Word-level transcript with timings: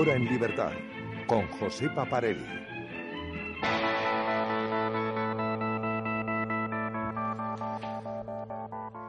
hora 0.00 0.14
en 0.14 0.24
libertad 0.24 0.72
con 1.26 1.46
José 1.48 1.90
Paparelli. 1.90 2.46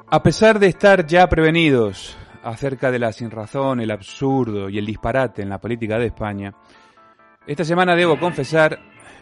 A 0.09 0.21
pesar 0.21 0.59
de 0.59 0.67
estar 0.67 1.07
ya 1.07 1.29
prevenidos 1.29 2.17
acerca 2.43 2.91
de 2.91 2.99
la 2.99 3.13
sinrazón, 3.13 3.79
el 3.79 3.89
absurdo 3.89 4.67
y 4.67 4.79
el 4.79 4.85
disparate 4.85 5.41
en 5.41 5.47
la 5.47 5.61
política 5.61 5.97
de 5.97 6.07
España, 6.07 6.53
esta 7.47 7.63
semana 7.63 7.95
debo 7.95 8.19
confesar 8.19 8.77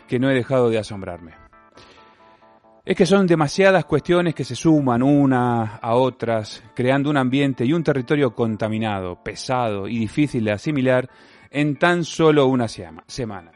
que 0.08 0.18
no 0.18 0.32
he 0.32 0.34
dejado 0.34 0.72
de 0.72 0.80
asombrarme. 0.80 1.34
Es 2.84 2.98
que 2.98 3.06
son 3.06 3.28
demasiadas 3.28 3.86
cuestiones 3.86 4.34
que 4.34 4.44
se 4.44 4.56
suman 4.56 5.04
unas 5.04 5.80
a 5.80 5.94
otras, 5.94 6.64
creando 6.74 7.12
un 7.12 7.18
ambiente 7.18 7.64
y 7.64 7.74
un 7.74 7.84
territorio 7.84 8.34
contaminado, 8.34 9.22
pesado 9.22 9.88
y 9.88 10.00
difícil 10.00 10.46
de 10.46 10.54
asimilar 10.54 11.08
en 11.52 11.78
tan 11.78 12.04
solo 12.04 12.48
una 12.48 12.68
semana. 12.68 13.52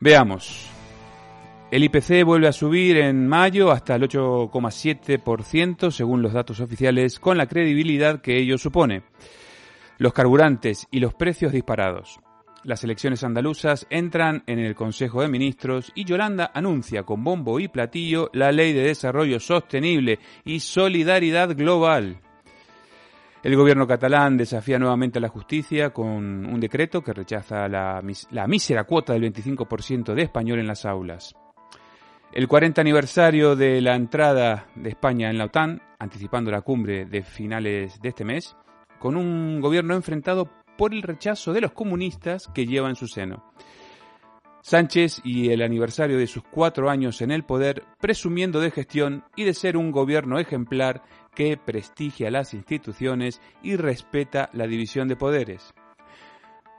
Veamos. 0.00 0.70
El 1.70 1.84
IPC 1.84 2.24
vuelve 2.24 2.48
a 2.48 2.52
subir 2.52 2.96
en 2.96 3.28
mayo 3.28 3.70
hasta 3.70 3.96
el 3.96 4.02
8,7% 4.08 5.90
según 5.90 6.22
los 6.22 6.32
datos 6.32 6.60
oficiales, 6.60 7.20
con 7.20 7.36
la 7.36 7.46
credibilidad 7.46 8.22
que 8.22 8.38
ello 8.38 8.56
supone. 8.56 9.02
Los 9.98 10.14
carburantes 10.14 10.86
y 10.90 11.00
los 11.00 11.12
precios 11.12 11.52
disparados. 11.52 12.20
Las 12.64 12.84
elecciones 12.84 13.22
andaluzas 13.22 13.86
entran 13.90 14.42
en 14.46 14.58
el 14.58 14.74
Consejo 14.74 15.20
de 15.20 15.28
Ministros 15.28 15.92
y 15.94 16.04
Yolanda 16.04 16.50
anuncia 16.54 17.02
con 17.02 17.22
bombo 17.22 17.60
y 17.60 17.68
platillo 17.68 18.30
la 18.32 18.50
Ley 18.50 18.72
de 18.72 18.82
Desarrollo 18.82 19.38
Sostenible 19.38 20.18
y 20.44 20.60
Solidaridad 20.60 21.54
Global. 21.54 22.20
El 23.42 23.54
gobierno 23.54 23.86
catalán 23.86 24.36
desafía 24.36 24.80
nuevamente 24.80 25.18
a 25.18 25.22
la 25.22 25.28
justicia 25.28 25.90
con 25.90 26.44
un 26.44 26.58
decreto 26.58 27.02
que 27.02 27.12
rechaza 27.12 27.68
la, 27.68 28.02
la 28.30 28.46
mísera 28.48 28.82
cuota 28.84 29.12
del 29.12 29.32
25% 29.32 30.12
de 30.12 30.22
español 30.22 30.58
en 30.58 30.66
las 30.66 30.84
aulas. 30.84 31.34
El 32.32 32.48
40 32.48 32.80
aniversario 32.80 33.54
de 33.54 33.80
la 33.80 33.94
entrada 33.94 34.66
de 34.74 34.90
España 34.90 35.30
en 35.30 35.38
la 35.38 35.46
OTAN, 35.46 35.80
anticipando 36.00 36.50
la 36.50 36.62
cumbre 36.62 37.06
de 37.06 37.22
finales 37.22 38.00
de 38.02 38.08
este 38.08 38.24
mes, 38.24 38.56
con 38.98 39.16
un 39.16 39.60
gobierno 39.60 39.94
enfrentado 39.94 40.50
por 40.76 40.92
el 40.92 41.02
rechazo 41.02 41.52
de 41.52 41.60
los 41.60 41.72
comunistas 41.72 42.48
que 42.52 42.66
lleva 42.66 42.88
en 42.88 42.96
su 42.96 43.06
seno. 43.06 43.44
Sánchez 44.62 45.20
y 45.24 45.50
el 45.50 45.62
aniversario 45.62 46.18
de 46.18 46.26
sus 46.26 46.42
cuatro 46.42 46.90
años 46.90 47.22
en 47.22 47.30
el 47.30 47.44
poder, 47.44 47.84
presumiendo 48.00 48.60
de 48.60 48.72
gestión 48.72 49.24
y 49.34 49.44
de 49.44 49.54
ser 49.54 49.76
un 49.76 49.92
gobierno 49.92 50.38
ejemplar 50.38 51.02
que 51.34 51.56
prestigia 51.56 52.30
las 52.30 52.54
instituciones 52.54 53.40
y 53.62 53.76
respeta 53.76 54.50
la 54.52 54.66
división 54.66 55.08
de 55.08 55.16
poderes. 55.16 55.74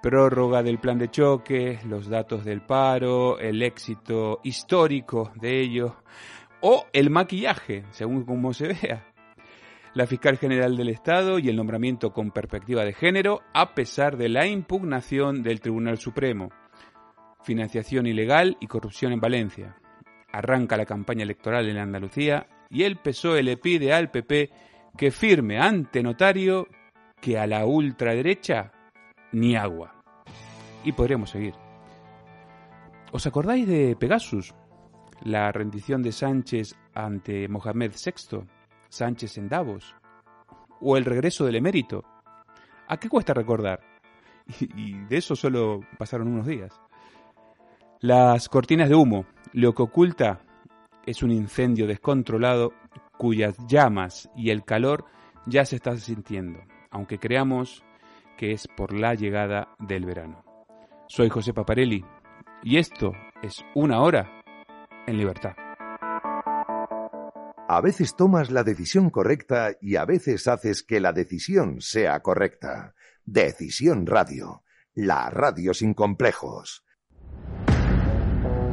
Prórroga 0.01 0.63
del 0.63 0.79
plan 0.79 0.97
de 0.97 1.09
choque, 1.09 1.79
los 1.85 2.07
datos 2.07 2.45
del 2.45 2.61
paro, 2.61 3.37
el 3.39 3.61
éxito 3.61 4.39
histórico 4.43 5.31
de 5.35 5.59
ello, 5.59 5.97
o 6.61 6.85
el 6.93 7.09
maquillaje, 7.09 7.83
según 7.91 8.23
como 8.23 8.53
se 8.53 8.67
vea. 8.67 9.05
La 9.93 10.05
fiscal 10.05 10.37
general 10.37 10.77
del 10.77 10.89
Estado 10.89 11.39
y 11.39 11.49
el 11.49 11.55
nombramiento 11.55 12.13
con 12.13 12.31
perspectiva 12.31 12.85
de 12.85 12.93
género, 12.93 13.41
a 13.53 13.73
pesar 13.73 14.17
de 14.17 14.29
la 14.29 14.45
impugnación 14.45 15.41
del 15.41 15.59
Tribunal 15.59 15.97
Supremo. 15.97 16.49
Financiación 17.43 18.05
ilegal 18.05 18.55
y 18.61 18.67
corrupción 18.67 19.11
en 19.11 19.19
Valencia. 19.19 19.75
Arranca 20.31 20.77
la 20.77 20.85
campaña 20.85 21.23
electoral 21.23 21.67
en 21.67 21.77
Andalucía 21.77 22.47
y 22.69 22.83
el 22.83 22.97
PSOE 22.97 23.43
le 23.43 23.57
pide 23.57 23.93
al 23.93 24.11
PP 24.11 24.51
que 24.97 25.11
firme 25.11 25.59
ante 25.59 26.03
notario 26.03 26.67
que 27.21 27.37
a 27.37 27.47
la 27.47 27.65
ultraderecha 27.65 28.71
ni 29.31 29.55
agua. 29.55 30.03
Y 30.83 30.91
podríamos 30.91 31.31
seguir. 31.31 31.53
¿Os 33.11 33.25
acordáis 33.25 33.67
de 33.67 33.95
Pegasus? 33.95 34.53
La 35.23 35.51
rendición 35.51 36.01
de 36.01 36.11
Sánchez 36.11 36.75
ante 36.93 37.47
Mohamed 37.47 37.91
VI, 37.93 38.45
Sánchez 38.87 39.37
en 39.37 39.49
Davos, 39.49 39.95
o 40.79 40.95
el 40.95 41.05
regreso 41.05 41.45
del 41.45 41.55
emérito. 41.55 42.03
¿A 42.87 42.97
qué 42.97 43.09
cuesta 43.09 43.33
recordar? 43.33 43.81
Y, 44.75 44.93
de 44.93 45.17
eso 45.17 45.35
solo 45.35 45.81
pasaron 45.97 46.27
unos 46.27 46.47
días. 46.47 46.79
Las 47.99 48.47
cortinas 48.47 48.89
de 48.89 48.95
humo, 48.95 49.25
lo 49.53 49.73
que 49.73 49.83
oculta 49.83 50.41
es 51.09 51.23
un 51.23 51.31
incendio 51.31 51.87
descontrolado 51.87 52.71
cuyas 53.17 53.55
llamas 53.67 54.29
y 54.35 54.51
el 54.51 54.63
calor 54.63 55.05
ya 55.47 55.65
se 55.65 55.77
están 55.77 55.97
sintiendo, 55.97 56.59
aunque 56.91 57.17
creamos 57.17 57.83
que 58.37 58.51
es 58.51 58.67
por 58.67 58.93
la 58.93 59.15
llegada 59.15 59.75
del 59.79 60.05
verano. 60.05 60.45
Soy 61.07 61.29
José 61.29 61.51
Paparelli 61.51 62.05
y 62.61 62.77
esto 62.77 63.13
es 63.41 63.65
una 63.73 64.01
hora 64.01 64.43
en 65.07 65.17
libertad. 65.17 65.53
A 67.67 67.81
veces 67.81 68.15
tomas 68.15 68.51
la 68.51 68.63
decisión 68.63 69.09
correcta 69.09 69.71
y 69.81 69.95
a 69.95 70.05
veces 70.05 70.47
haces 70.47 70.83
que 70.83 70.99
la 70.99 71.11
decisión 71.11 71.81
sea 71.81 72.19
correcta. 72.19 72.93
Decisión 73.25 74.05
Radio, 74.05 74.63
la 74.93 75.31
radio 75.31 75.73
sin 75.73 75.95
complejos. 75.95 76.83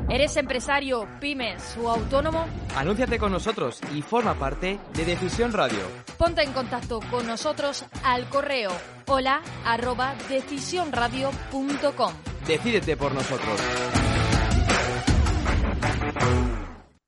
¿Eres 0.09 0.37
empresario, 0.37 1.09
pymes 1.21 1.77
o 1.83 1.91
autónomo? 1.91 2.47
Anúnciate 2.77 3.19
con 3.19 3.33
nosotros 3.33 3.81
y 3.94 4.03
forma 4.03 4.34
parte 4.34 4.78
de 4.94 5.05
Decisión 5.05 5.53
Radio. 5.53 5.81
Ponte 6.17 6.43
en 6.43 6.53
contacto 6.53 7.00
con 7.11 7.27
nosotros 7.27 7.84
al 8.05 8.28
correo 8.28 8.71
hola 9.09 9.43
arroba 9.65 10.15
decisionradio.com. 10.28 12.12
Decídete 12.47 12.97
por 12.97 13.12
nosotros. 13.12 13.61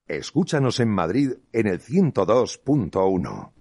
Escúchanos 0.07 0.81
en 0.81 0.89
Madrid 0.89 1.33
en 1.53 1.67
el 1.67 1.81
102.1. 1.81 3.53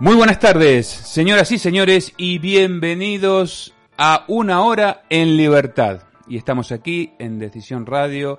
Muy 0.00 0.16
buenas 0.16 0.40
tardes, 0.40 0.88
señoras 0.88 1.52
y 1.52 1.58
señores, 1.58 2.12
y 2.16 2.38
bienvenidos 2.38 3.72
a 3.96 4.24
Una 4.28 4.62
Hora 4.62 5.02
en 5.08 5.36
Libertad. 5.36 6.02
Y 6.26 6.36
estamos 6.36 6.72
aquí 6.72 7.12
en 7.18 7.38
Decisión 7.38 7.86
Radio. 7.86 8.38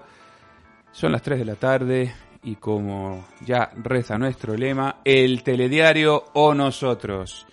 Son 0.92 1.12
las 1.12 1.22
3 1.22 1.40
de 1.40 1.46
la 1.46 1.56
tarde 1.56 2.14
y 2.44 2.56
como 2.56 3.26
ya 3.46 3.72
reza 3.76 4.18
nuestro 4.18 4.56
lema, 4.56 4.98
el 5.04 5.44
telediario 5.44 6.26
o 6.34 6.54
nosotros. 6.54 7.48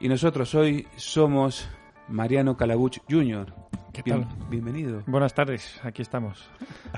Y 0.00 0.08
nosotros 0.08 0.54
hoy 0.54 0.86
somos 0.96 1.68
Mariano 2.08 2.56
Calabuch 2.56 2.98
Jr. 3.08 3.52
¿Qué 3.92 4.02
tal? 4.02 4.28
bienvenido. 4.50 5.02
Buenas 5.06 5.32
tardes, 5.32 5.80
aquí 5.82 6.02
estamos. 6.02 6.46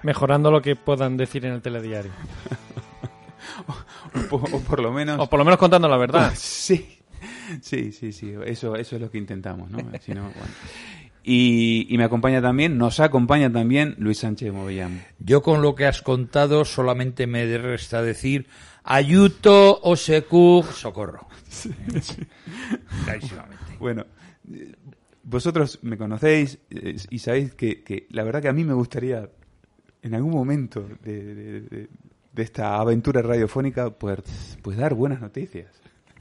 Mejorando 0.02 0.50
lo 0.50 0.60
que 0.60 0.74
puedan 0.74 1.16
decir 1.16 1.47
en 1.47 1.52
el 1.52 1.62
telediario. 1.62 2.10
o, 3.68 4.28
por, 4.28 4.54
o, 4.54 4.60
por, 4.60 4.80
lo 4.80 4.92
menos... 4.92 5.21
O 5.21 5.28
por 5.28 5.38
lo 5.38 5.44
menos 5.44 5.59
contando 5.59 5.86
la 5.86 5.97
verdad. 5.97 6.33
sí, 6.34 6.97
sí, 7.62 7.92
sí, 7.92 8.12
sí. 8.12 8.32
Eso, 8.44 8.76
eso 8.76 8.97
es 8.97 9.03
lo 9.03 9.10
que 9.10 9.18
intentamos, 9.18 9.70
¿no? 9.70 9.78
Si 10.00 10.12
no 10.12 10.22
bueno. 10.22 10.54
Y, 11.24 11.86
y, 11.91 11.98
me 11.98 12.04
acompaña 12.04 12.41
también, 12.41 12.78
nos 12.78 13.00
acompaña 13.00 13.53
también 13.53 13.94
Luis 13.98 14.18
Sánchez 14.18 14.50
Movellán. 14.53 15.03
Yo 15.18 15.42
con 15.42 15.60
lo 15.60 15.74
que 15.74 15.84
has 15.84 16.00
contado 16.00 16.65
solamente 16.65 17.26
me 17.26 17.59
resta 17.59 18.00
decir 18.00 18.47
ayuto, 18.84 19.78
osecu, 19.82 20.65
socorro. 20.72 21.28
Sí, 21.48 21.70
sí. 22.00 22.22
Bueno, 23.78 24.06
vosotros 25.22 25.80
me 25.82 25.98
conocéis 25.98 26.59
y 27.10 27.18
sabéis 27.18 27.54
que, 27.54 27.82
que, 27.82 28.06
la 28.10 28.24
verdad 28.24 28.41
que 28.41 28.48
a 28.48 28.53
mí 28.53 28.64
me 28.64 28.72
gustaría 28.74 29.28
en 30.00 30.14
algún 30.14 30.32
momento 30.32 30.88
de, 31.03 31.34
de, 31.34 31.60
de, 31.60 31.88
de 32.32 32.42
esta 32.42 32.76
aventura 32.76 33.21
radiofónica 33.21 33.91
poder 33.91 34.22
pues 34.62 34.78
dar 34.78 34.94
buenas 34.94 35.21
noticias. 35.21 35.66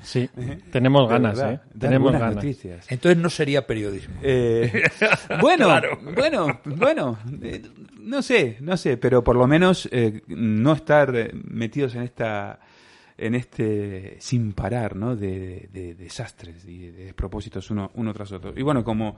Sí, 0.01 0.29
¿Eh? 0.38 0.59
tenemos 0.71 1.09
ganas, 1.09 1.38
verdad, 1.38 1.53
¿eh? 1.53 1.59
Tenemos 1.77 2.11
ganas. 2.13 2.35
Noticias. 2.35 2.85
Entonces 2.91 3.21
no 3.21 3.29
sería 3.29 3.65
periodismo. 3.65 4.15
Eh, 4.21 4.83
bueno, 5.41 5.65
claro. 5.65 5.99
bueno, 6.15 6.61
bueno, 6.65 7.19
eh, 7.41 7.61
no 7.99 8.21
sé, 8.21 8.57
no 8.61 8.77
sé, 8.77 8.97
pero 8.97 9.23
por 9.23 9.35
lo 9.35 9.47
menos 9.47 9.89
no 10.27 10.73
estar 10.73 11.11
metidos 11.33 11.95
en 11.95 12.03
esta 12.03 12.59
en 13.17 13.33
este 13.33 14.17
sin 14.19 14.53
parar, 14.53 14.95
¿no? 14.95 15.15
De, 15.15 15.67
de- 15.73 15.95
de 15.95 15.95
desastres 15.95 16.63
y 16.65 16.91
de 16.91 17.05
despropósitos 17.05 17.71
uno, 17.71 17.89
uno 17.95 18.13
tras 18.13 18.31
otro. 18.31 18.53
Y 18.55 18.61
bueno, 18.61 18.83
como, 18.83 19.17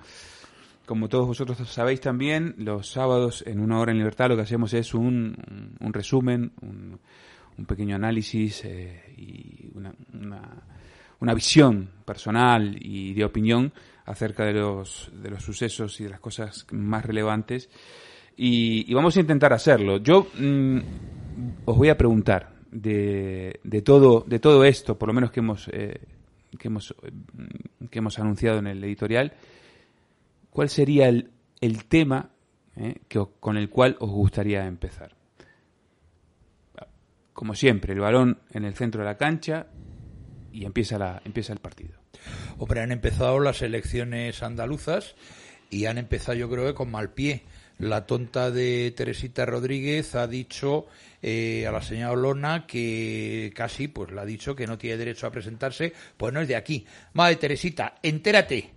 como 0.85 1.09
todos 1.09 1.27
vosotros 1.27 1.57
sabéis 1.69 1.99
también, 1.99 2.55
los 2.57 2.89
sábados 2.89 3.43
en 3.45 3.59
una 3.59 3.77
hora 3.79 3.91
en 3.91 3.97
libertad 3.97 4.29
lo 4.29 4.37
que 4.37 4.43
hacemos 4.43 4.73
es 4.73 4.93
un, 4.93 5.75
un 5.81 5.93
resumen, 5.93 6.53
un, 6.61 6.99
un 7.59 7.65
pequeño 7.65 7.95
análisis 7.95 8.63
eh, 8.63 9.13
y 9.17 9.69
una, 9.75 9.94
una, 11.19 11.33
visión 11.33 11.89
personal 12.06 12.77
y 12.79 13.13
de 13.13 13.25
opinión 13.25 13.73
acerca 14.06 14.45
de 14.45 14.53
los, 14.53 15.11
de 15.13 15.29
los 15.29 15.44
sucesos 15.44 16.00
y 16.00 16.06
de 16.06 16.09
las 16.09 16.21
cosas 16.21 16.65
más 16.71 17.06
relevantes. 17.06 17.69
Y, 18.38 18.91
vamos 18.94 19.17
a 19.17 19.19
intentar 19.19 19.51
hacerlo. 19.51 19.97
Yo 19.97 20.27
mm, 20.39 20.79
os 21.65 21.77
voy 21.77 21.89
a 21.89 21.97
preguntar 21.97 22.53
de, 22.71 23.59
de 23.63 23.81
todo 23.81 24.23
de 24.25 24.39
todo 24.39 24.63
esto, 24.63 24.97
por 24.97 25.09
lo 25.09 25.13
menos 25.13 25.31
que 25.31 25.41
hemos 25.41 25.67
eh, 25.73 26.00
que 26.57 26.69
hemos 26.69 26.95
que 27.89 28.00
hemos 28.00 28.17
anunciado 28.19 28.59
en 28.59 28.67
el 28.67 28.83
editorial, 28.83 29.33
¿cuál 30.50 30.69
sería 30.69 31.09
el, 31.09 31.31
el 31.59 31.85
tema 31.85 32.29
eh, 32.77 32.95
que, 33.07 33.21
con 33.39 33.57
el 33.57 33.69
cual 33.69 33.97
os 34.00 34.09
gustaría 34.09 34.65
empezar? 34.65 35.19
Como 37.39 37.56
siempre, 37.56 37.94
el 37.94 38.01
balón 38.01 38.41
en 38.51 38.65
el 38.65 38.74
centro 38.74 39.00
de 39.00 39.07
la 39.07 39.15
cancha 39.15 39.68
y 40.51 40.65
empieza 40.65 40.97
la 40.97 41.21
empieza 41.24 41.53
el 41.53 41.59
partido. 41.59 41.94
Hombre, 42.57 42.81
han 42.81 42.91
empezado 42.91 43.39
las 43.39 43.62
elecciones 43.62 44.44
andaluzas 44.44 45.15
y 45.69 45.86
han 45.86 45.97
empezado 45.97 46.38
yo 46.38 46.50
creo 46.50 46.65
que 46.65 46.74
con 46.74 46.91
mal 46.91 47.13
pie. 47.13 47.44
La 47.77 48.06
tonta 48.06 48.51
de 48.51 48.94
Teresita 48.94 49.45
Rodríguez 49.45 50.15
ha 50.15 50.27
dicho 50.27 50.88
eh, 51.21 51.65
a 51.65 51.71
la 51.71 51.81
señora 51.81 52.12
Olona 52.12 52.68
que 52.68 53.53
casi, 53.56 53.88
pues 53.88 54.12
le 54.12 54.19
ha 54.19 54.25
dicho 54.25 54.53
que 54.53 54.68
no 54.68 54.77
tiene 54.77 54.97
derecho 54.97 55.25
a 55.25 55.31
presentarse, 55.31 55.94
pues 56.18 56.33
no 56.33 56.42
es 56.42 56.47
de 56.50 56.57
aquí. 56.57 56.85
Madre 57.13 57.38
Teresita, 57.38 57.95
entérate, 58.03 58.69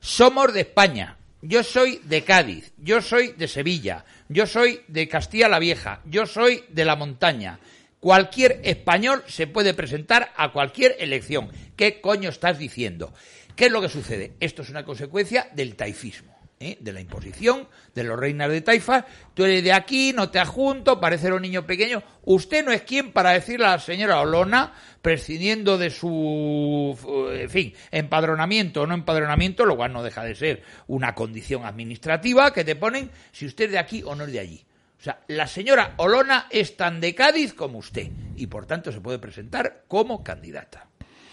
somos 0.00 0.52
de 0.52 0.62
España. 0.62 1.18
Yo 1.40 1.62
soy 1.62 2.00
de 2.02 2.24
Cádiz, 2.24 2.72
yo 2.78 3.00
soy 3.00 3.34
de 3.38 3.46
Sevilla, 3.46 4.04
yo 4.28 4.44
soy 4.44 4.80
de 4.88 5.06
Castilla 5.06 5.48
la 5.48 5.60
Vieja, 5.60 6.02
yo 6.04 6.26
soy 6.26 6.64
de 6.68 6.84
la 6.84 6.96
montaña. 6.96 7.60
Cualquier 8.00 8.60
español 8.62 9.24
se 9.26 9.48
puede 9.48 9.74
presentar 9.74 10.32
a 10.36 10.52
cualquier 10.52 10.94
elección. 11.00 11.50
¿Qué 11.74 12.00
coño 12.00 12.28
estás 12.28 12.56
diciendo? 12.58 13.12
¿Qué 13.56 13.66
es 13.66 13.72
lo 13.72 13.80
que 13.80 13.88
sucede? 13.88 14.34
Esto 14.38 14.62
es 14.62 14.70
una 14.70 14.84
consecuencia 14.84 15.48
del 15.52 15.74
taifismo, 15.74 16.32
¿eh? 16.60 16.78
de 16.78 16.92
la 16.92 17.00
imposición 17.00 17.66
de 17.96 18.04
los 18.04 18.16
reinas 18.16 18.50
de 18.50 18.60
taifa. 18.60 19.04
Tú 19.34 19.44
eres 19.44 19.64
de 19.64 19.72
aquí, 19.72 20.12
no 20.14 20.30
te 20.30 20.38
adjunto, 20.38 21.00
parece 21.00 21.32
un 21.32 21.42
niño 21.42 21.66
pequeño. 21.66 22.04
Usted 22.22 22.64
no 22.64 22.70
es 22.70 22.82
quien 22.82 23.10
para 23.10 23.32
decirle 23.32 23.66
a 23.66 23.70
la 23.70 23.78
señora 23.80 24.20
Olona, 24.20 24.74
prescindiendo 25.02 25.76
de 25.76 25.90
su, 25.90 26.96
en 27.32 27.50
fin, 27.50 27.74
empadronamiento 27.90 28.82
o 28.82 28.86
no 28.86 28.94
empadronamiento, 28.94 29.64
lo 29.64 29.76
cual 29.76 29.92
no 29.92 30.04
deja 30.04 30.22
de 30.22 30.36
ser 30.36 30.62
una 30.86 31.16
condición 31.16 31.64
administrativa 31.64 32.52
que 32.52 32.62
te 32.62 32.76
ponen 32.76 33.10
si 33.32 33.46
usted 33.46 33.64
es 33.64 33.70
de 33.72 33.78
aquí 33.78 34.04
o 34.06 34.14
no 34.14 34.22
es 34.22 34.30
de 34.30 34.38
allí. 34.38 34.64
O 34.98 35.02
sea, 35.02 35.20
la 35.28 35.46
señora 35.46 35.94
Olona 35.98 36.46
es 36.50 36.76
tan 36.76 37.00
de 37.00 37.14
Cádiz 37.14 37.54
como 37.54 37.78
usted 37.78 38.08
y 38.36 38.46
por 38.48 38.66
tanto 38.66 38.90
se 38.90 39.00
puede 39.00 39.18
presentar 39.18 39.84
como 39.86 40.24
candidata. 40.24 40.86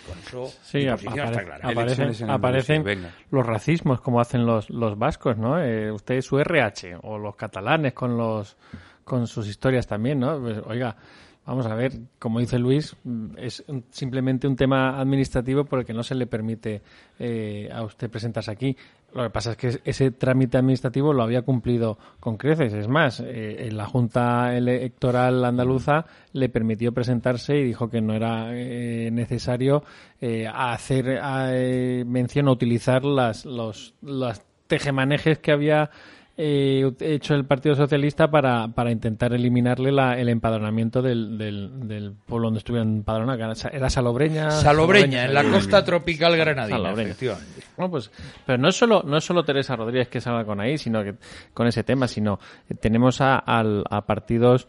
Con 0.07 0.19
eso 0.19 0.53
Sí, 0.63 0.79
está 0.85 0.93
apare- 0.95 1.43
clara. 1.45 2.33
aparecen, 2.35 2.83
venga. 2.83 3.09
los 3.31 3.43
racismos 3.43 4.01
como 4.01 4.19
hacen 4.21 4.45
los, 4.45 4.69
los 4.69 4.99
vascos, 4.99 5.35
¿no? 5.37 5.59
Eh, 5.59 5.91
usted 5.91 6.21
su 6.21 6.37
RH 6.39 6.97
o 7.01 7.17
los 7.17 7.35
catalanes 7.35 7.93
con 7.93 8.15
los 8.15 8.55
con 9.03 9.25
sus 9.27 9.47
historias 9.47 9.85
también, 9.87 10.19
¿no? 10.19 10.39
Pues, 10.39 10.59
oiga, 10.65 10.95
vamos 11.45 11.65
a 11.65 11.75
ver, 11.75 11.93
como 12.19 12.39
dice 12.39 12.59
Luis, 12.59 12.95
mm, 13.03 13.37
es 13.37 13.63
simplemente 13.91 14.47
un 14.47 14.55
tema 14.55 14.99
administrativo 14.99 15.65
por 15.65 15.79
el 15.79 15.85
que 15.85 15.93
no 15.93 16.03
se 16.03 16.15
le 16.15 16.27
permite 16.27 16.81
eh, 17.19 17.69
a 17.71 17.83
usted 17.83 18.09
presentarse 18.09 18.51
aquí. 18.51 18.75
Lo 19.13 19.23
que 19.23 19.29
pasa 19.29 19.51
es 19.51 19.57
que 19.57 19.79
ese 19.85 20.11
trámite 20.11 20.57
administrativo 20.57 21.13
lo 21.13 21.23
había 21.23 21.43
cumplido 21.43 21.97
con 22.19 22.35
creces. 22.35 22.73
Es 22.73 22.89
más, 22.89 23.23
eh, 23.25 23.69
la 23.71 23.85
Junta 23.85 24.55
Electoral 24.57 25.45
Andaluza 25.45 26.05
le 26.33 26.49
permitió 26.49 26.93
presentarse 26.93 27.55
y 27.55 27.63
dijo 27.63 27.89
que 27.89 28.01
no 28.01 28.13
era 28.13 28.49
eh, 28.51 29.09
necesario 29.11 29.83
eh, 30.19 30.47
hacer 30.53 31.19
eh, 31.23 32.03
mención 32.05 32.49
o 32.49 32.51
utilizar 32.51 33.05
las, 33.05 33.45
los, 33.45 33.93
las 34.01 34.43
tejemanejes 34.67 35.39
que 35.39 35.53
había 35.53 35.91
eh, 36.37 36.91
hecho 36.99 37.33
el 37.33 37.45
Partido 37.45 37.75
Socialista 37.75 38.29
para, 38.29 38.67
para 38.67 38.91
intentar 38.91 39.33
eliminarle 39.33 39.91
la- 39.91 40.19
el 40.19 40.27
empadronamiento 40.29 41.01
del, 41.01 41.37
del, 41.37 41.87
del 41.87 42.11
pueblo 42.13 42.47
donde 42.47 42.57
estuvieran 42.59 42.89
empadronados. 42.97 43.63
que 43.63 43.77
era- 43.77 43.89
Salobreña. 43.89 44.51
Salobreña, 44.51 45.25
en 45.25 45.33
la 45.33 45.43
costa 45.45 45.83
tropical 45.85 46.35
granadina, 46.35 46.77
Salobreña. 46.77 47.09
efectivamente. 47.11 47.61
Bueno, 47.77 47.91
pues, 47.91 48.11
pero 48.45 48.57
no 48.57 48.67
es 48.69 48.75
solo 48.75 49.03
no 49.05 49.17
es 49.17 49.23
solo 49.23 49.43
Teresa 49.43 49.75
Rodríguez 49.75 50.07
que 50.09 50.19
salga 50.19 50.43
con 50.45 50.59
ahí, 50.59 50.77
sino 50.77 51.03
que 51.03 51.15
con 51.53 51.67
ese 51.67 51.83
tema, 51.83 52.07
sino 52.07 52.39
eh, 52.69 52.75
tenemos 52.75 53.21
a, 53.21 53.37
al- 53.37 53.83
a 53.89 54.05
partidos 54.05 54.67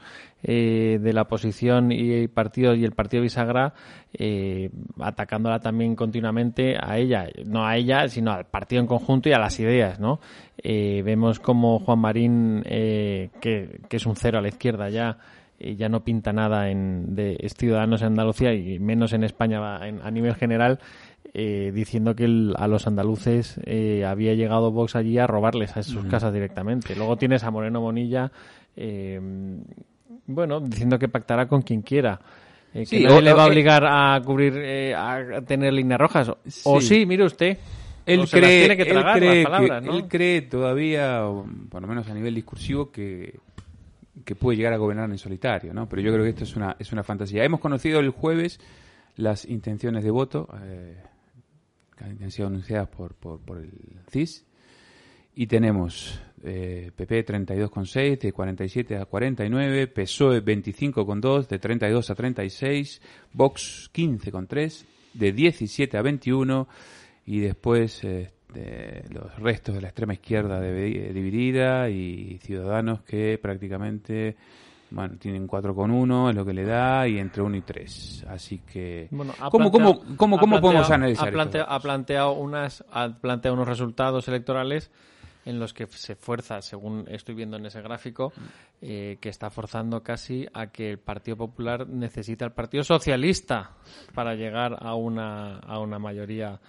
eh, 0.48 1.00
de 1.02 1.12
la 1.12 1.22
oposición 1.22 1.90
y 1.90 2.28
partidos 2.28 2.78
y 2.78 2.84
el 2.84 2.92
partido 2.92 3.22
bisagra 3.24 3.74
eh, 4.14 4.70
atacándola 5.00 5.58
también 5.58 5.96
continuamente 5.96 6.76
a 6.80 6.98
ella, 6.98 7.26
no 7.44 7.66
a 7.66 7.76
ella, 7.76 8.06
sino 8.08 8.30
al 8.30 8.44
partido 8.46 8.80
en 8.80 8.86
conjunto 8.86 9.28
y 9.28 9.32
a 9.32 9.38
las 9.40 9.58
ideas, 9.58 9.98
¿no? 9.98 10.20
Eh, 10.62 11.02
vemos 11.04 11.40
como 11.40 11.80
Juan 11.80 11.98
Marín, 11.98 12.62
eh, 12.64 13.30
que, 13.40 13.80
que 13.88 13.96
es 13.96 14.06
un 14.06 14.14
cero 14.14 14.38
a 14.38 14.40
la 14.40 14.48
izquierda 14.48 14.88
ya, 14.88 15.18
ya 15.58 15.88
no 15.88 16.04
pinta 16.04 16.32
nada 16.32 16.70
en, 16.70 17.16
de 17.16 17.36
ciudadanos 17.56 18.02
en 18.02 18.08
Andalucía 18.08 18.54
y 18.54 18.78
menos 18.78 19.12
en 19.14 19.24
España 19.24 19.60
en- 19.88 20.00
a 20.02 20.10
nivel 20.10 20.34
general, 20.36 20.78
eh, 21.34 21.72
diciendo 21.74 22.14
que 22.14 22.24
el- 22.24 22.54
a 22.56 22.68
los 22.68 22.86
andaluces 22.86 23.60
eh, 23.64 24.04
había 24.06 24.34
llegado 24.34 24.70
Vox 24.70 24.94
allí 24.96 25.18
a 25.18 25.26
robarles 25.26 25.76
a 25.76 25.82
sus 25.82 26.04
casas 26.04 26.32
directamente. 26.32 26.94
Luego 26.94 27.16
tienes 27.16 27.42
a 27.42 27.50
Moreno 27.50 27.80
Bonilla, 27.80 28.30
eh, 28.76 29.20
bueno, 30.26 30.60
diciendo 30.60 30.98
que 30.98 31.08
pactará 31.08 31.46
con 31.46 31.62
quien 31.62 31.82
quiera. 31.82 32.20
eh, 32.74 32.80
que 32.80 32.86
Sí, 32.86 33.02
nadie 33.04 33.16
o- 33.16 33.20
le 33.22 33.32
va 33.32 33.44
a 33.44 33.46
obligar 33.46 33.84
a 33.86 34.20
cubrir, 34.22 34.52
eh, 34.56 34.94
a 34.94 35.40
tener 35.46 35.72
líneas 35.72 35.98
rojas. 35.98 36.30
O 36.64 36.80
Sí. 36.80 37.06
mire 37.06 37.24
usted. 37.24 37.56
Él 38.04 38.20
o 38.20 38.26
se 38.26 38.38
las 38.40 38.48
cree, 38.50 38.58
tiene 38.60 38.76
que 38.76 38.82
él 38.82 38.88
tragar 38.90 39.18
cree 39.18 39.34
las 39.42 39.44
palabras, 39.50 39.80
que- 39.82 39.86
¿no? 39.88 39.96
él 39.96 40.04
cree 40.08 40.42
todavía, 40.42 41.22
por 41.70 41.80
lo 41.82 41.88
menos 41.88 42.06
a 42.08 42.14
nivel 42.14 42.34
discursivo, 42.34 42.90
que, 42.92 43.38
que 44.24 44.34
puede 44.36 44.56
llegar 44.58 44.72
a 44.74 44.76
gobernar 44.76 45.10
en 45.10 45.18
solitario, 45.18 45.72
¿no? 45.74 45.88
Pero 45.88 46.02
yo 46.02 46.12
creo 46.12 46.22
que 46.22 46.30
esto 46.30 46.44
es 46.44 46.54
una, 46.54 46.76
es 46.78 46.92
una 46.92 47.02
fantasía. 47.02 47.42
Hemos 47.44 47.60
conocido 47.60 47.98
el 48.00 48.10
jueves 48.10 48.60
las 49.16 49.44
intenciones 49.46 50.04
de 50.04 50.10
voto 50.10 50.48
eh, 50.64 50.96
que 51.96 52.04
han 52.04 52.30
sido 52.30 52.48
anunciadas 52.48 52.88
por, 52.88 53.14
por, 53.14 53.40
por 53.40 53.58
el 53.58 53.70
CIS 54.10 54.44
y 55.34 55.46
tenemos 55.46 56.20
eh, 56.44 56.90
PP 56.94 57.24
32,6, 57.26 58.18
de 58.20 58.32
47 58.32 58.96
a 58.96 59.04
49, 59.06 59.86
PSOE 59.88 60.44
25,2, 60.44 61.46
de 61.48 61.58
32 61.58 62.10
a 62.10 62.14
36, 62.14 63.02
Vox 63.32 63.90
15,3, 63.94 64.84
de 65.14 65.32
17 65.32 65.96
a 65.96 66.02
21 66.02 66.68
y 67.26 67.40
después 67.40 68.04
eh, 68.04 68.30
de 68.52 69.04
los 69.10 69.34
restos 69.38 69.74
de 69.74 69.80
la 69.80 69.88
extrema 69.88 70.12
izquierda 70.14 70.60
de- 70.60 71.12
dividida 71.12 71.88
y 71.90 72.38
Ciudadanos 72.42 73.02
que 73.02 73.38
prácticamente 73.40 74.36
bueno, 74.90 75.16
tienen 75.18 75.48
4,1 75.48 76.30
es 76.30 76.36
lo 76.36 76.44
que 76.44 76.52
le 76.54 76.64
da 76.64 77.08
y 77.08 77.18
entre 77.18 77.42
1 77.42 77.56
y 77.56 77.60
3. 77.62 78.24
Así 78.28 78.58
que 78.58 79.08
Bueno, 79.10 79.34
¿cómo, 79.50 79.70
cómo, 79.72 80.00
cómo, 80.16 80.38
cómo 80.38 80.60
podemos 80.60 80.88
analizar 80.90 81.28
ha 81.28 81.32
planteado, 81.32 81.64
esto? 81.66 81.74
ha 81.74 81.80
planteado 81.80 82.32
unas 82.34 82.84
ha 82.92 83.08
planteado 83.20 83.54
unos 83.56 83.66
resultados 83.68 84.28
electorales 84.28 84.90
en 85.46 85.58
los 85.58 85.72
que 85.72 85.86
se 85.86 86.14
fuerza, 86.16 86.60
según 86.60 87.06
estoy 87.08 87.34
viendo 87.34 87.56
en 87.56 87.64
ese 87.64 87.80
gráfico, 87.80 88.32
eh, 88.82 89.16
que 89.20 89.30
está 89.30 89.48
forzando 89.48 90.02
casi 90.02 90.46
a 90.52 90.66
que 90.66 90.90
el 90.90 90.98
Partido 90.98 91.38
Popular 91.38 91.88
necesita 91.88 92.44
al 92.44 92.52
Partido 92.52 92.84
Socialista 92.84 93.70
para 94.12 94.34
llegar 94.34 94.76
a 94.78 94.94
una, 94.94 95.58
a 95.60 95.78
una 95.78 95.98
mayoría. 95.98 96.60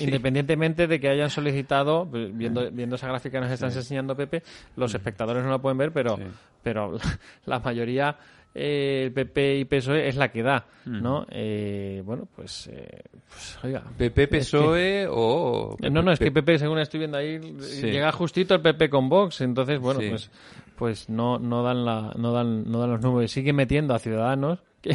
Independientemente 0.00 0.86
de 0.86 0.98
que 1.00 1.08
hayan 1.08 1.30
solicitado, 1.30 2.06
viendo, 2.06 2.70
viendo 2.70 2.96
esa 2.96 3.08
gráfica 3.08 3.38
que 3.38 3.44
nos 3.44 3.52
estás 3.52 3.76
enseñando, 3.76 4.16
Pepe, 4.16 4.42
los 4.76 4.94
espectadores 4.94 5.44
no 5.44 5.50
la 5.50 5.58
pueden 5.58 5.78
ver, 5.78 5.92
pero, 5.92 6.16
Sí. 6.16 6.24
pero 6.62 6.98
la 7.46 7.60
mayoría 7.60 8.16
eh, 8.54 9.02
el 9.06 9.12
PP 9.12 9.58
y 9.58 9.64
PSOE 9.64 10.08
es 10.08 10.16
la 10.16 10.30
que 10.32 10.42
da, 10.42 10.66
¿no? 10.84 11.26
Eh, 11.30 12.02
bueno, 12.04 12.26
pues, 12.34 12.68
eh, 12.72 13.02
pues, 13.28 13.58
oiga. 13.62 13.82
PP, 13.96 14.28
PSOE 14.28 15.06
o... 15.10 15.76
Eh, 15.80 15.90
No, 15.90 16.02
no, 16.02 16.12
es 16.12 16.18
que 16.18 16.30
PP, 16.32 16.58
según 16.58 16.78
estoy 16.78 16.98
viendo 16.98 17.18
ahí, 17.18 17.40
Sí. 17.60 17.82
llega 17.90 18.10
justito 18.12 18.54
el 18.54 18.60
PP 18.62 18.88
con 18.90 19.08
Vox, 19.08 19.40
entonces, 19.42 19.78
bueno, 19.78 20.00
Sí. 20.00 20.08
pues 20.10 20.30
pues 20.76 21.08
no 21.08 21.40
no 21.40 21.64
dan 21.64 21.84
la 21.84 22.12
no 22.16 22.30
dan 22.32 22.70
no 22.70 22.78
dan 22.78 22.90
los 22.92 23.00
números, 23.00 23.32
siguen 23.32 23.56
metiendo 23.56 23.94
a 23.94 23.98
Ciudadanos, 23.98 24.60
que, 24.82 24.94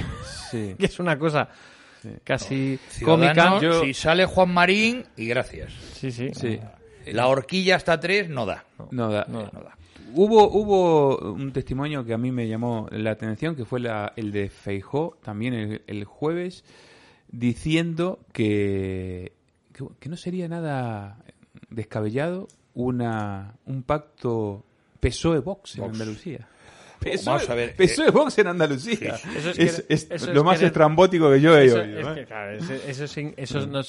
Sí. 0.49 0.75
que 0.79 0.85
es 0.85 0.99
una 0.99 1.17
cosa 1.19 1.49
casi 2.23 2.79
cómica. 3.03 3.59
Yo- 3.61 3.81
Si 3.81 3.93
sale 3.93 4.25
Juan 4.25 4.53
Marín, 4.53 5.05
y 5.17 5.27
gracias. 5.27 5.73
Sí, 5.93 6.11
sí. 6.11 6.31
Sí. 6.33 6.59
La 7.11 7.27
horquilla 7.27 7.75
hasta 7.75 7.99
tres 7.99 8.29
no 8.29 8.45
da. 8.45 8.63
No, 8.91 9.09
da- 9.11 9.25
No. 9.27 9.41
No 9.51 9.61
da. 9.61 9.77
Hubo, 10.15 10.49
hubo 10.49 11.33
un 11.33 11.51
testimonio 11.51 12.03
que 12.05 12.13
a 12.13 12.17
mí 12.17 12.31
me 12.31 12.47
llamó 12.47 12.87
la 12.91 13.11
atención, 13.11 13.55
que 13.55 13.65
fue 13.65 13.79
la, 13.79 14.13
el 14.15 14.31
de 14.31 14.49
Feijó, 14.49 15.17
también 15.23 15.53
el, 15.53 15.81
el 15.87 16.05
jueves, 16.05 16.63
diciendo 17.29 18.19
que, 18.31 19.33
que, 19.73 19.85
que 19.99 20.09
no 20.09 20.17
sería 20.17 20.47
nada 20.47 21.17
descabellado 21.69 22.47
una, 22.73 23.55
un 23.65 23.83
pacto 23.83 24.63
PSOE-Vox 24.99 25.75
en 25.75 25.81
Vox. 25.81 25.93
Andalucía. 25.93 26.47
Vamos 27.25 27.49
a 27.49 27.55
ver, 27.55 27.75
PSOE-Vox 27.75 28.37
en 28.39 28.47
Andalucía. 28.47 29.15
Eso 29.35 29.49
es 29.49 29.59
es, 29.59 29.81
que- 29.81 29.93
es 29.93 30.07
eso 30.09 30.29
es 30.29 30.35
lo 30.35 30.43
más 30.45 30.59
que- 30.59 30.67
estrambótico 30.67 31.29
que 31.31 31.41
yo 31.41 31.57
he 31.57 31.65
Eso, 31.65 31.81
oído. 31.81 31.99
es 31.99 32.07
¿eh? 32.07 32.19
que, 32.21 32.25
claro, 32.25 32.51
eso, 32.51 32.73
eso 32.73 33.07
sin- 33.07 33.33
eso 33.35 33.67
no, 33.67 33.81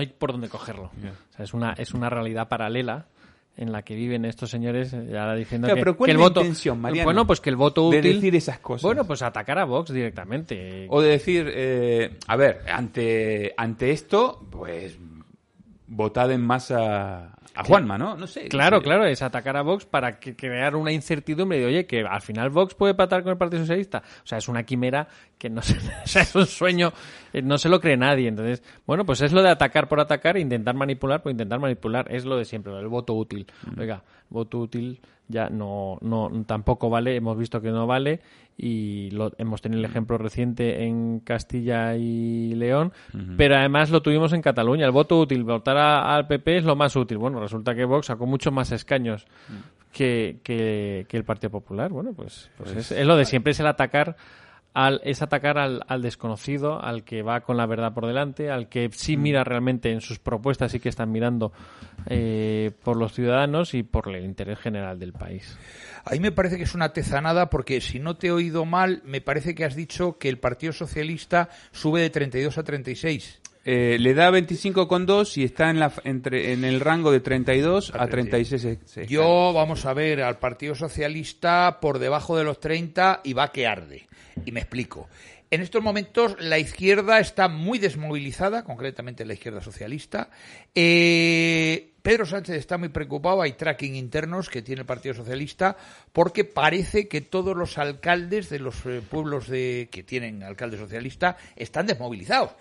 hay 0.00 0.06
por 0.08 0.32
dónde 0.32 0.48
cogerlo. 0.50 0.90
Ya. 1.02 1.10
O 1.10 1.36
sea, 1.36 1.44
es 1.46 1.54
una 1.54 1.72
es 1.72 1.94
una 1.94 2.10
realidad 2.10 2.48
paralela 2.48 3.06
en 3.56 3.72
la 3.72 3.82
que 3.82 3.94
viven 3.94 4.24
estos 4.24 4.50
señores 4.50 4.92
eh, 4.92 5.08
ya 5.10 5.34
diciendo 5.34 5.66
Claro, 5.66 5.76
que, 5.76 5.82
pero 5.82 5.96
¿cuál 5.96 6.06
que 6.06 6.12
es 6.12 6.14
el 6.14 6.20
la 6.20 6.28
voto 6.28 6.40
intención, 6.40 6.80
Mariano, 6.80 7.04
bueno 7.04 7.26
pues 7.26 7.40
que 7.40 7.50
el 7.50 7.56
voto 7.56 7.90
de 7.90 7.98
útil 7.98 8.14
decir 8.14 8.36
esas 8.36 8.58
cosas? 8.58 8.82
bueno 8.82 9.04
pues 9.06 9.22
atacar 9.22 9.58
a 9.58 9.64
Vox 9.64 9.92
directamente 9.92 10.86
O 10.88 11.00
de 11.02 11.10
decir, 11.10 11.50
eh, 11.54 12.18
a 12.26 12.36
ver, 12.36 12.62
ante, 12.72 13.54
ante 13.56 13.90
esto, 13.90 14.46
pues 14.50 14.98
votad 15.86 16.30
en 16.30 16.40
masa 16.40 17.34
a 17.54 17.64
Juanma, 17.64 17.98
¿no? 17.98 18.16
No 18.16 18.26
sé. 18.26 18.48
Claro, 18.48 18.80
claro, 18.80 19.04
es 19.04 19.22
atacar 19.22 19.56
a 19.56 19.62
Vox 19.62 19.84
para 19.84 20.20
que 20.20 20.36
crear 20.36 20.76
una 20.76 20.92
incertidumbre 20.92 21.58
de, 21.58 21.66
oye, 21.66 21.86
que 21.86 22.02
al 22.02 22.20
final 22.20 22.50
Vox 22.50 22.74
puede 22.74 22.94
patar 22.94 23.22
con 23.22 23.32
el 23.32 23.38
Partido 23.38 23.62
Socialista. 23.62 24.02
O 24.22 24.26
sea, 24.26 24.38
es 24.38 24.48
una 24.48 24.62
quimera 24.62 25.08
que 25.40 25.48
no 25.50 25.62
se, 25.62 25.74
o 26.04 26.06
sea, 26.06 26.22
es 26.22 26.34
un 26.36 26.46
sueño, 26.46 26.92
eh, 27.32 27.40
no 27.42 27.58
se 27.58 27.68
lo 27.68 27.80
cree 27.80 27.96
nadie. 27.96 28.28
Entonces, 28.28 28.62
bueno, 28.86 29.04
pues 29.06 29.22
es 29.22 29.32
lo 29.32 29.42
de 29.42 29.48
atacar 29.48 29.88
por 29.88 29.98
atacar, 29.98 30.36
e 30.36 30.40
intentar 30.40 30.74
manipular 30.76 31.22
por 31.22 31.32
intentar 31.32 31.58
manipular. 31.58 32.06
Es 32.14 32.24
lo 32.26 32.36
de 32.36 32.44
siempre, 32.44 32.78
el 32.78 32.88
voto 32.88 33.14
útil. 33.14 33.46
Oiga, 33.78 34.04
voto 34.28 34.58
útil 34.58 35.00
ya 35.28 35.48
no, 35.48 35.96
no, 36.02 36.28
tampoco 36.46 36.90
vale, 36.90 37.14
hemos 37.16 37.38
visto 37.38 37.60
que 37.60 37.70
no 37.70 37.86
vale 37.86 38.20
y 38.58 39.10
lo, 39.12 39.30
hemos 39.38 39.62
tenido 39.62 39.78
el 39.78 39.84
ejemplo 39.86 40.18
reciente 40.18 40.84
en 40.84 41.20
Castilla 41.20 41.94
y 41.96 42.52
León, 42.56 42.92
pero 43.36 43.56
además 43.56 43.90
lo 43.90 44.02
tuvimos 44.02 44.32
en 44.34 44.42
Cataluña. 44.42 44.84
El 44.84 44.90
voto 44.92 45.18
útil, 45.20 45.44
votar 45.44 45.76
a- 45.78 46.14
al 46.16 46.26
PP 46.26 46.58
es 46.58 46.64
lo 46.64 46.74
más 46.76 46.94
útil. 46.96 47.16
Bueno, 47.18 47.40
resulta 47.40 47.74
que 47.74 47.84
Vox 47.84 48.06
sacó 48.06 48.26
muchos 48.26 48.52
más 48.52 48.72
escaños 48.72 49.24
que, 49.92 50.40
que, 50.42 51.06
que 51.08 51.16
el 51.16 51.24
Partido 51.24 51.50
Popular. 51.50 51.90
Bueno, 51.90 52.12
pues, 52.12 52.50
pues 52.58 52.72
es, 52.76 52.92
es 52.92 53.06
lo 53.06 53.16
de 53.16 53.24
siempre, 53.24 53.52
es 53.52 53.60
el 53.60 53.66
atacar 53.68 54.16
al, 54.74 55.00
es 55.04 55.22
atacar 55.22 55.58
al, 55.58 55.82
al 55.88 56.02
desconocido, 56.02 56.82
al 56.82 57.04
que 57.04 57.22
va 57.22 57.40
con 57.40 57.56
la 57.56 57.66
verdad 57.66 57.92
por 57.92 58.06
delante, 58.06 58.50
al 58.50 58.68
que 58.68 58.90
sí 58.92 59.16
mira 59.16 59.44
realmente 59.44 59.90
en 59.90 60.00
sus 60.00 60.18
propuestas, 60.18 60.72
sí 60.72 60.80
que 60.80 60.88
están 60.88 61.10
mirando 61.10 61.52
eh, 62.06 62.70
por 62.82 62.96
los 62.96 63.12
ciudadanos 63.12 63.74
y 63.74 63.82
por 63.82 64.08
el 64.14 64.24
interés 64.24 64.58
general 64.58 64.98
del 64.98 65.12
país. 65.12 65.58
A 66.04 66.12
mí 66.12 66.20
me 66.20 66.32
parece 66.32 66.56
que 66.56 66.62
es 66.62 66.74
una 66.74 66.92
tezanada 66.92 67.50
porque 67.50 67.80
si 67.80 67.98
no 67.98 68.16
te 68.16 68.28
he 68.28 68.32
oído 68.32 68.64
mal, 68.64 69.02
me 69.04 69.20
parece 69.20 69.54
que 69.54 69.64
has 69.64 69.74
dicho 69.74 70.18
que 70.18 70.28
el 70.28 70.38
Partido 70.38 70.72
Socialista 70.72 71.48
sube 71.72 72.00
de 72.00 72.10
32 72.10 72.58
a 72.58 72.62
36. 72.62 73.40
Eh, 73.64 73.98
le 74.00 74.14
da 74.14 74.30
25,2 74.30 75.36
y 75.36 75.44
está 75.44 75.68
en, 75.70 75.78
la, 75.80 75.92
entre, 76.04 76.52
en 76.52 76.64
el 76.64 76.80
rango 76.80 77.12
de 77.12 77.20
32 77.20 77.92
a 77.94 78.06
36. 78.06 78.60
se- 78.62 78.78
se- 78.86 79.06
Yo, 79.06 79.52
vamos 79.52 79.84
a 79.84 79.92
ver, 79.92 80.22
al 80.22 80.38
Partido 80.38 80.74
Socialista 80.74 81.78
por 81.80 81.98
debajo 81.98 82.36
de 82.38 82.44
los 82.44 82.58
30 82.58 83.20
y 83.22 83.34
va 83.34 83.52
que 83.52 83.66
arde. 83.66 84.06
Y 84.46 84.52
me 84.52 84.60
explico. 84.60 85.08
En 85.50 85.60
estos 85.60 85.82
momentos 85.82 86.36
la 86.40 86.58
izquierda 86.58 87.18
está 87.18 87.48
muy 87.48 87.78
desmovilizada, 87.78 88.62
concretamente 88.64 89.24
la 89.26 89.34
izquierda 89.34 89.60
socialista. 89.60 90.30
Eh, 90.74 91.89
Pedro 92.02 92.24
Sánchez 92.24 92.56
está 92.56 92.78
muy 92.78 92.88
preocupado, 92.88 93.42
hay 93.42 93.52
tracking 93.52 93.94
internos 93.94 94.48
que 94.48 94.62
tiene 94.62 94.80
el 94.80 94.86
Partido 94.86 95.14
Socialista, 95.14 95.76
porque 96.12 96.44
parece 96.44 97.08
que 97.08 97.20
todos 97.20 97.56
los 97.56 97.76
alcaldes 97.76 98.48
de 98.48 98.58
los 98.58 98.86
eh, 98.86 99.02
pueblos 99.08 99.48
de, 99.48 99.88
que 99.90 100.02
tienen 100.02 100.42
alcalde 100.42 100.78
socialista 100.78 101.36
están 101.56 101.86
desmovilizados. 101.86 102.52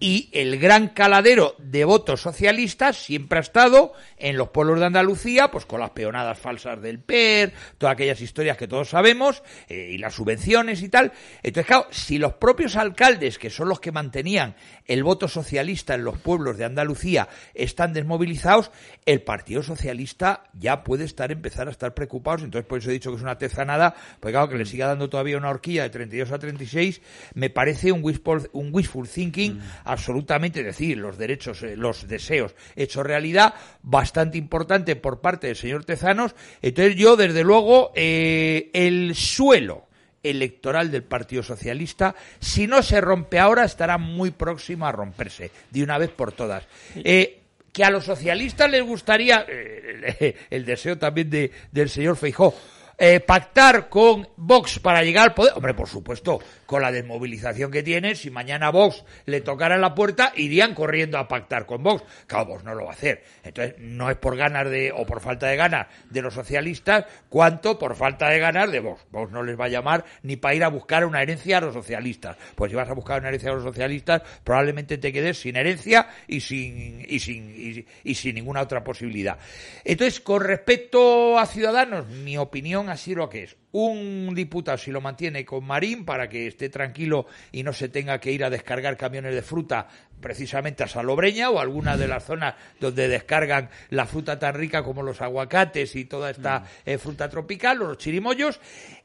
Y 0.00 0.30
el 0.32 0.58
gran 0.58 0.88
caladero 0.88 1.54
de 1.58 1.84
votos 1.84 2.20
socialistas 2.20 2.96
siempre 2.96 3.38
ha 3.38 3.42
estado 3.42 3.92
en 4.16 4.36
los 4.36 4.48
pueblos 4.48 4.80
de 4.80 4.86
Andalucía, 4.86 5.50
pues 5.50 5.66
con 5.66 5.80
las 5.80 5.90
peonadas 5.90 6.38
falsas 6.38 6.80
del 6.80 7.00
PER, 7.00 7.52
todas 7.78 7.94
aquellas 7.94 8.20
historias 8.20 8.56
que 8.56 8.68
todos 8.68 8.90
sabemos, 8.90 9.42
eh, 9.68 9.90
y 9.92 9.98
las 9.98 10.14
subvenciones 10.14 10.82
y 10.82 10.88
tal. 10.88 11.12
Entonces, 11.42 11.66
claro, 11.66 11.86
si 11.90 12.18
los 12.18 12.34
propios 12.34 12.76
alcaldes, 12.76 13.38
que 13.38 13.50
son 13.50 13.68
los 13.68 13.80
que 13.80 13.92
mantenían 13.92 14.56
el 14.86 15.04
voto 15.04 15.28
socialista 15.28 15.94
en 15.94 16.04
los 16.04 16.18
pueblos 16.18 16.58
de 16.58 16.64
Andalucía, 16.64 17.28
están 17.54 17.92
desmovilizados, 17.92 18.70
el 19.08 19.22
Partido 19.22 19.62
Socialista 19.62 20.44
ya 20.52 20.84
puede 20.84 21.04
estar 21.04 21.32
empezar 21.32 21.66
a 21.66 21.70
estar 21.70 21.94
preocupados. 21.94 22.42
Entonces, 22.42 22.68
por 22.68 22.78
eso 22.78 22.90
he 22.90 22.92
dicho 22.92 23.08
que 23.08 23.16
es 23.16 23.22
una 23.22 23.38
tezanada, 23.38 23.94
porque 24.20 24.32
claro, 24.32 24.50
que 24.50 24.58
le 24.58 24.66
siga 24.66 24.86
dando 24.86 25.08
todavía 25.08 25.38
una 25.38 25.48
horquilla 25.48 25.84
de 25.84 25.88
32 25.88 26.30
a 26.30 26.38
36, 26.38 27.00
me 27.32 27.48
parece 27.48 27.90
un 27.90 28.04
wishful, 28.04 28.50
un 28.52 28.68
wishful 28.70 29.08
thinking 29.08 29.60
absolutamente, 29.84 30.60
es 30.60 30.66
decir, 30.66 30.98
los 30.98 31.16
derechos, 31.16 31.62
eh, 31.62 31.74
los 31.74 32.06
deseos 32.06 32.54
hechos 32.76 33.06
realidad, 33.06 33.54
bastante 33.80 34.36
importante 34.36 34.94
por 34.94 35.22
parte 35.22 35.46
del 35.46 35.56
señor 35.56 35.86
Tezanos. 35.86 36.34
Entonces, 36.60 36.94
yo, 36.96 37.16
desde 37.16 37.44
luego, 37.44 37.92
eh, 37.94 38.68
el 38.74 39.14
suelo 39.14 39.88
electoral 40.22 40.90
del 40.90 41.04
Partido 41.04 41.42
Socialista, 41.42 42.14
si 42.40 42.66
no 42.66 42.82
se 42.82 43.00
rompe 43.00 43.38
ahora, 43.38 43.64
estará 43.64 43.96
muy 43.96 44.32
próximo 44.32 44.86
a 44.86 44.92
romperse, 44.92 45.50
de 45.70 45.82
una 45.82 45.96
vez 45.96 46.10
por 46.10 46.32
todas. 46.32 46.66
Eh, 46.96 47.37
que 47.72 47.84
a 47.84 47.90
los 47.90 48.04
socialistas 48.04 48.70
les 48.70 48.82
gustaría, 48.82 49.44
eh, 49.48 50.36
el 50.50 50.64
deseo 50.66 50.98
también 50.98 51.30
de, 51.30 51.50
del 51.70 51.88
señor 51.88 52.16
Feijó, 52.16 52.54
eh, 52.98 53.20
pactar 53.20 53.88
con 53.88 54.28
Vox 54.36 54.80
para 54.80 55.04
llegar 55.04 55.28
al 55.28 55.34
poder, 55.34 55.52
hombre, 55.54 55.72
por 55.72 55.88
supuesto, 55.88 56.40
con 56.66 56.82
la 56.82 56.90
desmovilización 56.90 57.70
que 57.70 57.84
tiene, 57.84 58.16
si 58.16 58.28
mañana 58.28 58.70
Vox 58.70 59.04
le 59.24 59.40
tocara 59.40 59.78
la 59.78 59.94
puerta, 59.94 60.32
irían 60.34 60.74
corriendo 60.74 61.16
a 61.16 61.28
pactar 61.28 61.64
con 61.64 61.82
Vox. 61.82 62.02
Claro, 62.26 62.46
Vox 62.46 62.64
no 62.64 62.74
lo 62.74 62.84
va 62.84 62.90
a 62.90 62.94
hacer. 62.94 63.22
Entonces, 63.44 63.76
no 63.78 64.10
es 64.10 64.16
por 64.16 64.36
ganas 64.36 64.68
de, 64.68 64.90
o 64.92 65.06
por 65.06 65.20
falta 65.20 65.46
de 65.46 65.56
ganas 65.56 65.86
de 66.10 66.22
los 66.22 66.34
socialistas, 66.34 67.04
cuanto 67.28 67.78
por 67.78 67.94
falta 67.94 68.28
de 68.30 68.40
ganas 68.40 68.70
de 68.72 68.80
Vox. 68.80 69.06
Vox 69.12 69.30
no 69.30 69.44
les 69.44 69.58
va 69.58 69.66
a 69.66 69.68
llamar 69.68 70.04
ni 70.22 70.36
para 70.36 70.56
ir 70.56 70.64
a 70.64 70.68
buscar 70.68 71.04
una 71.04 71.22
herencia 71.22 71.58
a 71.58 71.60
los 71.60 71.74
socialistas. 71.74 72.36
Pues 72.56 72.70
si 72.70 72.76
vas 72.76 72.90
a 72.90 72.94
buscar 72.94 73.20
una 73.20 73.28
herencia 73.28 73.50
a 73.50 73.54
los 73.54 73.62
socialistas, 73.62 74.22
probablemente 74.42 74.98
te 74.98 75.12
quedes 75.12 75.38
sin 75.40 75.54
herencia 75.54 76.08
y 76.26 76.40
sin, 76.40 77.06
y 77.08 77.20
sin, 77.20 77.48
y, 77.50 77.86
y 78.02 78.14
sin 78.16 78.34
ninguna 78.34 78.62
otra 78.62 78.82
posibilidad. 78.82 79.38
Entonces, 79.84 80.20
con 80.20 80.42
respecto 80.42 81.38
a 81.38 81.46
Ciudadanos, 81.46 82.08
mi 82.08 82.36
opinión 82.36 82.87
sido 82.96 83.18
lo 83.18 83.28
que 83.28 83.44
es. 83.44 83.56
Un 83.72 84.32
diputado, 84.34 84.78
si 84.78 84.90
lo 84.90 85.00
mantiene 85.00 85.44
con 85.44 85.64
Marín, 85.64 86.04
para 86.04 86.28
que 86.28 86.46
esté 86.46 86.68
tranquilo 86.68 87.26
y 87.52 87.62
no 87.62 87.72
se 87.72 87.88
tenga 87.88 88.18
que 88.18 88.32
ir 88.32 88.44
a 88.44 88.50
descargar 88.50 88.96
camiones 88.96 89.34
de 89.34 89.42
fruta 89.42 89.86
precisamente 90.20 90.82
a 90.82 90.88
Salobreña 90.88 91.50
o 91.50 91.58
a 91.58 91.62
alguna 91.62 91.96
de 91.96 92.08
las 92.08 92.24
zonas 92.24 92.54
donde 92.80 93.08
descargan 93.08 93.70
la 93.90 94.06
fruta 94.06 94.38
tan 94.38 94.54
rica 94.54 94.82
como 94.82 95.02
los 95.02 95.20
aguacates 95.20 95.94
y 95.96 96.04
toda 96.04 96.30
esta 96.30 96.64
eh, 96.84 96.98
fruta 96.98 97.28
tropical, 97.28 97.82
o 97.82 97.88
los 97.88 97.98
chirimoyos. 97.98 98.60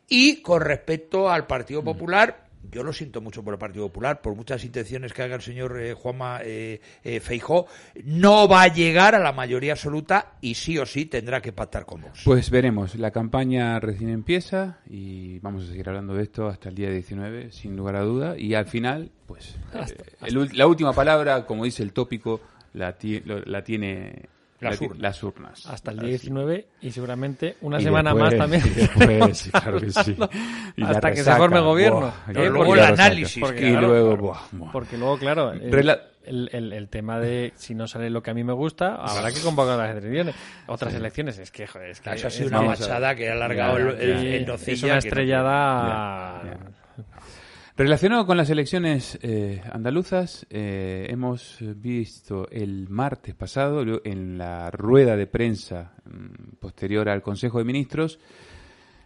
Y 0.07 0.41
con 0.41 0.61
respecto 0.61 1.29
al 1.29 1.47
Partido 1.47 1.83
Popular, 1.83 2.43
yo 2.71 2.83
lo 2.83 2.93
siento 2.93 3.21
mucho 3.21 3.43
por 3.43 3.53
el 3.53 3.59
Partido 3.59 3.87
Popular, 3.87 4.21
por 4.21 4.35
muchas 4.35 4.63
intenciones 4.63 5.13
que 5.13 5.21
haga 5.21 5.35
el 5.35 5.41
señor 5.41 5.79
eh, 5.79 5.93
Juanma 5.93 6.39
eh, 6.43 6.79
eh, 7.03 7.19
Feijó, 7.19 7.67
no 8.05 8.47
va 8.47 8.63
a 8.63 8.67
llegar 8.73 9.15
a 9.15 9.19
la 9.19 9.31
mayoría 9.33 9.73
absoluta 9.73 10.33
y 10.41 10.55
sí 10.55 10.77
o 10.77 10.85
sí 10.85 11.05
tendrá 11.05 11.41
que 11.41 11.51
pactar 11.51 11.85
con 11.85 12.01
Vox. 12.01 12.21
Pues 12.23 12.49
veremos, 12.49 12.95
la 12.95 13.11
campaña 13.11 13.79
recién 13.79 14.09
empieza 14.09 14.79
y 14.89 15.39
vamos 15.39 15.63
a 15.65 15.67
seguir 15.67 15.87
hablando 15.89 16.13
de 16.15 16.23
esto 16.23 16.47
hasta 16.47 16.69
el 16.69 16.75
día 16.75 16.89
19, 16.89 17.51
sin 17.51 17.75
lugar 17.75 17.95
a 17.97 18.01
duda. 18.01 18.37
Y 18.37 18.53
al 18.53 18.65
final, 18.65 19.11
pues 19.27 19.55
eh, 19.73 19.95
el 20.25 20.37
ul- 20.37 20.53
la 20.53 20.65
última 20.67 20.93
palabra, 20.93 21.45
como 21.45 21.65
dice 21.65 21.83
el 21.83 21.93
tópico, 21.93 22.41
la, 22.73 22.97
ti- 22.97 23.21
lo- 23.25 23.41
la 23.45 23.63
tiene 23.63 24.29
Las 24.69 24.81
urnas. 24.81 24.99
las 24.99 25.23
urnas. 25.23 25.65
Hasta 25.67 25.91
el 25.91 25.99
día 25.99 26.09
19 26.09 26.67
y 26.81 26.91
seguramente 26.91 27.57
una 27.61 27.79
Y 27.79 27.83
semana 27.83 28.13
después- 28.13 28.31
más 28.31 28.37
también. 28.39 28.63
y 28.65 28.69
después, 28.69 29.37
sí, 29.37 29.51
claro 29.51 29.79
que 29.79 29.91
sí. 29.91 30.17
Y 30.77 30.83
Hasta 30.83 31.11
que 31.11 31.23
se 31.23 31.35
forme 31.35 31.59
gobierno. 31.59 31.99
buah, 31.99 32.43
Eh, 32.43 32.49
luego 32.49 32.73
el 32.75 32.81
análisis, 32.81 33.41
Porque, 33.41 33.67
y 33.67 33.71
claro, 33.71 33.87
luego, 33.87 34.17
buah, 34.17 34.39
buah. 34.51 34.71
Porque 34.71 34.97
luego, 34.97 35.17
claro, 35.17 35.51
el, 35.51 35.73
el, 36.25 36.49
el- 36.53 36.73
el 36.73 36.87
tema 36.87 37.19
de 37.19 37.51
si 37.55 37.75
no 37.75 37.85
sale 37.87 38.09
lo 38.09 38.23
que 38.23 38.31
a 38.31 38.33
mí 38.33 38.43
me 38.45 38.53
gusta, 38.53 38.95
habrá 38.95 39.31
que 39.31 39.41
convocar 39.41 39.77
las 39.77 39.91
elecciones. 39.97 40.35
Otras 40.67 40.93
elecciones. 40.93 41.37
Es 41.37 41.51
que, 41.51 41.67
joder, 41.67 41.89
es 41.89 41.99
que 42.01 42.11
Eso 42.13 42.27
ha 42.27 42.29
sido 42.29 42.47
una 42.49 42.61
machada 42.61 43.13
que 43.15 43.29
ha 43.29 43.33
alargado 43.33 43.77
Ya, 43.77 43.83
el, 44.01 44.25
el- 44.47 44.49
es 44.49 44.83
una 44.83 44.97
estrellada. 44.99 46.41
Ya, 46.43 46.51
ya. 46.51 47.03
Relacionado 47.75 48.27
con 48.27 48.37
las 48.37 48.51
elecciones 48.51 49.17
eh, 49.23 49.59
andaluzas, 49.71 50.45
eh, 50.51 51.07
hemos 51.09 51.57
visto 51.77 52.47
el 52.51 52.87
martes 52.87 53.33
pasado 53.33 53.83
en 54.03 54.37
la 54.37 54.69
rueda 54.69 55.15
de 55.17 55.25
prensa 55.25 55.93
mm, 56.05 56.57
posterior 56.59 57.09
al 57.09 57.23
Consejo 57.23 57.57
de 57.57 57.63
Ministros, 57.63 58.19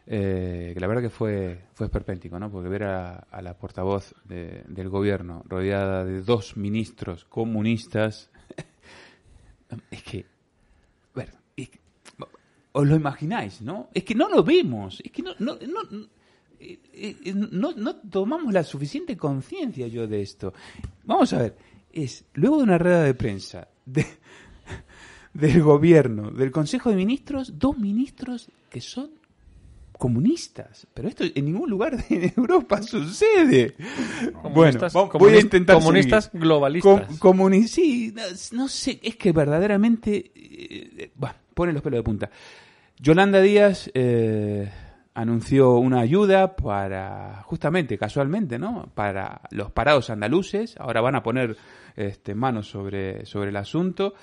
eh, 0.05 0.71
que 0.73 0.79
la 0.81 0.87
verdad 0.87 1.01
que 1.03 1.09
fue, 1.09 1.61
fue 1.75 1.85
esperpéntico, 1.85 2.37
¿no? 2.39 2.51
Porque 2.51 2.67
ver 2.67 2.83
a, 2.83 3.15
a 3.31 3.41
la 3.41 3.57
portavoz 3.57 4.13
de- 4.25 4.63
del 4.67 4.89
gobierno 4.89 5.43
rodeada 5.47 6.03
de 6.03 6.21
dos 6.21 6.57
ministros 6.57 7.23
comunistas, 7.23 8.29
es 9.91 10.03
que, 10.03 10.25
es 11.55 11.69
que- 11.69 11.79
os 12.73 12.85
lo 12.85 12.95
imagináis, 12.97 13.61
¿no? 13.61 13.89
Es 13.93 14.03
que 14.03 14.13
no 14.13 14.27
lo 14.27 14.43
vemos, 14.43 15.01
es 15.05 15.11
que 15.11 15.23
no, 15.23 15.31
no, 15.39 15.55
no, 15.55 16.07
no, 17.51 17.71
no 17.73 17.95
tomamos 17.95 18.53
la 18.53 18.63
suficiente 18.63 19.15
conciencia 19.17 19.87
yo 19.87 20.07
de 20.07 20.21
esto. 20.21 20.53
Vamos 21.03 21.33
a 21.33 21.39
ver, 21.39 21.55
es 21.91 22.25
luego 22.33 22.57
de 22.57 22.63
una 22.63 22.77
rueda 22.77 23.03
de 23.03 23.13
prensa 23.13 23.67
de, 23.85 24.05
del 25.33 25.61
gobierno, 25.63 26.31
del 26.31 26.51
Consejo 26.51 26.89
de 26.89 26.95
Ministros, 26.95 27.57
dos 27.59 27.77
ministros 27.77 28.49
que 28.69 28.81
son 28.81 29.11
comunistas. 29.97 30.85
Pero 30.93 31.07
esto 31.07 31.23
en 31.33 31.45
ningún 31.45 31.69
lugar 31.69 31.97
de 31.97 32.33
Europa 32.37 32.81
sucede. 32.83 33.75
bueno, 34.53 34.79
voy 35.13 35.33
a 35.35 35.39
intentar 35.39 35.77
comunistas 35.77 36.25
seguir. 36.25 36.41
globalistas. 36.41 37.07
Com- 37.19 37.37
comuni- 37.37 37.67
sí, 37.67 38.13
no, 38.15 38.21
no 38.57 38.67
sé, 38.67 38.99
es 39.01 39.15
que 39.15 39.31
verdaderamente 39.31 40.31
eh, 40.35 41.11
bah, 41.15 41.35
pone 41.53 41.73
los 41.73 41.81
pelos 41.81 41.99
de 41.99 42.03
punta. 42.03 42.29
Yolanda 42.99 43.41
Díaz 43.41 43.89
eh, 43.93 44.71
anunció 45.17 45.77
una 45.77 46.01
ayuda 46.01 46.55
para, 46.55 47.41
justamente, 47.41 47.97
casualmente, 47.97 48.59
¿no? 48.59 48.91
Para 48.93 49.41
los 49.49 49.71
parados 49.71 50.11
andaluces. 50.11 50.75
Ahora 50.77 51.01
van 51.01 51.15
a 51.15 51.23
poner 51.23 51.57
este, 51.95 52.35
manos 52.35 52.69
sobre, 52.69 53.25
sobre 53.25 53.49
el 53.49 53.55
asunto. 53.55 54.13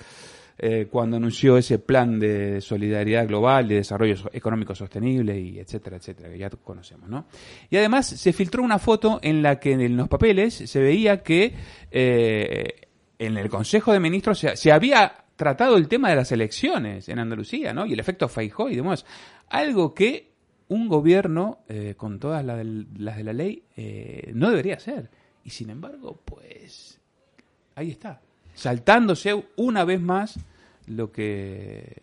Eh, 0.57 0.87
cuando 0.89 1.17
anunció 1.17 1.57
ese 1.57 1.79
plan 1.79 2.17
de 2.17 2.61
solidaridad 2.61 3.27
global, 3.27 3.67
de 3.67 3.75
desarrollo 3.75 4.15
económico 4.31 4.73
sostenible 4.73 5.37
y 5.37 5.59
etcétera, 5.59 5.97
etcétera, 5.97 6.29
que 6.29 6.37
ya 6.37 6.49
conocemos, 6.49 7.09
¿no? 7.09 7.25
Y 7.69 7.75
además 7.75 8.07
se 8.07 8.31
filtró 8.31 8.63
una 8.63 8.79
foto 8.79 9.19
en 9.21 9.43
la 9.43 9.59
que 9.59 9.73
en 9.73 9.97
los 9.97 10.07
papeles 10.07 10.53
se 10.53 10.79
veía 10.79 11.21
que 11.21 11.53
eh, 11.91 12.87
en 13.19 13.35
el 13.35 13.49
Consejo 13.49 13.91
de 13.91 13.99
Ministros 13.99 14.39
se, 14.39 14.55
se 14.55 14.71
había 14.71 15.25
tratado 15.35 15.75
el 15.75 15.89
tema 15.89 16.09
de 16.09 16.15
las 16.15 16.31
elecciones 16.31 17.09
en 17.09 17.19
Andalucía, 17.19 17.73
¿no? 17.73 17.85
Y 17.85 17.91
el 17.91 17.99
efecto 17.99 18.29
Feijóo 18.29 18.69
y 18.69 18.77
demás. 18.77 19.05
Algo 19.49 19.93
que 19.93 20.34
un 20.67 20.87
gobierno, 20.87 21.59
eh, 21.67 21.93
con 21.95 22.19
todas 22.19 22.43
las 22.43 22.57
de 22.57 23.23
la 23.23 23.33
ley, 23.33 23.63
eh, 23.75 24.31
no 24.33 24.49
debería 24.49 24.75
hacer. 24.75 25.09
Y 25.43 25.51
sin 25.51 25.69
embargo, 25.69 26.19
pues 26.25 26.99
ahí 27.75 27.91
está, 27.91 28.21
saltándose 28.55 29.45
una 29.57 29.83
vez 29.83 30.01
más 30.01 30.39
lo 30.87 31.11
que 31.11 31.95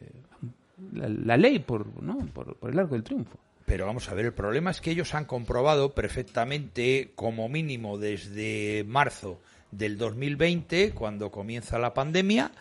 la, 0.93 1.09
la 1.09 1.37
ley 1.37 1.59
por, 1.59 2.03
¿no? 2.03 2.19
por, 2.27 2.57
por 2.57 2.71
el 2.71 2.79
arco 2.79 2.95
del 2.95 3.03
triunfo. 3.03 3.39
Pero 3.65 3.87
vamos 3.87 4.09
a 4.09 4.15
ver, 4.15 4.27
el 4.27 4.33
problema 4.35 4.71
es 4.71 4.81
que 4.81 4.91
ellos 4.91 5.15
han 5.15 5.25
comprobado 5.25 5.95
perfectamente, 5.95 7.13
como 7.15 7.49
mínimo 7.49 7.99
desde 7.99 8.85
marzo 8.87 9.41
del 9.71 9.97
2020, 9.97 10.93
cuando 10.93 11.31
comienza 11.31 11.79
la 11.79 11.95
pandemia, 11.95 12.53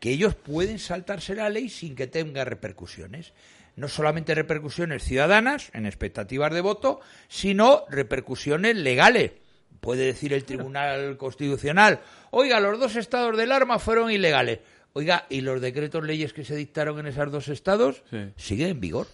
que 0.00 0.10
ellos 0.10 0.34
pueden 0.34 0.78
saltarse 0.78 1.34
la 1.34 1.48
ley 1.48 1.68
sin 1.68 1.94
que 1.94 2.06
tenga 2.06 2.44
repercusiones. 2.44 3.32
No 3.76 3.88
solamente 3.88 4.34
repercusiones 4.34 5.02
ciudadanas, 5.02 5.70
en 5.74 5.84
expectativas 5.86 6.52
de 6.52 6.60
voto, 6.62 7.00
sino 7.28 7.84
repercusiones 7.90 8.76
legales. 8.76 9.32
Puede 9.80 10.06
decir 10.06 10.32
el 10.32 10.44
Tribunal 10.44 11.16
Constitucional, 11.18 12.00
oiga, 12.30 12.58
los 12.60 12.78
dos 12.80 12.96
estados 12.96 13.36
del 13.36 13.52
arma 13.52 13.78
fueron 13.78 14.10
ilegales. 14.10 14.60
Oiga, 14.94 15.26
¿y 15.28 15.42
los 15.42 15.60
decretos 15.60 16.02
leyes 16.04 16.32
que 16.32 16.44
se 16.44 16.56
dictaron 16.56 16.98
en 16.98 17.06
esos 17.06 17.30
dos 17.30 17.48
estados 17.48 18.02
Sí. 18.10 18.32
siguen 18.36 18.68
en 18.70 18.80
vigor? 18.80 19.06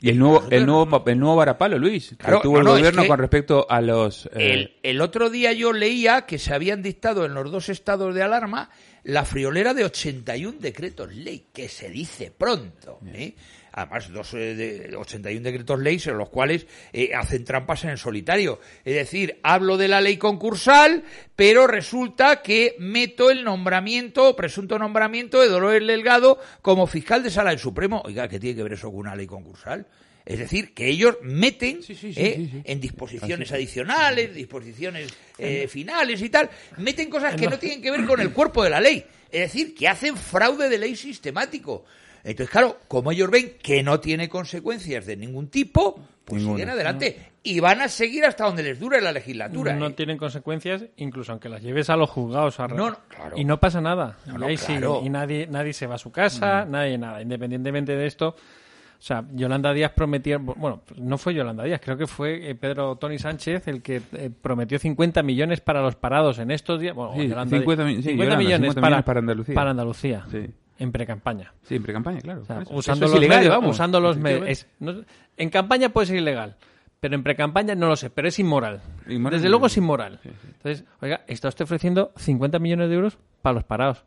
Y 0.00 0.10
el 0.10 0.18
nuevo, 0.18 0.44
el 0.50 0.64
nuevo, 0.64 1.02
el 1.06 1.18
nuevo 1.18 1.34
varapalo, 1.36 1.76
Luis, 1.78 2.14
Claro, 2.18 2.38
que 2.38 2.42
tuvo 2.44 2.56
no, 2.56 2.60
el 2.60 2.66
es 2.66 2.72
gobierno 2.82 3.02
que 3.02 3.08
con 3.08 3.18
respecto 3.18 3.66
a 3.68 3.80
los... 3.80 4.26
eh, 4.26 4.52
El, 4.54 4.76
el 4.84 5.00
otro 5.00 5.28
día 5.28 5.52
yo 5.52 5.72
leía 5.72 6.22
que 6.24 6.38
se 6.38 6.54
habían 6.54 6.82
dictado 6.82 7.24
en 7.26 7.34
los 7.34 7.50
dos 7.50 7.68
estados 7.68 8.14
de 8.14 8.22
alarma 8.22 8.70
la 9.02 9.24
friolera 9.24 9.74
de 9.74 9.84
81 9.84 10.58
decretos 10.60 11.12
ley, 11.14 11.46
que 11.52 11.68
se 11.68 11.88
dice 11.88 12.30
pronto. 12.36 13.00
¿eh? 13.06 13.34
Además, 13.72 14.12
dos, 14.12 14.34
eh, 14.34 14.54
de 14.54 14.96
81 14.96 15.42
decretos 15.42 15.78
ley 15.80 16.00
en 16.04 16.18
los 16.18 16.28
cuales 16.28 16.66
eh, 16.92 17.14
hacen 17.14 17.44
trampas 17.44 17.84
en 17.84 17.90
el 17.90 17.98
solitario. 17.98 18.60
Es 18.84 18.94
decir, 18.94 19.38
hablo 19.42 19.76
de 19.76 19.88
la 19.88 20.00
ley 20.00 20.16
concursal, 20.16 21.04
pero 21.36 21.66
resulta 21.66 22.42
que 22.42 22.76
meto 22.78 23.30
el 23.30 23.44
nombramiento, 23.44 24.30
o 24.30 24.36
presunto 24.36 24.78
nombramiento 24.78 25.40
de 25.40 25.48
Dolores 25.48 25.86
Delgado 25.86 26.38
como 26.62 26.86
fiscal 26.86 27.22
de 27.22 27.30
sala 27.30 27.50
del 27.50 27.58
Supremo. 27.58 28.02
Oiga, 28.04 28.28
¿qué 28.28 28.38
tiene 28.38 28.56
que 28.56 28.62
ver 28.62 28.72
eso 28.74 28.90
con 28.90 29.00
una 29.00 29.16
ley 29.16 29.26
concursal? 29.26 29.86
Es 30.28 30.38
decir, 30.38 30.74
que 30.74 30.86
ellos 30.86 31.16
meten 31.22 31.82
Sí, 31.82 31.94
sí, 31.94 32.12
sí, 32.12 32.20
eh, 32.20 32.62
en 32.62 32.80
disposiciones 32.82 33.50
adicionales, 33.50 34.34
disposiciones 34.34 35.10
eh, 35.38 35.66
finales 35.68 36.20
y 36.20 36.28
tal, 36.28 36.50
meten 36.76 37.08
cosas 37.08 37.34
que 37.34 37.48
no 37.48 37.58
tienen 37.58 37.80
que 37.80 37.90
ver 37.90 38.04
con 38.04 38.20
el 38.20 38.30
cuerpo 38.30 38.62
de 38.62 38.68
la 38.68 38.78
ley. 38.78 39.02
Es 39.30 39.40
decir, 39.40 39.74
que 39.74 39.88
hacen 39.88 40.18
fraude 40.18 40.68
de 40.68 40.76
ley 40.76 40.96
sistemático. 40.96 41.86
Entonces, 42.30 42.50
claro, 42.50 42.78
como 42.88 43.10
ellos 43.12 43.30
ven 43.30 43.52
que 43.62 43.82
no 43.82 44.00
tiene 44.00 44.28
consecuencias 44.28 45.06
de 45.06 45.16
ningún 45.16 45.48
tipo, 45.48 45.98
pues 46.24 46.42
Ninguna. 46.42 46.56
siguen 46.58 46.70
adelante. 46.70 47.28
Y 47.42 47.60
van 47.60 47.80
a 47.80 47.88
seguir 47.88 48.24
hasta 48.26 48.44
donde 48.44 48.62
les 48.62 48.78
dure 48.78 49.00
la 49.00 49.12
legislatura. 49.12 49.74
no 49.74 49.86
¿eh? 49.86 49.92
tienen 49.92 50.18
consecuencias, 50.18 50.84
incluso 50.96 51.32
aunque 51.32 51.48
las 51.48 51.62
lleves 51.62 51.88
a 51.88 51.96
los 51.96 52.10
juzgados. 52.10 52.60
A 52.60 52.68
No, 52.68 52.90
no, 52.90 52.96
claro. 53.08 53.38
Y 53.38 53.44
no 53.44 53.58
pasa 53.58 53.80
nada. 53.80 54.18
No, 54.26 54.40
y 54.46 54.50
ahí 54.50 54.56
claro. 54.56 54.94
siguen. 54.96 55.06
Y 55.06 55.10
nadie, 55.10 55.46
nadie 55.46 55.72
se 55.72 55.86
va 55.86 55.94
a 55.94 55.98
su 55.98 56.10
casa, 56.12 56.64
nadie 56.66 56.98
nada. 56.98 57.22
Independientemente 57.22 57.96
de 57.96 58.06
esto. 58.06 58.28
O 58.28 59.00
sea, 59.00 59.24
Yolanda 59.32 59.72
Díaz 59.72 59.92
prometía, 59.92 60.38
bueno, 60.38 60.82
no 60.96 61.16
fue 61.18 61.32
Yolanda 61.32 61.62
Díaz, 61.62 61.80
creo 61.82 61.96
que 61.96 62.08
fue 62.08 62.50
eh, 62.50 62.54
Pedro 62.56 62.96
Tony 62.96 63.16
Sánchez 63.16 63.68
el 63.68 63.80
que 63.80 64.02
eh, 64.12 64.28
prometió 64.42 64.76
50 64.76 65.22
millones 65.22 65.60
para 65.60 65.80
los 65.80 65.94
parados 65.94 66.40
en 66.40 66.50
estos 66.50 66.80
días. 66.80 66.96
Bueno, 66.96 67.12
Sí, 67.14 67.28
Yolanda 67.28 67.56
50 67.58 67.84
Díaz. 67.84 67.96
mi- 67.96 68.02
sí, 68.02 68.08
50 68.10 68.24
Yolanda, 68.24 68.44
millones 68.44 68.68
50 68.74 68.80
para, 68.80 68.90
millones 68.90 69.04
para 69.06 69.20
Andalucía. 69.20 69.54
Para 69.54 69.70
Andalucía, 69.70 70.26
Sí. 70.32 70.50
En 70.78 70.92
pre-campaña. 70.92 71.52
Sí, 71.62 71.76
en 71.76 71.82
pre-campaña, 71.82 72.20
claro. 72.20 72.42
O 72.42 72.44
sea, 72.44 72.58
usando 72.70 73.06
Eso 73.06 73.14
los 73.14 73.14
es 73.14 73.18
ilegal, 73.18 73.38
medios, 73.38 73.54
vamos, 73.56 73.70
usando 73.76 74.00
los 74.00 74.16
medios. 74.16 74.48
Es- 74.48 74.66
no- 74.80 75.02
en 75.36 75.50
campaña 75.50 75.88
puede 75.90 76.06
ser 76.06 76.16
ilegal, 76.16 76.56
pero 77.00 77.14
en 77.14 77.22
pre-campaña 77.22 77.74
no 77.74 77.88
lo 77.88 77.96
sé, 77.96 78.10
pero 78.10 78.28
es 78.28 78.38
inmoral. 78.38 78.80
Inmoral, 79.08 79.38
Desde 79.38 79.48
luego 79.48 79.68
sí. 79.68 79.74
es 79.74 79.76
inmoral. 79.78 80.20
Entonces, 80.24 80.84
oiga, 81.00 81.22
está 81.26 81.48
usted 81.48 81.64
ofreciendo 81.64 82.12
50 82.16 82.58
millones 82.58 82.88
de 82.88 82.94
euros 82.94 83.18
para 83.42 83.54
los 83.54 83.64
parados. 83.64 84.04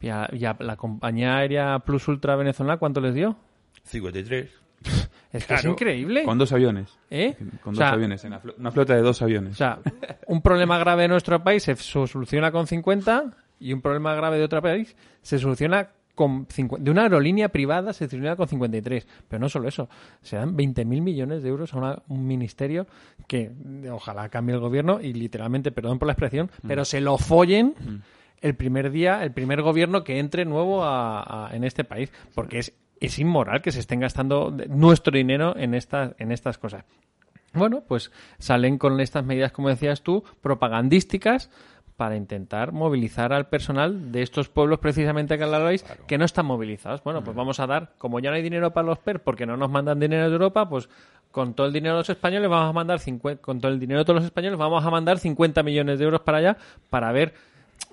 Y 0.00 0.08
a, 0.08 0.28
y 0.32 0.44
a 0.44 0.56
la 0.58 0.76
compañía 0.76 1.36
aérea 1.36 1.78
Plus 1.80 2.08
Ultra 2.08 2.34
venezolana, 2.36 2.76
¿cuánto 2.78 3.00
les 3.00 3.14
dio? 3.14 3.36
53. 3.84 4.50
Es 5.32 5.46
que 5.46 5.54
es 5.54 5.60
Claro. 5.62 5.70
increíble. 5.70 6.24
Con 6.24 6.36
dos 6.36 6.52
aviones. 6.52 6.98
¿Eh? 7.08 7.34
Con 7.62 7.72
O 7.72 7.76
dos 7.76 7.78
sea, 7.78 7.92
aviones, 7.92 8.22
en 8.26 8.34
una 8.58 8.70
flota 8.70 8.94
de 8.94 9.00
dos 9.00 9.22
aviones. 9.22 9.52
O 9.54 9.56
sea, 9.56 9.78
un 10.26 10.42
problema 10.42 10.76
grave 10.76 11.02
de 11.02 11.08
nuestro 11.08 11.42
país 11.42 11.62
se 11.62 11.74
soluciona 11.76 12.52
con 12.52 12.66
50 12.66 13.30
y 13.58 13.72
un 13.72 13.80
problema 13.80 14.14
grave 14.14 14.36
de 14.36 14.44
otro 14.44 14.60
país 14.60 14.94
se 15.22 15.38
soluciona 15.38 15.88
con 16.14 16.46
50. 16.48 16.84
De 16.84 16.90
una 16.90 17.02
aerolínea 17.02 17.48
privada 17.48 17.92
se 17.92 18.08
soluciona 18.08 18.36
con 18.36 18.46
53. 18.48 19.06
Pero 19.28 19.40
no 19.40 19.48
solo 19.48 19.68
eso, 19.68 19.88
se 20.20 20.36
dan 20.36 20.56
20.000 20.56 21.00
millones 21.00 21.42
de 21.42 21.48
euros 21.48 21.72
a 21.74 21.78
una- 21.78 22.02
un 22.08 22.26
ministerio 22.26 22.86
que 23.26 23.50
ojalá 23.90 24.28
cambie 24.28 24.54
el 24.54 24.60
gobierno 24.60 25.00
y 25.00 25.12
literalmente, 25.14 25.72
perdón 25.72 25.98
por 25.98 26.06
la 26.06 26.12
expresión, 26.12 26.50
pero 26.66 26.84
se 26.84 27.00
lo 27.00 27.16
follen. 27.18 27.74
El 28.40 28.56
primer 28.56 28.90
día, 28.90 29.22
el 29.22 29.32
primer 29.32 29.62
gobierno 29.62 30.02
que 30.04 30.18
entre 30.18 30.44
nuevo 30.44 30.82
a- 30.84 31.46
a- 31.48 31.54
en 31.56 31.64
este 31.64 31.84
país, 31.84 32.12
porque 32.34 32.58
es, 32.58 32.74
es 33.00 33.18
inmoral 33.18 33.62
que 33.62 33.70
se 33.72 33.80
estén 33.80 34.00
gastando 34.00 34.50
de- 34.50 34.66
nuestro 34.68 35.16
dinero 35.16 35.56
en 35.56 35.74
estas, 35.74 36.14
en 36.18 36.32
estas 36.32 36.58
cosas. 36.58 36.84
Bueno, 37.54 37.84
pues 37.86 38.10
salen 38.38 38.78
con 38.78 38.98
estas 39.00 39.24
medidas, 39.24 39.52
como 39.52 39.68
decías 39.68 40.02
tú, 40.02 40.24
propagandísticas 40.40 41.50
para 41.96 42.16
intentar 42.16 42.72
movilizar 42.72 43.32
al 43.32 43.48
personal 43.48 44.12
de 44.12 44.22
estos 44.22 44.48
pueblos 44.48 44.78
precisamente 44.78 45.38
que 45.38 45.44
hablabais 45.44 45.84
que 46.06 46.18
no 46.18 46.24
están 46.24 46.46
movilizados. 46.46 47.02
Bueno, 47.04 47.22
pues 47.22 47.36
vamos 47.36 47.60
a 47.60 47.66
dar, 47.66 47.92
como 47.98 48.20
ya 48.20 48.30
no 48.30 48.36
hay 48.36 48.42
dinero 48.42 48.72
para 48.72 48.86
los 48.86 48.98
PER 48.98 49.22
porque 49.22 49.46
no 49.46 49.56
nos 49.56 49.70
mandan 49.70 50.00
dinero 50.00 50.26
de 50.26 50.32
Europa, 50.32 50.68
pues 50.68 50.88
con 51.30 51.54
todo 51.54 51.66
el 51.66 51.72
dinero 51.72 51.94
de 51.94 52.00
los 52.00 52.10
españoles 52.10 52.48
vamos 52.48 52.70
a 52.70 52.72
mandar 52.72 52.98
50, 52.98 53.42
con 53.42 53.60
todo 53.60 53.72
el 53.72 53.80
dinero 53.80 54.00
de 54.00 54.04
todos 54.04 54.16
los 54.16 54.24
españoles 54.24 54.58
vamos 54.58 54.84
a 54.84 54.90
mandar 54.90 55.18
50 55.18 55.62
millones 55.62 55.98
de 55.98 56.04
euros 56.04 56.20
para 56.20 56.38
allá 56.38 56.56
para 56.90 57.10
ver 57.12 57.34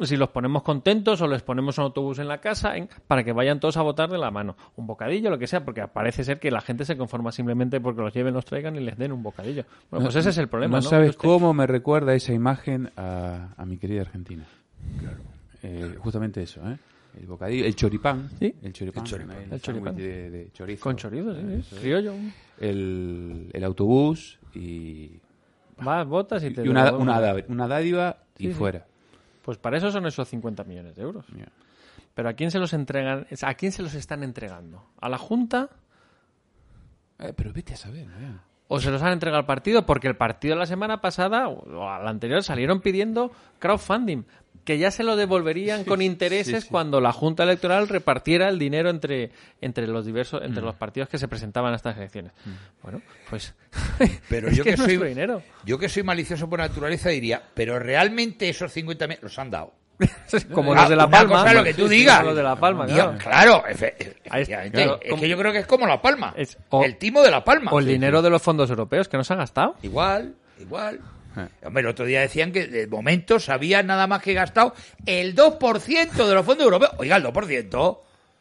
si 0.01 0.15
los 0.15 0.29
ponemos 0.29 0.63
contentos 0.63 1.21
o 1.21 1.27
les 1.27 1.41
ponemos 1.41 1.77
un 1.77 1.85
autobús 1.85 2.19
en 2.19 2.27
la 2.27 2.39
casa 2.39 2.77
en- 2.77 2.89
para 3.07 3.23
que 3.23 3.31
vayan 3.33 3.59
todos 3.59 3.75
a 3.77 3.81
votar 3.81 4.09
de 4.09 4.17
la 4.17 4.31
mano. 4.31 4.55
Un 4.77 4.87
bocadillo, 4.87 5.29
lo 5.29 5.37
que 5.37 5.47
sea, 5.47 5.65
porque 5.65 5.85
parece 5.87 6.23
ser 6.23 6.39
que 6.39 6.51
la 6.51 6.61
gente 6.61 6.85
se 6.85 6.95
conforma 6.97 7.31
simplemente 7.31 7.79
porque 7.81 8.01
los 8.01 8.13
lleven, 8.13 8.33
los 8.33 8.45
traigan 8.45 8.75
y 8.75 8.79
les 8.79 8.97
den 8.97 9.11
un 9.11 9.23
bocadillo. 9.23 9.65
Bueno, 9.91 10.05
pues 10.05 10.15
ese 10.15 10.29
es 10.29 10.37
el 10.37 10.47
problema. 10.47 10.77
No 10.77 10.83
No, 10.83 10.89
sabes 10.89 11.09
Usted- 11.11 11.21
cómo 11.27 11.53
me 11.53 11.67
recuerda 11.67 12.13
esa 12.13 12.33
imagen 12.33 12.91
a, 12.97 13.49
a 13.57 13.65
mi 13.65 13.77
querida 13.77 14.01
Argentina. 14.01 14.45
Eh, 15.63 15.95
justamente 15.99 16.41
eso, 16.43 16.61
¿eh? 16.69 16.77
El 17.19 17.25
bocadillo, 17.25 17.65
el 17.65 17.75
choripán. 17.75 18.29
Sí. 18.39 18.55
El 18.61 18.71
choripán. 18.71 19.03
El 19.03 19.09
choripán. 19.09 19.37
el 19.37 19.53
El 19.53 19.61
choripán. 19.61 19.93
sándwich 19.95 20.05
De, 20.07 20.29
de 20.29 20.51
chorizo. 20.53 20.83
Con 20.83 20.95
chorizo, 20.95 21.35
sí, 21.35 21.75
criollo. 21.81 22.13
El, 22.59 23.49
el 23.51 23.63
autobús 23.63 24.39
y, 24.53 25.19
Vas, 25.81 26.05
votas 26.07 26.43
y 26.43 26.51
te 26.51 26.63
y 26.63 26.67
una, 26.69 26.91
una, 26.93 27.19
dádiva- 27.19 27.45
una 27.49 27.67
dádiva 27.67 28.17
y 28.37 28.43
Sí, 28.43 28.47
sí. 28.49 28.53
fuera. 28.53 28.85
Pues 29.49 29.57
para 29.57 29.79
eso 29.79 29.89
son 29.89 30.05
esos 30.05 30.27
50 30.27 30.63
millones 30.63 30.95
de 30.95 31.01
euros. 31.01 31.25
Pero 32.13 32.29
¿a 32.29 32.33
quién 32.33 32.51
se 32.51 32.59
los 32.59 32.71
entregan? 32.73 33.25
¿A 33.41 33.53
quién 33.55 33.71
se 33.71 33.81
los 33.81 33.95
están 33.95 34.21
entregando? 34.21 34.85
¿A 35.01 35.09
la 35.09 35.17
Junta 35.17 35.71
Eh, 37.17 37.33
pero 37.35 37.51
vete 37.51 37.73
a 37.73 37.75
saber, 37.75 38.05
o 38.67 38.79
se 38.79 38.91
los 38.91 39.01
han 39.01 39.11
entregado 39.11 39.39
al 39.39 39.47
partido? 39.47 39.87
Porque 39.87 40.07
el 40.07 40.15
partido 40.15 40.55
la 40.55 40.67
semana 40.67 41.01
pasada 41.01 41.47
o 41.47 41.67
la 41.67 42.07
anterior 42.07 42.43
salieron 42.43 42.81
pidiendo 42.81 43.31
crowdfunding. 43.57 44.21
Que 44.69 44.77
ya 44.77 44.91
se 44.91 45.03
lo 45.03 45.15
devolverían 45.15 45.83
con 45.83 45.99
intereses 45.99 46.65
cuando 46.65 47.01
la 47.01 47.11
Junta 47.11 47.41
Electoral 47.41 47.87
repartiera 47.87 48.49
el 48.49 48.59
dinero 48.59 48.91
entre, 48.91 49.31
entre 49.61 49.87
los 49.87 50.05
diversos, 50.05 50.43
entre 50.43 50.61
los 50.61 50.75
partidos 50.75 51.09
que 51.09 51.17
se 51.17 51.27
presentaban 51.27 51.73
a 51.73 51.75
estas 51.77 51.97
elecciones. 51.97 52.33
Bueno, 52.83 53.01
pues 53.31 53.55
Pero 54.29 54.47
es 54.51 54.57
yo 54.57 54.63
que 54.63 54.77
soy, 54.77 54.97
dinero. 54.97 55.41
yo 55.65 55.79
que 55.79 55.89
soy 55.89 56.03
malicioso 56.03 56.47
por 56.47 56.59
naturaleza 56.59 57.09
diría, 57.09 57.41
pero 57.55 57.79
realmente 57.79 58.47
esos 58.47 58.71
50 58.71 59.07
millones 59.07 59.23
los 59.23 59.39
han 59.39 59.49
dado. 59.49 59.73
como 60.53 60.75
los 60.75 60.87
de 60.87 60.95
La 60.95 61.09
Palma. 61.09 61.43
es 61.49 61.53
lo 61.55 61.63
que 61.63 61.73
tú 61.73 61.87
digas. 61.87 62.23
los 62.23 62.35
de 62.35 62.43
La 62.43 62.55
Palma, 62.55 62.85
claro. 62.85 63.17
claro, 63.17 63.63
efectivamente. 63.67 64.71
claro, 64.71 64.99
es 65.01 65.19
que 65.19 65.27
yo 65.29 65.35
creo 65.35 65.51
que 65.51 65.57
es 65.57 65.65
como 65.65 65.87
La 65.87 65.99
Palma. 65.99 66.31
Es- 66.37 66.59
o- 66.69 66.83
el 66.83 66.97
timo 66.97 67.23
de 67.23 67.31
La 67.31 67.43
Palma. 67.43 67.71
O 67.71 67.79
el 67.79 67.87
dinero 67.87 68.21
de 68.21 68.29
los 68.29 68.39
fondos 68.39 68.69
europeos 68.69 69.07
que 69.09 69.17
nos 69.17 69.31
han 69.31 69.39
gastado. 69.39 69.77
Igual, 69.81 70.35
igual. 70.59 70.99
Eh. 71.37 71.47
Hombre, 71.63 71.81
el 71.81 71.87
otro 71.87 72.05
día 72.05 72.21
decían 72.21 72.51
que 72.51 72.67
de 72.67 72.87
momento 72.87 73.39
se 73.39 73.51
había 73.51 73.83
nada 73.83 74.07
más 74.07 74.21
que 74.21 74.33
gastado 74.33 74.73
el 75.05 75.35
2% 75.35 76.27
de 76.27 76.33
los 76.33 76.45
fondos 76.45 76.65
europeos. 76.65 76.91
Oiga, 76.97 77.17
el 77.17 77.23
2%. 77.23 77.99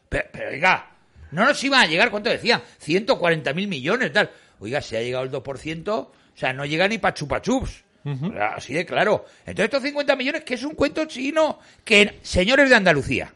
Pero, 0.08 0.24
pero, 0.32 0.50
oiga, 0.50 0.90
no 1.30 1.44
nos 1.44 1.62
iban 1.62 1.82
a 1.82 1.86
llegar, 1.86 2.10
¿cuánto 2.10 2.30
decían? 2.30 2.62
140 2.78 3.52
mil 3.52 3.68
millones, 3.68 4.12
tal. 4.12 4.30
Oiga, 4.60 4.80
si 4.80 4.96
ha 4.96 5.02
llegado 5.02 5.24
el 5.24 5.30
2%, 5.30 5.88
o 5.88 6.12
sea, 6.34 6.52
no 6.52 6.64
llega 6.64 6.88
ni 6.88 6.98
para 6.98 7.14
chupachups. 7.14 7.84
Así 8.56 8.72
de 8.72 8.86
claro. 8.86 9.26
Entonces, 9.40 9.64
estos 9.64 9.82
50 9.82 10.16
millones, 10.16 10.44
que 10.44 10.54
es 10.54 10.62
un 10.62 10.74
cuento 10.74 11.04
chino, 11.04 11.58
que, 11.84 12.18
señores 12.22 12.70
de 12.70 12.76
Andalucía, 12.76 13.34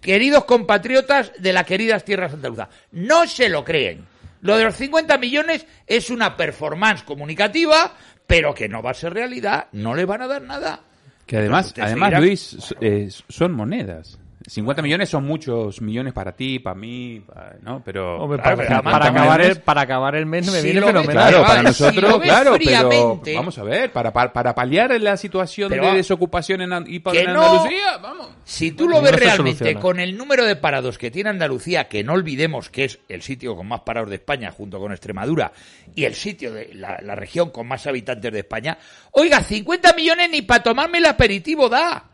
queridos 0.00 0.44
compatriotas 0.44 1.32
de 1.38 1.52
las 1.52 1.66
queridas 1.66 2.04
tierras 2.04 2.32
andaluzas, 2.32 2.68
no 2.92 3.26
se 3.26 3.48
lo 3.48 3.64
creen. 3.64 4.06
Lo 4.42 4.56
de 4.56 4.64
los 4.64 4.76
50 4.76 5.18
millones 5.18 5.66
es 5.86 6.10
una 6.10 6.36
performance 6.36 7.04
comunicativa, 7.04 7.96
pero 8.32 8.54
que 8.54 8.68
no 8.68 8.82
va 8.82 8.90
a 8.90 8.94
ser 8.94 9.12
realidad, 9.14 9.66
no 9.72 9.94
le 9.94 10.04
van 10.04 10.22
a 10.22 10.26
dar 10.26 10.42
nada. 10.42 10.80
Que 11.26 11.36
además, 11.38 11.74
además 11.78 12.08
seguirá- 12.10 12.20
Luis, 12.20 12.74
eh, 12.80 13.08
son 13.28 13.52
monedas. 13.52 14.18
50 14.46 14.82
millones 14.82 15.08
son 15.08 15.24
muchos 15.24 15.80
millones 15.80 16.12
para 16.12 16.32
ti, 16.32 16.58
para 16.58 16.74
mí, 16.74 17.20
pa- 17.26 17.52
¿no? 17.62 17.82
Pero, 17.84 18.18
Hombre, 18.22 18.38
para, 18.42 18.56
para 18.82 19.06
acabar 19.08 19.40
el, 19.40 19.60
para 19.60 19.80
acabar 19.82 20.14
el 20.16 20.26
mes 20.26 20.46
me 20.50 20.58
Si 20.60 20.64
viene 20.66 20.82
fenomenal. 20.82 21.12
Claro, 21.28 21.42
para 21.46 21.62
nosotros, 21.62 22.20
claro, 22.20 22.56
pero 22.62 23.20
vamos 23.36 23.58
a 23.58 23.62
ver, 23.64 23.92
para, 23.92 24.12
para, 24.12 24.32
para 24.32 24.54
paliar 24.54 24.98
la 25.00 25.16
situación 25.16 25.68
Pero 25.70 25.86
de 25.86 25.94
desocupación 25.98 26.60
en, 26.62 26.72
An- 26.72 26.84
y 26.88 26.98
para 26.98 27.16
Que 27.18 27.24
en 27.24 27.32
no. 27.32 27.42
Andalucía, 27.42 27.98
vamos. 27.98 28.28
Si 28.44 28.72
tú 28.72 28.88
lo 28.88 28.96
no 28.96 29.02
ves 29.02 29.12
realmente 29.16 29.58
soluciona. 29.58 29.80
con 29.80 30.00
el 30.00 30.16
número 30.16 30.44
de 30.44 30.56
parados 30.56 30.98
que 30.98 31.10
tiene 31.10 31.30
Andalucía, 31.30 31.88
que 31.88 32.02
no 32.02 32.14
olvidemos 32.14 32.70
que 32.70 32.84
es 32.84 32.98
el 33.08 33.22
sitio 33.22 33.54
con 33.56 33.68
más 33.68 33.80
parados 33.82 34.10
de 34.10 34.16
España 34.16 34.50
junto 34.50 34.78
con 34.80 34.92
Extremadura 34.92 35.52
y 35.94 36.04
el 36.04 36.14
sitio 36.14 36.52
de 36.52 36.70
la, 36.74 36.98
la 37.02 37.14
región 37.14 37.50
con 37.50 37.66
más 37.68 37.86
habitantes 37.86 38.32
de 38.32 38.40
España, 38.40 38.78
oiga, 39.12 39.42
50 39.42 39.92
millones 39.94 40.30
ni 40.30 40.42
para 40.42 40.62
tomarme 40.62 40.98
el 40.98 41.06
aperitivo 41.06 41.68
da. 41.68 42.04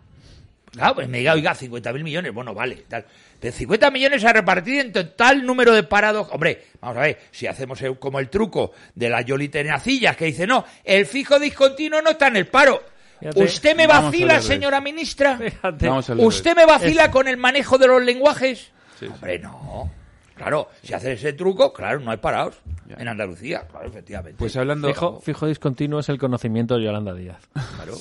Claro, 0.72 0.94
pues 0.96 1.08
me 1.08 1.18
diga, 1.18 1.32
oiga, 1.34 1.54
50 1.54 1.92
mil 1.92 2.04
millones, 2.04 2.32
bueno, 2.32 2.54
vale, 2.54 2.84
tal. 2.88 3.04
De 3.40 3.50
50 3.52 3.90
millones 3.90 4.24
a 4.24 4.32
repartir 4.32 4.80
en 4.80 4.92
total 4.92 5.44
número 5.46 5.72
de 5.74 5.82
parados. 5.82 6.28
Hombre, 6.30 6.64
vamos 6.80 6.98
a 6.98 7.00
ver, 7.02 7.18
si 7.30 7.46
hacemos 7.46 7.80
el- 7.82 7.98
como 7.98 8.18
el 8.18 8.28
truco 8.28 8.72
de 8.94 9.08
las 9.08 9.24
yolitenacillas 9.24 10.16
que 10.16 10.26
dice, 10.26 10.46
no, 10.46 10.64
el 10.84 11.06
fijo 11.06 11.38
discontinuo 11.38 12.02
no 12.02 12.10
está 12.10 12.28
en 12.28 12.36
el 12.36 12.46
paro. 12.48 12.82
Fíjate, 13.20 13.42
¿Usted 13.42 13.76
me 13.76 13.86
vacila, 13.86 14.34
señora 14.42 14.80
ministra? 14.80 15.36
Fíjate. 15.38 15.86
¿Usted 16.26 16.54
me 16.54 16.64
vacila 16.66 17.10
con 17.10 17.26
el 17.28 17.36
manejo 17.36 17.76
de 17.78 17.86
los 17.88 18.02
lenguajes? 18.02 18.58
Sí, 18.98 19.06
sí. 19.06 19.06
Hombre, 19.06 19.38
no. 19.38 19.90
Claro, 20.38 20.68
si 20.82 20.94
haces 20.94 21.18
ese 21.18 21.32
truco, 21.34 21.72
claro, 21.72 22.00
no 22.00 22.10
hay 22.10 22.16
parados 22.16 22.54
Ya. 22.86 22.96
en 22.98 23.08
Andalucía, 23.08 23.66
claro, 23.70 23.86
efectivamente. 23.88 24.36
Pues 24.38 24.56
hablando... 24.56 24.88
Fijo, 24.88 25.20
fijo 25.20 25.46
discontinuo 25.46 26.00
es 26.00 26.08
el 26.08 26.18
conocimiento 26.18 26.76
de 26.78 26.84
Yolanda 26.84 27.12
Díaz. 27.12 27.38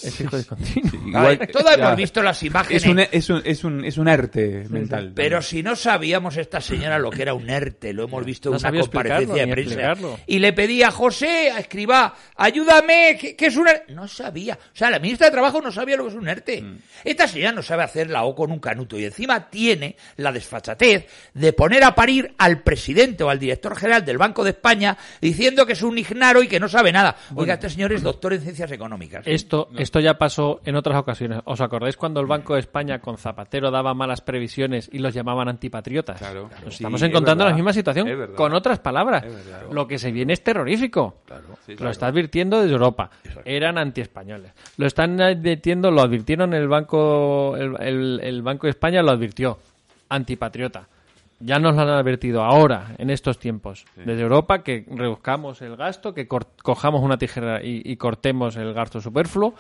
Es 0.04 0.16
fijo 0.16 0.38
discontinuo. 0.38 0.92
Igual- 1.08 1.38
Claro, 1.38 1.52
todos 1.52 1.76
ya. 1.78 1.84
hemos 1.84 1.96
visto 1.98 2.24
las 2.24 2.42
imágenes. 2.44 2.84
Es 2.84 2.90
un, 2.90 3.00
es 3.00 3.30
un, 3.30 3.42
es 3.44 3.64
un, 3.64 3.86
es 3.86 3.98
un 3.98 4.08
arte 4.08 4.66
mental. 4.70 5.12
Pero 5.16 5.42
si 5.42 5.64
no 5.64 5.76
sabíamos 5.76 6.38
esta 6.38 6.62
señora 6.62 7.00
lo 7.00 7.10
que 7.10 7.24
era 7.24 7.34
un 7.34 7.50
ERTE, 7.50 7.92
lo 7.94 8.04
hemos 8.06 8.24
visto 8.24 8.50
en 8.50 8.54
No 8.54 8.58
una 8.58 8.68
sabía 8.68 8.82
comparecencia 8.82 9.46
de 9.46 9.52
prensa. 9.52 9.72
explicarlo. 9.74 10.20
Y 10.28 10.40
le 10.40 10.54
pedía 10.54 10.88
a 10.90 10.92
José, 10.92 11.52
a 11.52 11.60
Escribá, 11.60 12.14
ayúdame, 12.36 13.18
¿qué, 13.20 13.36
qué 13.36 13.48
es 13.48 13.56
un 13.58 13.68
ERTE? 13.68 13.94
No 13.94 14.08
sabía. 14.08 14.54
O 14.56 14.76
sea, 14.78 14.90
la 14.90 15.00
ministra 15.00 15.28
de 15.28 15.32
Trabajo 15.32 15.62
no 15.62 15.72
sabía 15.72 15.98
lo 15.98 16.04
que 16.04 16.10
es 16.10 16.16
un 16.16 16.28
ERTE. 16.30 16.62
Mm. 16.62 16.78
Esta 17.04 17.28
señora 17.28 17.52
no 17.52 17.62
sabe 17.62 17.84
hacer 17.84 18.10
la 18.10 18.24
O 18.24 18.36
con 18.36 18.52
un 18.52 18.60
canuto 18.60 18.98
y 18.98 19.06
encima 19.06 19.50
tiene 19.50 19.96
la 20.18 20.32
desfachatez 20.32 21.08
de 21.34 21.54
poner 21.54 21.84
a 21.84 21.94
parir 21.96 22.27
al 22.38 22.62
presidente 22.62 23.24
o 23.24 23.30
al 23.30 23.40
director 23.40 23.76
general 23.76 24.04
del 24.06 24.18
Banco 24.18 24.44
de 24.44 24.52
España 24.52 24.98
diciendo 25.22 25.66
que 25.66 25.74
es 25.74 25.82
un 25.84 25.98
ignaro 25.98 26.42
y 26.44 26.48
que 26.48 26.60
no 26.60 26.68
sabe 26.68 26.92
nada. 26.92 27.16
Oiga, 27.36 27.56
este 27.56 27.70
señor 27.70 27.94
es 27.94 28.04
doctor 28.04 28.34
en 28.34 28.42
ciencias 28.42 28.72
económicas. 28.72 29.24
Esto, 29.26 29.70
esto 29.78 30.00
ya 30.00 30.18
pasó 30.18 30.62
en 30.66 30.76
otras 30.76 30.98
ocasiones. 30.98 31.40
¿Os 31.46 31.62
acordáis 31.62 31.98
cuando 31.98 32.20
el 32.20 32.28
Banco 32.28 32.54
de 32.56 32.60
España 32.62 33.00
con 33.00 33.18
Zapatero 33.18 33.72
daba 33.72 33.94
malas 33.94 34.22
previsiones 34.22 34.90
y 34.92 35.00
los 35.00 35.14
llamaban 35.14 35.48
antipatriotas? 35.50 36.20
Claro. 36.20 36.50
Nos 36.64 36.76
estamos 36.76 37.02
es 37.02 37.10
encontrando 37.10 37.44
verdad. 37.44 37.52
la 37.54 37.56
misma 37.56 37.74
situación 37.74 38.08
Es 38.08 38.30
con 38.36 38.54
otras 38.54 38.80
palabras. 38.80 39.24
Es. 39.24 39.34
Lo 39.72 39.88
que 39.88 39.98
se 40.00 40.12
viene 40.12 40.34
es 40.34 40.44
terrorífico. 40.44 41.22
Sí, 41.66 41.76
Lo 41.80 41.90
está 41.90 42.08
advirtiendo 42.08 42.60
desde 42.62 42.74
Europa. 42.74 43.10
Eran 43.46 43.78
antiespañoles. 43.78 44.52
Lo 44.78 44.86
están 44.88 45.20
advirtiendo, 45.22 45.92
lo 45.92 46.02
advirtieron 46.02 46.54
el 46.54 46.68
Banco, 46.68 47.56
el, 47.58 47.76
el- 47.82 48.20
el 48.24 48.42
Banco 48.42 48.68
de 48.68 48.72
España 48.72 49.02
lo 49.02 49.12
advirtió. 49.12 49.58
Antipatriota. 50.10 50.88
Ya 51.40 51.60
nos 51.60 51.76
lo 51.76 51.82
han 51.82 51.90
advertido 51.90 52.44
ahora, 52.44 52.96
en 52.98 53.10
estos 53.10 53.38
tiempos, 53.38 53.86
desde 53.96 54.22
Europa, 54.22 54.64
que 54.64 54.86
reduzcamos 54.90 55.62
el 55.62 55.76
gasto, 55.76 56.14
que 56.14 56.28
cojamos 56.28 57.04
una 57.04 57.18
tijera 57.18 57.64
y, 57.64 57.82
y 57.86 57.96
cortemos 57.98 58.56
el 58.56 58.74
gasto 58.74 59.02
superfluo 59.02 59.54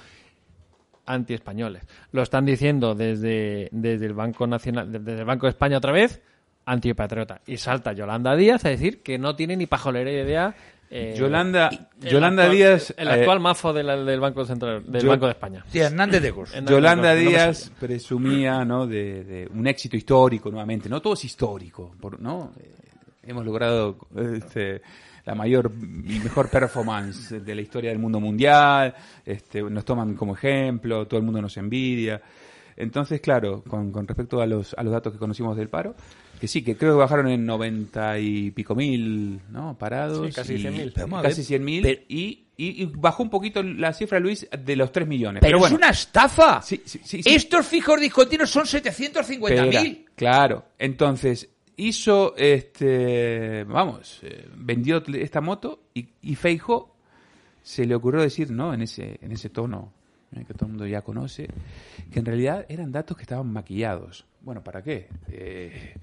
antiespañoles. 1.07 1.87
Lo 2.11 2.21
están 2.21 2.45
diciendo 2.45 2.93
desde, 2.93 3.69
desde 3.71 4.05
el 4.05 4.13
Banco 4.13 4.45
Nacional, 4.45 4.91
desde 4.91 5.19
el 5.19 5.25
Banco 5.25 5.47
de 5.47 5.51
España 5.51 5.77
otra 5.77 5.91
vez, 5.91 6.21
antipatriota. 6.65 7.41
Y 7.47 7.57
salta 7.57 7.93
Yolanda 7.93 8.35
Díaz 8.35 8.65
a 8.65 8.69
decir 8.69 9.01
que 9.01 9.17
no 9.17 9.35
tiene 9.35 9.57
ni 9.57 9.65
pajolera 9.65 10.11
idea. 10.11 10.55
Eh, 10.89 11.15
Yolanda, 11.17 11.69
el 12.01 12.09
Yolanda 12.09 12.43
actual- 12.43 12.57
Díaz... 12.57 12.93
el 12.97 13.07
eh, 13.07 13.11
actual 13.11 13.39
mafo 13.39 13.73
de 13.73 13.83
la- 13.83 13.97
del 14.03 14.19
Banco 14.19 14.45
Central, 14.45 14.83
del 14.89 15.01
yo- 15.01 15.09
Banco 15.09 15.25
de 15.25 15.31
España. 15.33 15.65
Sí, 15.67 15.79
Hernández 15.79 16.21
de 16.21 16.31
Cos. 16.33 16.51
Yolanda 16.67 17.13
Díaz 17.15 17.71
presumía 17.79 18.63
¿no? 18.65 18.87
de, 18.87 19.23
de 19.23 19.49
un 19.53 19.67
éxito 19.67 19.97
histórico 19.97 20.49
nuevamente, 20.49 20.87
no 20.89 21.01
todo 21.01 21.13
es 21.13 21.25
histórico, 21.25 21.93
por- 21.99 22.19
¿no? 22.21 22.51
Eh, 22.59 22.71
hemos 23.23 23.45
logrado 23.45 23.97
este, 24.15 24.81
la 25.25 25.35
mayor 25.35 25.69
y 25.81 26.19
mejor 26.19 26.49
performance 26.49 27.31
de 27.43 27.55
la 27.55 27.61
historia 27.61 27.89
del 27.89 27.99
mundo 27.99 28.21
mundial, 28.21 28.95
este, 29.25 29.61
nos 29.63 29.83
toman 29.83 30.15
como 30.15 30.35
ejemplo, 30.35 31.05
todo 31.05 31.19
el 31.19 31.25
mundo 31.25 31.41
nos 31.41 31.57
envidia. 31.57 32.21
Entonces, 32.77 33.19
claro, 33.19 33.63
con, 33.63 33.91
con 33.91 34.07
respecto 34.07 34.39
a 34.39 34.45
los, 34.45 34.73
a 34.77 34.83
los 34.83 34.93
datos 34.93 35.11
que 35.11 35.19
conocimos 35.19 35.57
del 35.57 35.67
paro, 35.67 35.95
que 36.39 36.47
sí, 36.47 36.61
que 36.63 36.75
creo 36.77 36.93
que 36.93 36.99
bajaron 36.99 37.27
en 37.29 37.45
90 37.45 38.19
y 38.19 38.51
pico 38.51 38.75
mil, 38.75 39.39
¿no? 39.49 39.77
Parados. 39.77 40.27
Sí, 40.27 40.33
casi 40.33 40.53
y- 40.55 40.63
100.000. 40.63 40.91
Pero 40.93 41.07
vamos 41.07 41.19
a 41.19 41.21
ver, 41.23 41.31
Casi 41.31 41.43
100 41.43 41.63
mil. 41.63 41.85
Y, 42.07 42.45
y, 42.57 42.83
y 42.83 42.85
bajó 42.85 43.23
un 43.23 43.29
poquito 43.29 43.61
la 43.63 43.93
cifra, 43.93 44.19
Luis, 44.19 44.47
de 44.57 44.75
los 44.75 44.91
3 44.91 45.07
millones. 45.07 45.41
Pero, 45.41 45.59
bueno, 45.59 45.75
es 45.75 45.79
una 45.79 45.89
estafa. 45.89 46.61
Sí, 46.61 46.81
sí, 46.85 46.99
sí, 47.03 47.21
sí. 47.23 47.33
Estos 47.33 47.65
fijos 47.67 47.99
discontinuos 47.99 48.49
son 48.49 48.65
750.000. 48.65 49.51
Espera, 49.51 50.05
Claro. 50.15 50.65
Entonces, 50.79 51.49
hizo, 51.75 52.35
este, 52.37 53.63
vamos, 53.65 54.19
eh, 54.23 54.47
vendió 54.55 55.03
esta 55.15 55.41
moto 55.41 55.83
y, 55.93 56.07
y 56.21 56.35
Feijo 56.35 56.95
se 57.61 57.85
le 57.85 57.95
ocurrió 57.95 58.21
decir, 58.21 58.49
¿no? 58.51 58.73
En 58.73 58.81
ese, 58.81 59.19
en 59.21 59.31
ese 59.31 59.49
tono 59.49 59.93
eh, 60.35 60.43
que 60.47 60.53
todo 60.53 60.65
el 60.65 60.71
mundo 60.71 60.87
ya 60.87 61.01
conoce, 61.01 61.47
que 62.11 62.19
en 62.19 62.25
realidad 62.25 62.65
eran 62.69 62.91
datos 62.91 63.15
que 63.17 63.23
estaban 63.23 63.51
maquillados. 63.51 64.25
Bueno, 64.41 64.63
¿para 64.63 64.81
qué? 64.81 65.09
Eh, 65.29 65.93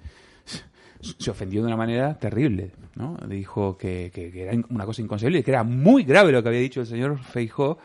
se 1.19 1.31
ofendió 1.31 1.61
de 1.62 1.67
una 1.69 1.77
manera 1.77 2.19
terrible, 2.19 2.73
¿no? 2.97 3.17
Dijo 3.29 3.77
que, 3.77 4.11
que- 4.12 4.43
era 4.43 4.53
una 4.71 4.85
cosa 4.87 5.03
inconcebible, 5.03 5.43
que 5.45 5.51
era 5.51 5.62
muy 5.62 6.05
grave 6.05 6.33
lo 6.33 6.43
que 6.43 6.49
había 6.49 6.61
dicho 6.61 6.81
el 6.81 6.87
señor 6.87 7.19
Feijó, 7.19 7.79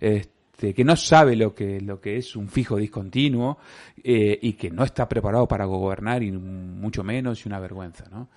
este, 0.00 0.74
que 0.74 0.84
no 0.84 0.96
sabe 0.96 1.36
lo 1.36 1.54
que, 1.54 1.80
lo 1.80 2.00
que 2.00 2.16
es 2.16 2.36
un 2.36 2.48
fijo 2.48 2.76
discontinuo 2.76 3.58
eh, 4.02 4.38
y 4.42 4.54
que 4.54 4.70
no 4.70 4.84
está 4.84 5.08
preparado 5.08 5.46
para 5.48 5.64
gobernar 5.64 6.22
y 6.22 6.32
mucho 6.32 7.02
menos 7.04 7.44
y 7.44 7.48
una 7.48 7.60
vergüenza, 7.60 8.04
¿no? 8.10 8.28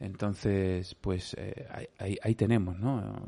Entonces, 0.00 0.96
pues 1.00 1.34
eh, 1.38 1.66
ahí- 1.98 2.18
ahí 2.22 2.34
tenemos, 2.34 2.78
¿no? 2.78 3.26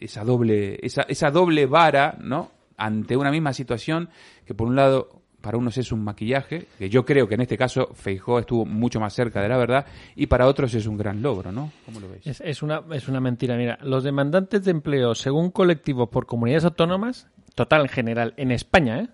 Esa 0.00 0.24
doble, 0.24 0.78
esa, 0.82 1.02
esa 1.02 1.30
doble 1.30 1.66
vara, 1.66 2.16
¿no? 2.20 2.50
Ante 2.76 3.16
una 3.16 3.30
misma 3.32 3.52
situación 3.52 4.08
que 4.46 4.54
por 4.54 4.68
un 4.68 4.76
lado 4.76 5.17
para 5.40 5.56
unos 5.56 5.78
es 5.78 5.92
un 5.92 6.02
maquillaje, 6.02 6.66
que 6.78 6.90
yo 6.90 7.04
creo 7.04 7.28
que 7.28 7.34
en 7.34 7.42
este 7.42 7.56
caso 7.56 7.90
Feijó 7.94 8.38
estuvo 8.38 8.64
mucho 8.64 9.00
más 9.00 9.14
cerca 9.14 9.40
de 9.40 9.48
la 9.48 9.56
verdad, 9.56 9.86
y 10.16 10.26
para 10.26 10.46
otros 10.46 10.74
es 10.74 10.86
un 10.86 10.96
gran 10.96 11.22
logro, 11.22 11.52
¿no? 11.52 11.72
¿Cómo 11.86 12.00
lo 12.00 12.08
veis? 12.08 12.26
Es, 12.26 12.40
es 12.40 12.62
una, 12.62 12.82
es 12.92 13.08
una 13.08 13.20
mentira. 13.20 13.56
Mira, 13.56 13.78
los 13.82 14.04
demandantes 14.04 14.64
de 14.64 14.72
empleo 14.72 15.14
según 15.14 15.50
colectivos 15.50 16.08
por 16.08 16.26
comunidades 16.26 16.64
autónomas, 16.64 17.28
total 17.54 17.82
en 17.82 17.88
general, 17.88 18.34
en 18.36 18.50
España, 18.50 19.00
¿eh? 19.00 19.08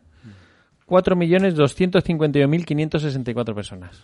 4.251.564 0.87 3.55
personas. 3.55 4.03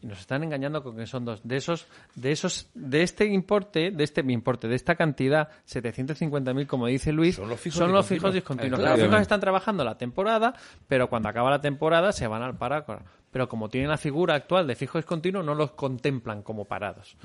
Y 0.00 0.06
nos 0.06 0.20
están 0.20 0.44
engañando 0.44 0.82
con 0.82 0.96
que 0.96 1.06
son 1.06 1.24
dos. 1.24 1.40
De 1.42 1.56
esos, 1.56 1.86
de 2.14 2.30
esos, 2.30 2.68
de 2.74 3.02
este 3.02 3.26
importe, 3.26 3.90
de 3.90 4.04
este 4.04 4.20
importe, 4.20 4.68
de 4.68 4.76
esta 4.76 4.94
cantidad, 4.94 5.48
750.000, 5.68 6.66
como 6.66 6.86
dice 6.86 7.12
Luis, 7.12 7.36
Son 7.36 7.48
los 7.48 7.60
fijos 7.60 7.78
son 7.78 7.92
los 7.92 8.08
discontinuos. 8.08 8.08
fijos 8.08 8.34
discontinuos. 8.34 8.80
Los 8.98 9.00
fijos 9.00 9.20
están 9.20 9.40
trabajando 9.40 9.84
la 9.84 9.98
temporada, 9.98 10.54
pero 10.86 11.08
cuando 11.08 11.28
acaba 11.28 11.50
la 11.50 11.60
temporada 11.60 12.12
se 12.12 12.26
van 12.26 12.42
al 12.42 12.56
paro. 12.56 12.84
Pero 13.30 13.46
como 13.48 13.68
tienen 13.68 13.90
la 13.90 13.98
figura 13.98 14.34
actual 14.34 14.66
de 14.66 14.74
fijo 14.74 14.96
discontinuo, 14.98 15.42
no 15.42 15.54
los 15.54 15.72
contemplan 15.72 16.42
como 16.42 16.64
parados. 16.64 17.16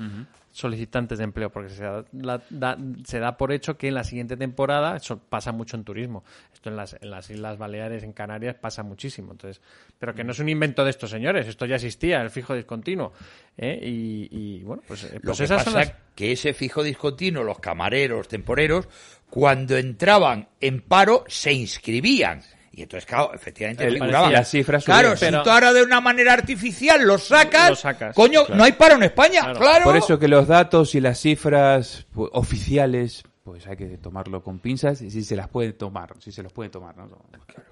Solicitantes 0.51 1.17
de 1.17 1.23
empleo, 1.23 1.49
porque 1.49 1.69
se 1.69 1.83
da, 1.83 2.03
la- 2.11 2.41
da- 2.49 2.77
se 3.05 3.19
da 3.19 3.37
por 3.37 3.51
hecho 3.51 3.77
que 3.77 3.87
en 3.87 3.95
la 3.95 4.03
siguiente 4.03 4.35
temporada, 4.37 4.97
eso 4.97 5.17
pasa 5.17 5.51
mucho 5.51 5.77
en 5.77 5.83
turismo. 5.83 6.23
Esto 6.53 6.69
en 6.69 6.75
las, 6.75 6.95
en 7.01 7.09
las 7.09 7.29
Islas 7.29 7.57
Baleares, 7.57 8.03
en 8.03 8.11
Canarias, 8.13 8.55
pasa 8.55 8.83
muchísimo. 8.83 9.31
Entonces, 9.31 9.61
pero 9.97 10.13
que 10.13 10.23
no 10.23 10.31
es 10.33 10.39
un 10.39 10.49
invento 10.49 10.83
de 10.83 10.89
estos 10.91 11.09
señores, 11.09 11.47
esto 11.47 11.65
ya 11.65 11.75
existía, 11.75 12.21
el 12.21 12.29
fijo 12.29 12.53
discontinuo. 12.53 13.13
¿eh? 13.57 13.79
Y, 13.81 14.27
y, 14.29 14.63
bueno, 14.63 14.83
pues, 14.87 15.05
eh, 15.05 15.13
Lo 15.15 15.31
pues 15.31 15.37
que 15.39 15.43
esas 15.45 15.57
pasa 15.63 15.71
son 15.71 15.79
las. 15.79 15.93
que 16.13 16.33
ese 16.33 16.53
fijo 16.53 16.83
discontinuo, 16.83 17.43
los 17.43 17.59
camareros, 17.59 18.27
temporeros, 18.27 18.87
cuando 19.29 19.77
entraban 19.77 20.49
en 20.59 20.81
paro, 20.81 21.23
se 21.27 21.51
inscribían. 21.53 22.41
Y 22.75 22.81
entonces, 22.81 23.05
claro, 23.05 23.31
efectivamente 23.36 23.86
El- 23.86 23.99
las 23.99 24.49
cifras 24.49 24.83
Claro, 24.83 25.09
subían. 25.09 25.17
si 25.17 25.25
Pero- 25.25 25.43
tú 25.43 25.49
ahora 25.51 25.73
de 25.73 25.83
una 25.83 26.01
manera 26.01 26.33
artificial 26.33 27.03
los 27.05 27.27
sacas, 27.27 27.83
coño, 28.15 28.45
claro. 28.45 28.55
no 28.55 28.63
hay 28.63 28.71
paro 28.71 28.95
en 28.95 29.03
España, 29.03 29.41
Claro. 29.41 29.59
claro. 29.59 29.83
Por 29.86 29.95
eso 29.97 30.17
que 30.17 30.27
los 30.27 30.47
datos 30.47 30.95
y 30.95 30.99
las 30.99 31.19
cifras 31.19 32.07
pues, 32.13 32.31
oficiales, 32.33 33.23
pues 33.43 33.67
hay 33.67 33.75
que 33.77 33.86
tomarlo 33.99 34.41
con 34.41 34.57
pinzas 34.57 35.01
y 35.03 35.12
si 35.12 35.23
se 35.23 35.36
las 35.36 35.49
puede 35.49 35.73
tomar, 35.73 36.13
si 36.19 36.31
se 36.31 36.41
los 36.41 36.51
puede 36.51 36.71
tomar, 36.71 36.97
¿no? 36.97 37.09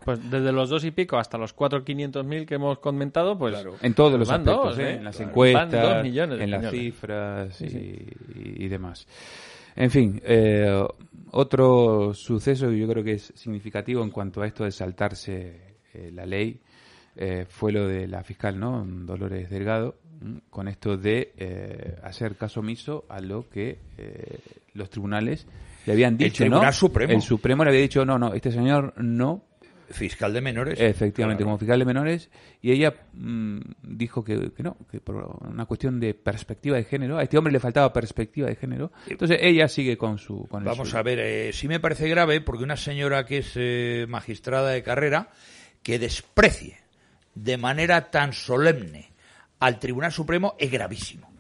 Pues 0.06 0.20
desde 0.30 0.52
los 0.52 0.70
dos 0.70 0.84
y 0.84 0.92
pico 0.92 1.18
hasta 1.18 1.38
los 1.40 1.54
cuatro 1.54 1.84
quinientos 1.84 2.24
mil 2.24 2.46
que 2.46 2.56
hemos 2.56 2.78
comentado, 2.78 3.40
pues. 3.40 3.56
En 3.82 3.96
todos 3.96 4.20
los 4.20 4.28
Van 4.28 4.42
aspectos, 4.42 4.66
dos, 4.78 4.80
¿eh? 4.80 4.84
¿eh? 4.84 4.94
en 4.98 5.04
las 5.06 5.16
Claro. 5.16 5.30
encuestas, 5.32 6.06
en 6.06 6.52
las 6.52 6.70
cifras 6.72 7.62
y, 7.62 8.06
y 8.36 8.68
demás. 8.68 9.08
En 9.76 9.90
fin, 9.90 10.22
eh, 10.26 10.86
otro 11.32 12.14
suceso 12.14 12.70
que 12.70 12.78
yo 12.78 12.88
creo 12.88 13.04
que 13.04 13.14
es 13.14 13.34
significativo 13.36 14.04
en 14.04 14.10
cuanto 14.10 14.42
a 14.42 14.48
esto 14.48 14.64
de 14.64 14.72
saltarse 14.72 15.78
eh, 15.94 16.12
la 16.14 16.26
ley 16.26 16.62
eh, 17.16 17.46
fue 17.48 17.72
lo 17.72 17.88
de 17.88 18.08
la 18.08 18.24
fiscal, 18.24 18.58
¿no? 18.60 18.86
Dolores 18.86 19.50
Delgado, 19.50 19.96
¿m? 20.22 20.42
con 20.50 20.68
esto 20.68 20.96
de 20.96 21.34
eh, 21.38 21.96
hacer 22.04 22.38
caso 22.38 22.62
omiso 22.62 23.06
a 23.10 23.20
lo 23.20 23.50
que 23.50 23.80
eh, 23.98 24.40
los 24.74 24.90
tribunales 24.90 25.46
le 25.86 25.94
habían 25.94 26.16
dicho, 26.16 26.44
Tribunal 26.44 26.68
¿no? 26.68 26.74
Supremo. 26.74 27.14
El 27.14 27.22
Supremo 27.22 27.64
le 27.66 27.72
había 27.72 27.82
dicho, 27.82 28.06
no, 28.06 28.18
no, 28.18 28.34
este 28.34 28.52
señor 28.52 28.94
no 28.98 29.44
Fiscal 29.94 30.34
de 30.34 30.42
menores. 30.42 30.80
Efectivamente, 30.80 31.44
Claro. 31.44 31.52
como 31.52 31.58
fiscal 31.58 31.80
de 31.80 31.86
menores, 31.86 32.30
y 32.62 32.72
ella 32.72 32.94
mm, 33.14 33.60
dijo 33.84 34.24
que, 34.24 34.52
que 34.52 34.64
no, 34.64 34.78
que 34.90 35.00
por 35.00 35.38
una 35.48 35.66
cuestión 35.66 36.00
de 36.00 36.14
perspectiva 36.14 36.78
de 36.78 36.84
género, 36.84 37.18
a 37.18 37.24
este 37.24 37.38
hombre 37.38 37.54
le 37.54 37.60
faltaba 37.60 37.92
perspectiva 37.94 38.48
de 38.48 38.56
género, 38.56 38.92
entonces 39.08 39.38
ella 39.42 39.68
sigue 39.68 39.98
con 39.98 40.18
su... 40.18 40.48
Con 40.48 40.64
Vamos 40.64 40.94
a 40.94 41.02
ver, 41.04 41.20
eh, 41.20 41.52
sí 41.54 41.68
me 41.68 41.80
parece 41.80 42.08
grave 42.10 42.42
porque 42.42 42.64
una 42.64 42.78
señora 42.78 43.26
que 43.26 43.40
es 43.40 43.52
eh, 43.56 44.06
magistrada 44.10 44.70
de 44.72 44.84
carrera 44.84 45.30
que 45.84 46.00
desprecie 46.00 46.78
de 47.36 47.58
manera 47.58 48.12
tan 48.12 48.34
solemne 48.34 49.12
al 49.60 49.80
Tribunal 49.80 50.12
Supremo 50.12 50.56
es 50.60 50.72
gravísimo. 50.72 51.31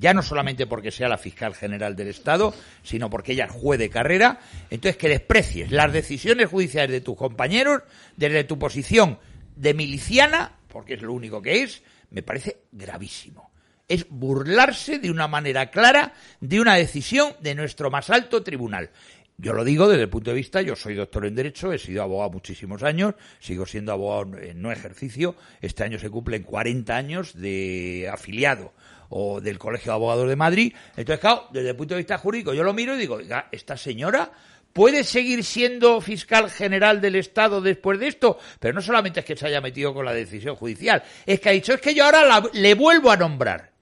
Ya 0.00 0.14
no 0.14 0.22
solamente 0.22 0.66
porque 0.66 0.90
sea 0.90 1.08
la 1.08 1.18
fiscal 1.18 1.54
general 1.54 1.94
del 1.94 2.08
Estado, 2.08 2.54
sino 2.82 3.10
porque 3.10 3.32
ella 3.32 3.44
es 3.44 3.52
juez 3.52 3.78
de 3.78 3.90
carrera. 3.90 4.40
Entonces, 4.70 4.96
que 4.96 5.10
desprecies 5.10 5.70
las 5.70 5.92
decisiones 5.92 6.48
judiciales 6.48 6.90
de 6.90 7.02
tus 7.02 7.16
compañeros 7.16 7.82
desde 8.16 8.44
tu 8.44 8.58
posición 8.58 9.18
de 9.56 9.74
miliciana, 9.74 10.56
porque 10.68 10.94
es 10.94 11.02
lo 11.02 11.12
único 11.12 11.42
que 11.42 11.62
es, 11.62 11.82
me 12.10 12.22
parece 12.22 12.62
gravísimo 12.72 13.50
es 13.90 14.06
burlarse 14.08 15.00
de 15.00 15.10
una 15.10 15.26
manera 15.26 15.72
clara 15.72 16.14
de 16.40 16.60
una 16.60 16.76
decisión 16.76 17.32
de 17.40 17.56
nuestro 17.56 17.90
más 17.90 18.08
alto 18.08 18.44
tribunal. 18.44 18.90
Yo 19.36 19.54
lo 19.54 19.64
digo 19.64 19.88
desde 19.88 20.02
el 20.02 20.10
punto 20.10 20.30
de 20.30 20.36
vista, 20.36 20.60
yo 20.60 20.76
soy 20.76 20.94
doctor 20.94 21.24
en 21.24 21.34
Derecho, 21.34 21.72
he 21.72 21.78
sido 21.78 22.02
abogado 22.02 22.30
muchísimos 22.30 22.82
años, 22.82 23.14
sigo 23.40 23.64
siendo 23.64 23.90
abogado 23.90 24.38
en 24.38 24.60
no 24.60 24.70
ejercicio, 24.70 25.34
este 25.62 25.82
año 25.82 25.98
se 25.98 26.10
cumplen 26.10 26.42
40 26.42 26.94
años 26.94 27.32
de 27.34 28.08
afiliado 28.12 28.74
o 29.10 29.40
del 29.40 29.58
Colegio 29.58 29.92
de 29.92 29.96
Abogados 29.96 30.28
de 30.28 30.36
Madrid. 30.36 30.72
Entonces, 30.96 31.20
claro, 31.20 31.48
desde 31.52 31.70
el 31.70 31.76
punto 31.76 31.94
de 31.94 31.98
vista 31.98 32.18
jurídico 32.18 32.54
yo 32.54 32.64
lo 32.64 32.72
miro 32.72 32.94
y 32.94 32.98
digo, 32.98 33.18
esta 33.52 33.76
señora 33.76 34.30
puede 34.72 35.04
seguir 35.04 35.44
siendo 35.44 36.00
fiscal 36.00 36.50
general 36.50 37.00
del 37.00 37.16
Estado 37.16 37.60
después 37.60 37.98
de 37.98 38.08
esto, 38.08 38.38
pero 38.58 38.72
no 38.72 38.80
solamente 38.80 39.20
es 39.20 39.26
que 39.26 39.36
se 39.36 39.46
haya 39.46 39.60
metido 39.60 39.92
con 39.92 40.04
la 40.04 40.14
decisión 40.14 40.56
judicial, 40.56 41.02
es 41.26 41.40
que 41.40 41.48
ha 41.48 41.52
dicho, 41.52 41.74
es 41.74 41.80
que 41.80 41.94
yo 41.94 42.04
ahora 42.04 42.42
le 42.52 42.74
vuelvo 42.74 43.10
a 43.10 43.16
nombrar 43.16 43.72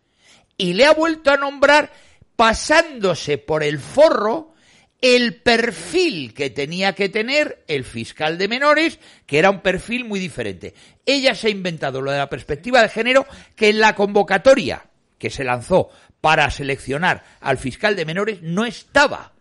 y 0.57 0.73
le 0.73 0.87
ha 0.87 0.93
vuelto 0.93 1.31
a 1.31 1.37
nombrar 1.37 1.93
pasándose 2.37 3.37
por 3.39 3.63
el 3.63 3.79
forro 3.79 4.55
el 5.01 5.37
perfil 5.43 6.35
que 6.35 6.51
tenía 6.51 6.95
que 6.95 7.09
tener 7.09 7.63
el 7.69 7.85
fiscal 7.85 8.37
de 8.37 8.49
menores, 8.49 8.99
que 9.27 9.39
era 9.39 9.51
un 9.51 9.61
perfil 9.61 10.05
muy 10.05 10.19
diferente. 10.19 10.75
Ella 11.07 11.35
se 11.35 11.47
ha 11.47 11.51
inventado 11.51 12.01
lo 12.01 12.11
de 12.11 12.19
la 12.19 12.29
perspectiva 12.29 12.83
de 12.83 12.89
género 12.89 13.27
que 13.55 13.69
en 13.69 13.79
la 13.79 13.95
convocatoria 13.95 14.88
que 15.19 15.31
se 15.31 15.45
lanzó 15.45 15.91
para 16.21 16.51
seleccionar 16.51 17.25
al 17.41 17.59
fiscal 17.59 17.97
de 17.97 18.05
menores 18.05 18.43
no 18.43 18.65
estaba 18.65 19.33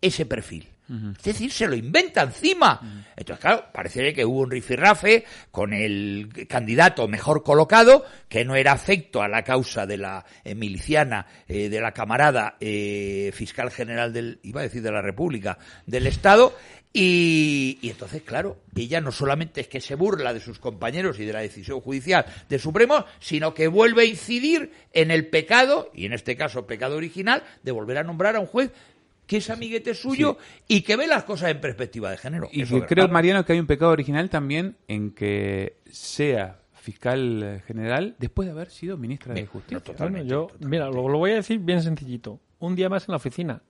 ese 0.00 0.26
perfil. 0.26 0.68
Es 0.88 1.24
decir, 1.24 1.50
se 1.50 1.66
lo 1.66 1.74
inventa 1.74 2.22
encima. 2.22 3.04
Entonces, 3.16 3.42
claro, 3.42 3.64
parece 3.72 4.14
que 4.14 4.24
hubo 4.24 4.40
un 4.40 4.50
rifirrafe 4.52 5.24
con 5.50 5.72
el 5.72 6.46
candidato 6.48 7.08
mejor 7.08 7.42
colocado, 7.42 8.04
que 8.28 8.44
no 8.44 8.54
era 8.54 8.70
afecto 8.70 9.20
a 9.20 9.26
la 9.26 9.42
causa 9.42 9.84
de 9.84 9.96
la 9.96 10.24
eh, 10.44 10.54
miliciana, 10.54 11.26
eh, 11.48 11.68
de 11.68 11.80
la 11.80 11.90
camarada 11.90 12.56
eh, 12.60 13.32
fiscal 13.34 13.72
general 13.72 14.12
del, 14.12 14.38
iba 14.44 14.60
a 14.60 14.64
decir 14.64 14.80
de 14.80 14.92
la 14.92 15.02
República, 15.02 15.58
del 15.86 16.06
Estado, 16.06 16.56
y, 16.98 17.78
y 17.82 17.90
entonces, 17.90 18.22
claro, 18.22 18.56
ella 18.74 19.02
no 19.02 19.12
solamente 19.12 19.60
es 19.60 19.68
que 19.68 19.82
se 19.82 19.94
burla 19.96 20.32
de 20.32 20.40
sus 20.40 20.58
compañeros 20.58 21.20
y 21.20 21.26
de 21.26 21.32
la 21.34 21.40
decisión 21.40 21.82
judicial 21.82 22.24
del 22.48 22.58
Supremo, 22.58 23.04
sino 23.20 23.52
que 23.52 23.68
vuelve 23.68 24.00
a 24.00 24.04
incidir 24.06 24.72
en 24.94 25.10
el 25.10 25.26
pecado, 25.26 25.90
y 25.92 26.06
en 26.06 26.14
este 26.14 26.38
caso 26.38 26.66
pecado 26.66 26.96
original, 26.96 27.42
de 27.62 27.70
volver 27.70 27.98
a 27.98 28.02
nombrar 28.02 28.36
a 28.36 28.40
un 28.40 28.46
juez 28.46 28.72
que 29.26 29.36
es 29.36 29.50
amiguete 29.50 29.92
suyo 29.92 30.38
y 30.66 30.80
que 30.80 30.96
ve 30.96 31.06
las 31.06 31.24
cosas 31.24 31.50
en 31.50 31.60
perspectiva 31.60 32.10
de 32.10 32.16
género. 32.16 32.48
Y 32.50 32.62
Eso 32.62 32.80
que 32.80 32.86
creo. 32.86 33.08
Mariano, 33.08 33.44
que 33.44 33.52
hay 33.52 33.60
un 33.60 33.66
pecado 33.66 33.90
original 33.90 34.30
también 34.30 34.78
en 34.88 35.10
que 35.10 35.76
sea 35.90 36.60
fiscal 36.72 37.62
general 37.66 38.16
después 38.18 38.46
de 38.46 38.52
haber 38.52 38.70
sido 38.70 38.96
ministra 38.96 39.34
de 39.34 39.44
Justicia. 39.44 39.76
no, 39.76 39.82
totalmente. 39.82 40.34
Bueno, 40.34 40.48
yo, 40.58 40.66
mira, 40.66 40.86
lo, 40.86 41.10
lo 41.10 41.18
voy 41.18 41.32
a 41.32 41.34
decir 41.34 41.58
bien 41.58 41.82
sencillito. 41.82 42.40
Un 42.58 42.74
día 42.74 42.88
más 42.88 43.06
en 43.06 43.12
la 43.12 43.16
oficina. 43.16 43.60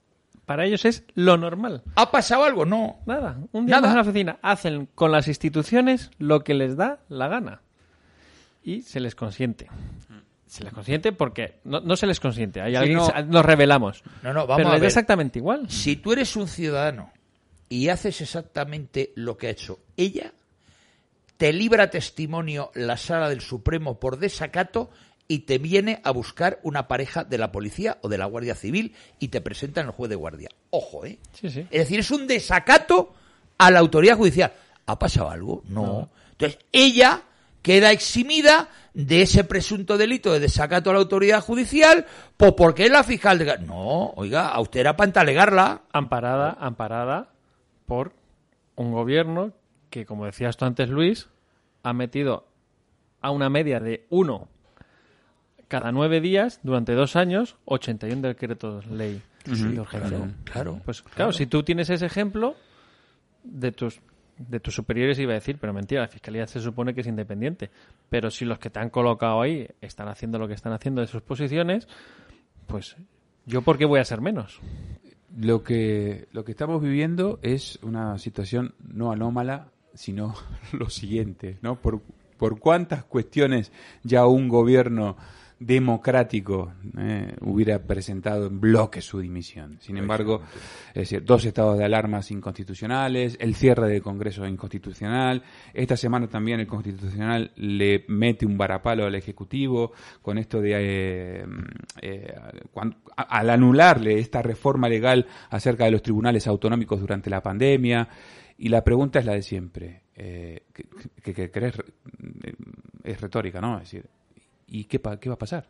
Para 0.46 0.64
ellos 0.64 0.84
es 0.84 1.02
lo 1.14 1.36
normal. 1.36 1.82
¿Ha 1.96 2.10
pasado 2.10 2.44
algo? 2.44 2.64
No. 2.64 2.98
Nada, 3.04 3.36
un 3.52 3.66
día 3.66 3.76
Nada. 3.76 3.88
más 3.88 3.90
en 3.90 3.96
la 3.96 4.02
oficina. 4.10 4.38
Hacen 4.42 4.86
con 4.94 5.10
las 5.12 5.26
instituciones 5.28 6.10
lo 6.18 6.44
que 6.44 6.54
les 6.54 6.76
da 6.76 7.00
la 7.08 7.26
gana. 7.28 7.60
Y 8.62 8.82
se 8.82 9.00
les 9.00 9.14
consiente. 9.14 9.68
Se 10.46 10.62
les 10.62 10.72
consiente 10.72 11.10
porque 11.12 11.58
no, 11.64 11.80
no 11.80 11.96
se 11.96 12.06
les 12.06 12.20
consiente. 12.20 12.60
Hay 12.60 12.76
alguien, 12.76 12.98
no- 12.98 13.10
nos 13.26 13.44
revelamos. 13.44 14.02
No, 14.22 14.32
no, 14.32 14.46
vamos 14.46 14.56
Pero 14.58 14.68
a 14.68 14.72
les 14.72 14.80
da 14.80 14.82
ver. 14.82 14.86
exactamente 14.88 15.38
igual. 15.40 15.68
Si 15.68 15.96
tú 15.96 16.12
eres 16.12 16.36
un 16.36 16.46
ciudadano 16.46 17.10
y 17.68 17.88
haces 17.88 18.20
exactamente 18.20 19.12
lo 19.16 19.36
que 19.36 19.48
ha 19.48 19.50
hecho 19.50 19.80
ella, 19.96 20.32
te 21.36 21.52
libra 21.52 21.90
testimonio 21.90 22.70
la 22.74 22.96
sala 22.96 23.28
del 23.28 23.40
Supremo 23.40 23.98
por 23.98 24.18
desacato 24.18 24.90
y 25.28 25.40
te 25.40 25.58
viene 25.58 26.00
a 26.04 26.10
buscar 26.10 26.60
una 26.62 26.88
pareja 26.88 27.24
de 27.24 27.38
la 27.38 27.52
policía 27.52 27.98
o 28.02 28.08
de 28.08 28.18
la 28.18 28.26
Guardia 28.26 28.54
Civil 28.54 28.94
y 29.18 29.28
te 29.28 29.40
presenta 29.40 29.80
en 29.80 29.88
el 29.88 29.92
juez 29.92 30.08
de 30.08 30.16
guardia. 30.16 30.48
Ojo, 30.70 31.04
¿eh? 31.04 31.18
Sí, 31.32 31.50
sí. 31.50 31.60
Es 31.70 31.80
decir, 31.80 32.00
es 32.00 32.10
un 32.10 32.26
desacato 32.26 33.12
a 33.58 33.70
la 33.70 33.80
autoridad 33.80 34.16
judicial. 34.16 34.52
¿Ha 34.86 34.98
pasado 34.98 35.30
algo? 35.30 35.62
No. 35.68 36.10
Entonces, 36.32 36.58
ella 36.72 37.22
queda 37.62 37.90
eximida 37.90 38.68
de 38.94 39.22
ese 39.22 39.42
presunto 39.42 39.98
delito 39.98 40.32
de 40.32 40.40
desacato 40.40 40.90
a 40.90 40.92
la 40.92 41.00
autoridad 41.00 41.40
judicial, 41.40 42.06
pues 42.36 42.52
porque 42.52 42.84
es 42.84 42.90
la 42.92 43.02
fiscal 43.02 43.38
de... 43.38 43.58
No, 43.58 44.10
oiga, 44.10 44.48
a 44.48 44.60
usted 44.60 44.80
era 44.80 44.96
para 44.96 45.08
entalegarla. 45.08 45.82
Amparada, 45.92 46.56
amparada 46.60 47.30
por 47.86 48.12
un 48.76 48.92
gobierno 48.92 49.52
que, 49.90 50.06
como 50.06 50.26
decías 50.26 50.56
tú 50.56 50.64
antes, 50.64 50.88
Luis, 50.88 51.28
ha 51.82 51.92
metido 51.92 52.46
a 53.20 53.30
una 53.30 53.50
media 53.50 53.80
de 53.80 54.06
uno 54.10 54.48
cada 55.68 55.92
nueve 55.92 56.20
días, 56.20 56.60
durante 56.62 56.92
dos 56.92 57.16
años, 57.16 57.56
81 57.64 58.26
decretos 58.28 58.86
ley 58.86 59.22
de 59.44 59.80
urgencia. 59.80 60.08
claro, 60.08 60.32
claro, 60.44 60.80
Pues 60.84 61.02
claro, 61.02 61.32
si 61.32 61.46
tú 61.46 61.62
tienes 61.62 61.90
ese 61.90 62.06
ejemplo 62.06 62.56
de 63.42 63.72
tus 63.72 64.00
de 64.38 64.60
tus 64.60 64.74
superiores 64.74 65.18
iba 65.18 65.32
a 65.32 65.36
decir, 65.36 65.56
pero 65.58 65.72
mentira, 65.72 66.02
la 66.02 66.08
fiscalía 66.08 66.46
se 66.46 66.60
supone 66.60 66.94
que 66.94 67.00
es 67.00 67.06
independiente. 67.06 67.70
Pero 68.08 68.30
si 68.30 68.44
los 68.44 68.58
que 68.58 68.70
te 68.70 68.78
han 68.78 68.90
colocado 68.90 69.40
ahí 69.40 69.66
están 69.80 70.08
haciendo 70.08 70.38
lo 70.38 70.46
que 70.46 70.54
están 70.54 70.72
haciendo 70.72 71.00
de 71.00 71.06
sus 71.06 71.22
posiciones, 71.22 71.88
pues 72.66 72.96
yo 73.46 73.62
por 73.62 73.78
qué 73.78 73.86
voy 73.86 74.00
a 74.00 74.04
ser 74.04 74.20
menos. 74.20 74.60
Lo 75.38 75.62
que, 75.62 76.28
lo 76.32 76.44
que 76.44 76.52
estamos 76.52 76.82
viviendo 76.82 77.38
es 77.42 77.78
una 77.82 78.18
situación 78.18 78.74
no 78.80 79.10
anómala, 79.10 79.68
sino 79.94 80.34
lo 80.72 80.90
siguiente, 80.90 81.58
¿no? 81.62 81.76
Por, 81.76 82.02
por 82.36 82.58
cuántas 82.58 83.04
cuestiones 83.04 83.72
ya 84.02 84.26
un 84.26 84.48
gobierno 84.48 85.16
democrático 85.58 86.72
eh, 86.98 87.34
hubiera 87.40 87.78
presentado 87.78 88.46
en 88.46 88.60
bloque 88.60 89.00
su 89.00 89.20
dimisión. 89.20 89.78
Sin 89.80 89.96
embargo, 89.96 90.42
es 90.88 90.94
decir, 90.94 91.24
dos 91.24 91.44
estados 91.44 91.78
de 91.78 91.84
alarmas 91.84 92.30
inconstitucionales, 92.30 93.36
el 93.40 93.54
cierre 93.54 93.88
del 93.88 94.02
Congreso 94.02 94.46
inconstitucional, 94.46 95.42
esta 95.72 95.96
semana 95.96 96.26
también 96.28 96.60
el 96.60 96.66
Constitucional 96.66 97.52
le 97.56 98.04
mete 98.08 98.44
un 98.46 98.58
varapalo 98.58 99.04
al 99.06 99.14
Ejecutivo 99.14 99.92
con 100.22 100.38
esto 100.38 100.60
de, 100.60 100.72
eh, 100.76 101.46
eh, 102.02 102.34
a- 103.16 103.22
al 103.22 103.50
anularle 103.50 104.18
esta 104.18 104.42
reforma 104.42 104.88
legal 104.88 105.26
acerca 105.50 105.84
de 105.86 105.90
los 105.92 106.02
tribunales 106.02 106.46
autonómicos 106.46 107.00
durante 107.00 107.30
la 107.30 107.42
pandemia. 107.42 108.08
Y 108.58 108.68
la 108.70 108.82
pregunta 108.84 109.18
es 109.18 109.26
la 109.26 109.32
de 109.34 109.42
siempre, 109.42 110.02
eh, 110.14 110.62
que, 110.72 110.84
que- 111.22 111.34
que 111.34 111.50
crees 111.50 111.74
eh, 111.78 112.54
es 113.04 113.20
retórica, 113.20 113.60
¿no? 113.60 113.76
Es 113.76 113.84
decir, 113.90 114.06
¿y 114.68 114.84
qué, 114.84 114.98
pa- 114.98 115.18
qué 115.18 115.28
va 115.28 115.34
a 115.34 115.38
pasar? 115.38 115.66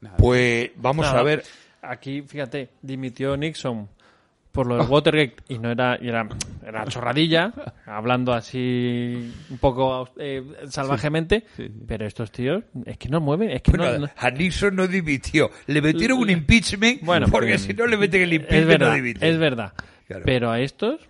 Nada. 0.00 0.16
Pues 0.16 0.70
vamos 0.76 1.06
Nada, 1.06 1.20
a 1.20 1.22
ver. 1.22 1.42
Aquí, 1.82 2.22
fíjate, 2.22 2.70
dimitió 2.82 3.36
Nixon 3.36 3.88
por 4.52 4.66
lo 4.66 4.76
del 4.76 4.88
Watergate 4.88 5.36
y 5.48 5.58
no 5.58 5.70
era, 5.70 5.98
y 6.00 6.08
era, 6.08 6.26
era 6.66 6.84
chorradilla, 6.86 7.52
hablando 7.86 8.32
así 8.32 9.32
un 9.50 9.58
poco 9.58 10.08
eh, 10.18 10.42
salvajemente, 10.68 11.44
pero 11.86 12.06
estos 12.06 12.32
tíos 12.32 12.64
es 12.84 12.96
que 12.98 13.08
no 13.08 13.20
mueven, 13.20 13.50
es 13.50 13.62
que 13.62 13.70
Bueno, 13.72 13.92
no, 13.92 13.98
no- 14.06 14.08
a 14.16 14.30
Nixon 14.30 14.74
no 14.74 14.86
dimitió. 14.88 15.50
Le 15.66 15.80
metieron 15.82 16.18
un 16.18 16.30
impeachment 16.30 17.02
Bueno, 17.02 17.26
porque 17.30 17.58
si 17.58 17.74
no 17.74 17.86
le 17.86 17.96
meten 17.96 18.22
el 18.22 18.32
es 18.32 18.40
impeachment 18.40 18.68
verdad, 18.68 18.88
no 18.88 18.94
dimite. 18.94 19.28
es 19.28 19.38
verdad. 19.38 19.72
Claro. 20.06 20.22
Pero 20.24 20.50
a 20.50 20.60
estos 20.60 21.00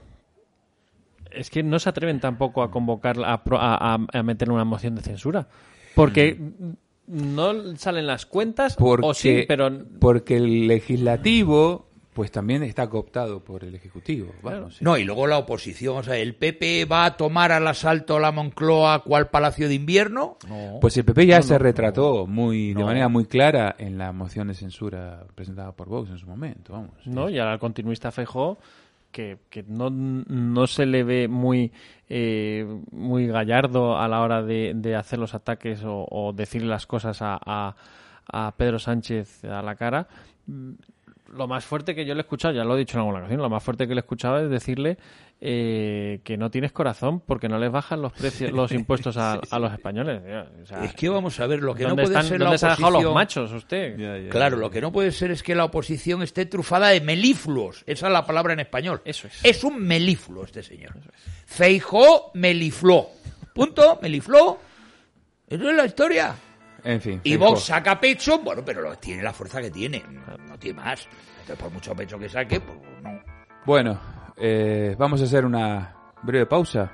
es 1.30 1.50
que 1.50 1.62
no 1.62 1.78
se 1.78 1.88
atreven 1.88 2.20
tampoco 2.20 2.62
a 2.62 2.70
convocar, 2.70 3.16
a, 3.24 3.40
a- 3.44 3.98
a 4.12 4.22
meter 4.22 4.50
una 4.50 4.64
moción 4.64 4.94
de 4.94 5.02
censura. 5.02 5.46
Porque 5.98 6.34
Mm. 6.34 6.72
no 7.36 7.76
salen 7.76 8.06
las 8.06 8.26
cuentas, 8.26 8.76
porque, 8.76 9.06
o 9.06 9.14
sí, 9.14 9.44
pero 9.48 9.70
porque 10.00 10.36
el 10.36 10.66
legislativo 10.68 11.86
pues 12.12 12.32
también 12.32 12.64
está 12.64 12.88
cooptado 12.90 13.44
por 13.44 13.62
el 13.62 13.76
ejecutivo. 13.76 14.32
Vamos, 14.42 14.78
sí. 14.78 14.84
No, 14.84 14.98
y 14.98 15.04
luego 15.04 15.28
la 15.28 15.38
oposición. 15.38 15.98
O 15.98 16.02
sea, 16.02 16.16
¿el 16.16 16.34
PP 16.34 16.84
va 16.86 17.04
a 17.04 17.16
tomar 17.16 17.52
al 17.52 17.64
asalto 17.68 18.18
la 18.18 18.32
Moncloa 18.32 19.04
cual 19.04 19.28
Palacio 19.30 19.68
de 19.68 19.74
Invierno? 19.74 20.36
No. 20.48 20.78
Pues 20.80 20.96
el 20.96 21.04
PP 21.04 21.26
ya 21.26 21.42
se 21.42 21.56
retrató 21.58 22.26
muy 22.26 22.74
de 22.74 22.80
No. 22.80 22.86
manera 22.86 23.08
muy 23.08 23.24
clara 23.26 23.76
en 23.78 23.98
la 23.98 24.10
moción 24.10 24.48
de 24.48 24.54
censura 24.54 25.26
presentada 25.36 25.70
por 25.76 25.88
Vox 25.88 26.10
en 26.10 26.18
su 26.18 26.26
momento. 26.26 26.72
Vamos. 26.72 26.90
no, 27.06 27.30
y 27.30 27.38
al 27.38 27.56
continuista 27.60 28.10
Feijó 28.10 28.58
que, 29.10 29.38
que 29.50 29.62
no, 29.62 29.90
no 29.90 30.66
se 30.66 30.86
le 30.86 31.04
ve 31.04 31.28
muy 31.28 31.72
eh, 32.08 32.66
muy 32.90 33.26
gallardo 33.26 33.98
a 33.98 34.08
la 34.08 34.20
hora 34.20 34.42
de, 34.42 34.72
de 34.74 34.96
hacer 34.96 35.18
los 35.18 35.34
ataques 35.34 35.84
o, 35.84 36.06
o 36.10 36.32
decir 36.32 36.62
las 36.62 36.86
cosas 36.86 37.20
a, 37.22 37.38
a, 37.44 37.76
a 38.26 38.54
Pedro 38.56 38.78
Sánchez 38.78 39.44
a 39.44 39.62
la 39.62 39.74
cara. 39.74 40.08
Lo 41.32 41.46
más 41.46 41.64
fuerte 41.64 41.94
que 41.94 42.04
yo 42.06 42.14
le 42.14 42.20
he 42.20 42.22
escuchado, 42.22 42.54
ya 42.54 42.64
lo 42.64 42.74
he 42.74 42.78
dicho 42.78 42.96
en 42.96 43.00
alguna 43.00 43.18
ocasión, 43.20 43.40
lo 43.40 43.50
más 43.50 43.62
fuerte 43.62 43.86
que 43.86 43.94
le 43.94 44.00
he 44.00 44.02
escuchado 44.02 44.38
es 44.38 44.50
decirle 44.50 44.96
eh, 45.40 46.20
que 46.24 46.36
no 46.36 46.50
tienes 46.50 46.72
corazón 46.72 47.20
porque 47.20 47.48
no 47.48 47.58
les 47.58 47.70
bajan 47.70 48.00
los 48.02 48.12
precios, 48.12 48.50
los 48.50 48.72
impuestos 48.80 49.16
a, 49.16 49.38
a 49.50 49.58
los 49.58 49.72
españoles. 49.72 50.22
O 50.62 50.66
sea, 50.66 50.84
es 50.84 50.94
que 50.94 51.08
vamos 51.08 51.38
a 51.40 51.46
ver, 51.46 51.62
lo 51.62 51.74
que 51.74 51.82
no 51.84 51.90
¿dónde, 51.90 52.04
puede 52.04 52.14
están- 52.14 52.28
ser 52.28 52.38
la 52.40 52.46
dónde 52.46 52.58
se 52.58 52.66
ha 52.66 52.70
dejado 52.70 52.90
los 52.90 53.04
oposición... 53.04 53.14
machos 53.14 53.52
usted? 53.52 54.28
Claro, 54.30 54.56
lo 54.56 54.70
que 54.70 54.80
no 54.80 54.90
puede 54.90 55.12
ser 55.12 55.30
es 55.30 55.42
que 55.42 55.54
la 55.54 55.64
oposición 55.64 56.22
esté 56.22 56.46
trufada 56.46 56.88
de 56.88 57.00
melifluos. 57.02 57.84
Esa 57.86 58.06
es 58.06 58.12
la 58.12 58.24
palabra 58.26 58.54
en 58.54 58.60
español. 58.60 59.02
Eso 59.04 59.26
es. 59.28 59.44
Es 59.44 59.64
un 59.64 59.80
melifluo 59.86 60.44
este 60.44 60.62
señor. 60.62 60.92
Feijó 61.46 62.30
melifló. 62.34 63.08
Punto, 63.54 63.98
melifló. 64.02 64.58
Eso 65.48 65.70
es 65.70 65.76
la 65.76 65.84
historia. 65.86 66.34
En 66.84 67.00
fin. 67.00 67.20
Y. 67.24 67.36
Vox 67.36 67.64
saca 67.64 67.98
pecho, 68.00 68.38
bueno, 68.40 68.62
pero 68.64 68.82
lo- 68.82 68.96
tiene 68.96 69.22
la 69.22 69.32
fuerza 69.32 69.60
que 69.60 69.70
tiene. 69.70 70.02
No, 70.48 70.58
tiene 70.58 70.80
más. 70.80 71.06
Entonces, 71.40 71.56
por 71.62 71.72
mucho 71.72 71.94
pecho 71.94 72.18
que 72.18 72.28
saque, 72.28 72.60
pues 72.60 72.78
no. 73.02 73.20
Bueno, 73.64 73.98
eh, 74.36 74.94
vamos 74.98 75.20
a 75.20 75.24
hacer 75.24 75.44
una 75.44 75.94
breve 76.22 76.46
pausa. 76.46 76.90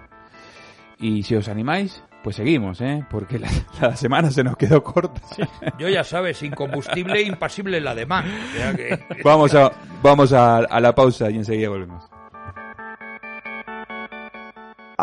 Y 0.99 1.23
si 1.23 1.35
os 1.37 1.49
animáis, 1.49 2.03
pues 2.23 2.37
seguimos, 2.37 2.81
¿eh? 2.81 3.05
Porque 3.11 3.38
la, 3.38 3.49
la 3.81 3.97
semana 3.97 4.31
se 4.31 4.42
nos 4.44 4.57
quedó 4.57 4.83
corta. 4.83 5.20
Yo 5.79 5.88
ya 5.88 6.03
sabes, 6.05 6.38
sin 6.38 6.53
combustible, 6.53 7.20
impasible 7.23 7.81
la 7.81 7.94
demanda. 7.94 8.33
O 8.53 8.57
sea 8.57 8.75
que- 8.75 9.05
Vamos 9.23 9.55
a, 9.55 9.70
vamos 10.03 10.33
a, 10.33 10.59
a 10.59 10.81
la 10.81 10.94
pausa 10.94 11.31
y 11.31 11.37
enseguida 11.37 11.68
volvemos. 11.68 12.05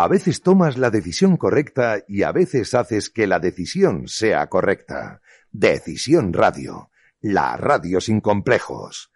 A 0.02 0.08
veces 0.08 0.42
tomas 0.42 0.80
la 0.80 0.90
decisión 0.90 1.38
correcta 1.38 2.00
y 2.08 2.24
a 2.24 2.32
veces 2.32 2.74
haces 2.74 3.12
que 3.12 3.28
la 3.28 3.38
decisión 3.38 4.08
sea 4.08 4.48
correcta. 4.48 5.22
Decisión 5.52 6.34
Radio, 6.34 6.90
la 7.20 7.56
radio 7.56 8.02
sin 8.02 8.20
complejos. 8.20 9.12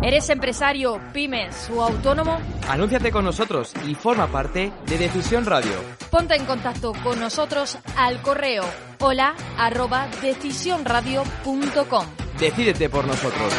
¿Eres 0.00 0.30
empresario, 0.30 0.98
pymes 1.12 1.68
o 1.68 1.82
autónomo? 1.82 2.38
Anúnciate 2.70 3.10
con 3.10 3.26
nosotros 3.26 3.74
y 3.86 3.94
forma 3.94 4.28
parte 4.28 4.72
de 4.86 4.96
Decisión 4.96 5.44
Radio. 5.44 5.74
Ponte 6.10 6.34
en 6.34 6.46
contacto 6.46 6.94
con 7.04 7.20
nosotros 7.20 7.76
al 7.98 8.22
correo 8.22 8.64
hola 8.98 9.34
arroba 9.58 10.08
decisionradio.com. 10.22 12.06
Decídete 12.38 12.88
por 12.88 13.06
nosotros. 13.06 13.52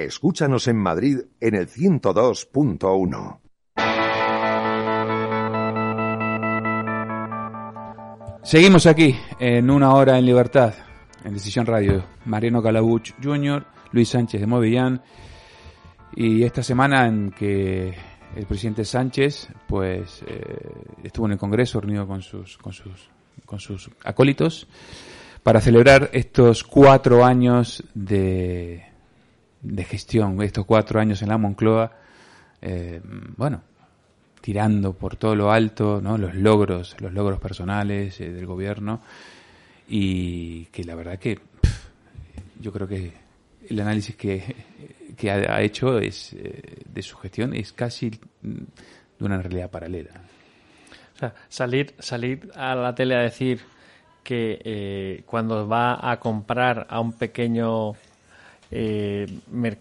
Escúchanos 0.00 0.66
en 0.66 0.78
Madrid 0.78 1.18
en 1.40 1.54
el 1.54 1.68
102.1. 1.68 3.40
Seguimos 8.42 8.86
aquí 8.86 9.14
en 9.38 9.70
una 9.70 9.92
hora 9.92 10.16
en 10.18 10.24
libertad, 10.24 10.72
en 11.22 11.34
Decisión 11.34 11.66
Radio. 11.66 12.02
Mariano 12.24 12.62
Calabuch 12.62 13.10
Jr., 13.22 13.66
Luis 13.92 14.08
Sánchez 14.08 14.40
de 14.40 14.46
Movillán. 14.46 15.02
Y 16.16 16.44
esta 16.44 16.62
semana 16.62 17.06
en 17.06 17.30
que 17.32 17.94
el 18.34 18.46
presidente 18.46 18.86
Sánchez 18.86 19.48
pues 19.68 20.22
eh, 20.26 20.72
estuvo 21.04 21.26
en 21.26 21.32
el 21.32 21.38
Congreso 21.38 21.78
reunido 21.78 22.06
con 22.06 22.22
sus, 22.22 22.56
con 22.56 22.72
sus, 22.72 23.10
con 23.44 23.60
sus 23.60 23.90
acólitos 24.02 24.66
para 25.42 25.60
celebrar 25.60 26.08
estos 26.14 26.64
cuatro 26.64 27.22
años 27.22 27.84
de, 27.92 28.89
de 29.62 29.84
gestión, 29.84 30.40
estos 30.42 30.66
cuatro 30.66 31.00
años 31.00 31.22
en 31.22 31.28
la 31.28 31.38
Moncloa. 31.38 31.92
eh, 32.62 33.00
bueno, 33.36 33.62
tirando 34.40 34.92
por 34.94 35.16
todo 35.16 35.34
lo 35.34 35.52
alto, 35.52 36.00
¿no? 36.02 36.18
Los 36.18 36.34
logros, 36.34 36.96
los 37.00 37.12
logros 37.12 37.40
personales 37.40 38.20
eh, 38.20 38.30
del 38.30 38.46
gobierno 38.46 39.02
y 39.88 40.66
que 40.66 40.84
la 40.84 40.94
verdad 40.94 41.18
que 41.18 41.38
yo 42.60 42.72
creo 42.72 42.86
que 42.88 43.12
el 43.68 43.80
análisis 43.80 44.16
que, 44.16 44.54
que 45.16 45.30
ha, 45.30 45.54
ha 45.54 45.62
hecho 45.62 45.98
es 45.98 46.32
eh, 46.32 46.62
de 46.88 47.02
su 47.02 47.16
gestión 47.18 47.54
es 47.54 47.72
casi 47.72 48.10
mm, 48.42 48.48
de 49.18 49.24
una 49.24 49.38
realidad 49.38 49.70
paralela. 49.70 50.10
O 51.14 51.18
sea, 51.18 51.34
salir, 51.48 51.94
salir 51.98 52.50
a 52.54 52.74
la 52.74 52.94
tele 52.94 53.14
a 53.14 53.20
decir 53.20 53.60
que 54.22 54.60
eh, 54.64 55.22
cuando 55.26 55.68
va 55.68 56.10
a 56.10 56.18
comprar 56.18 56.86
a 56.88 57.00
un 57.00 57.12
pequeño 57.12 57.92
eh, 58.70 59.26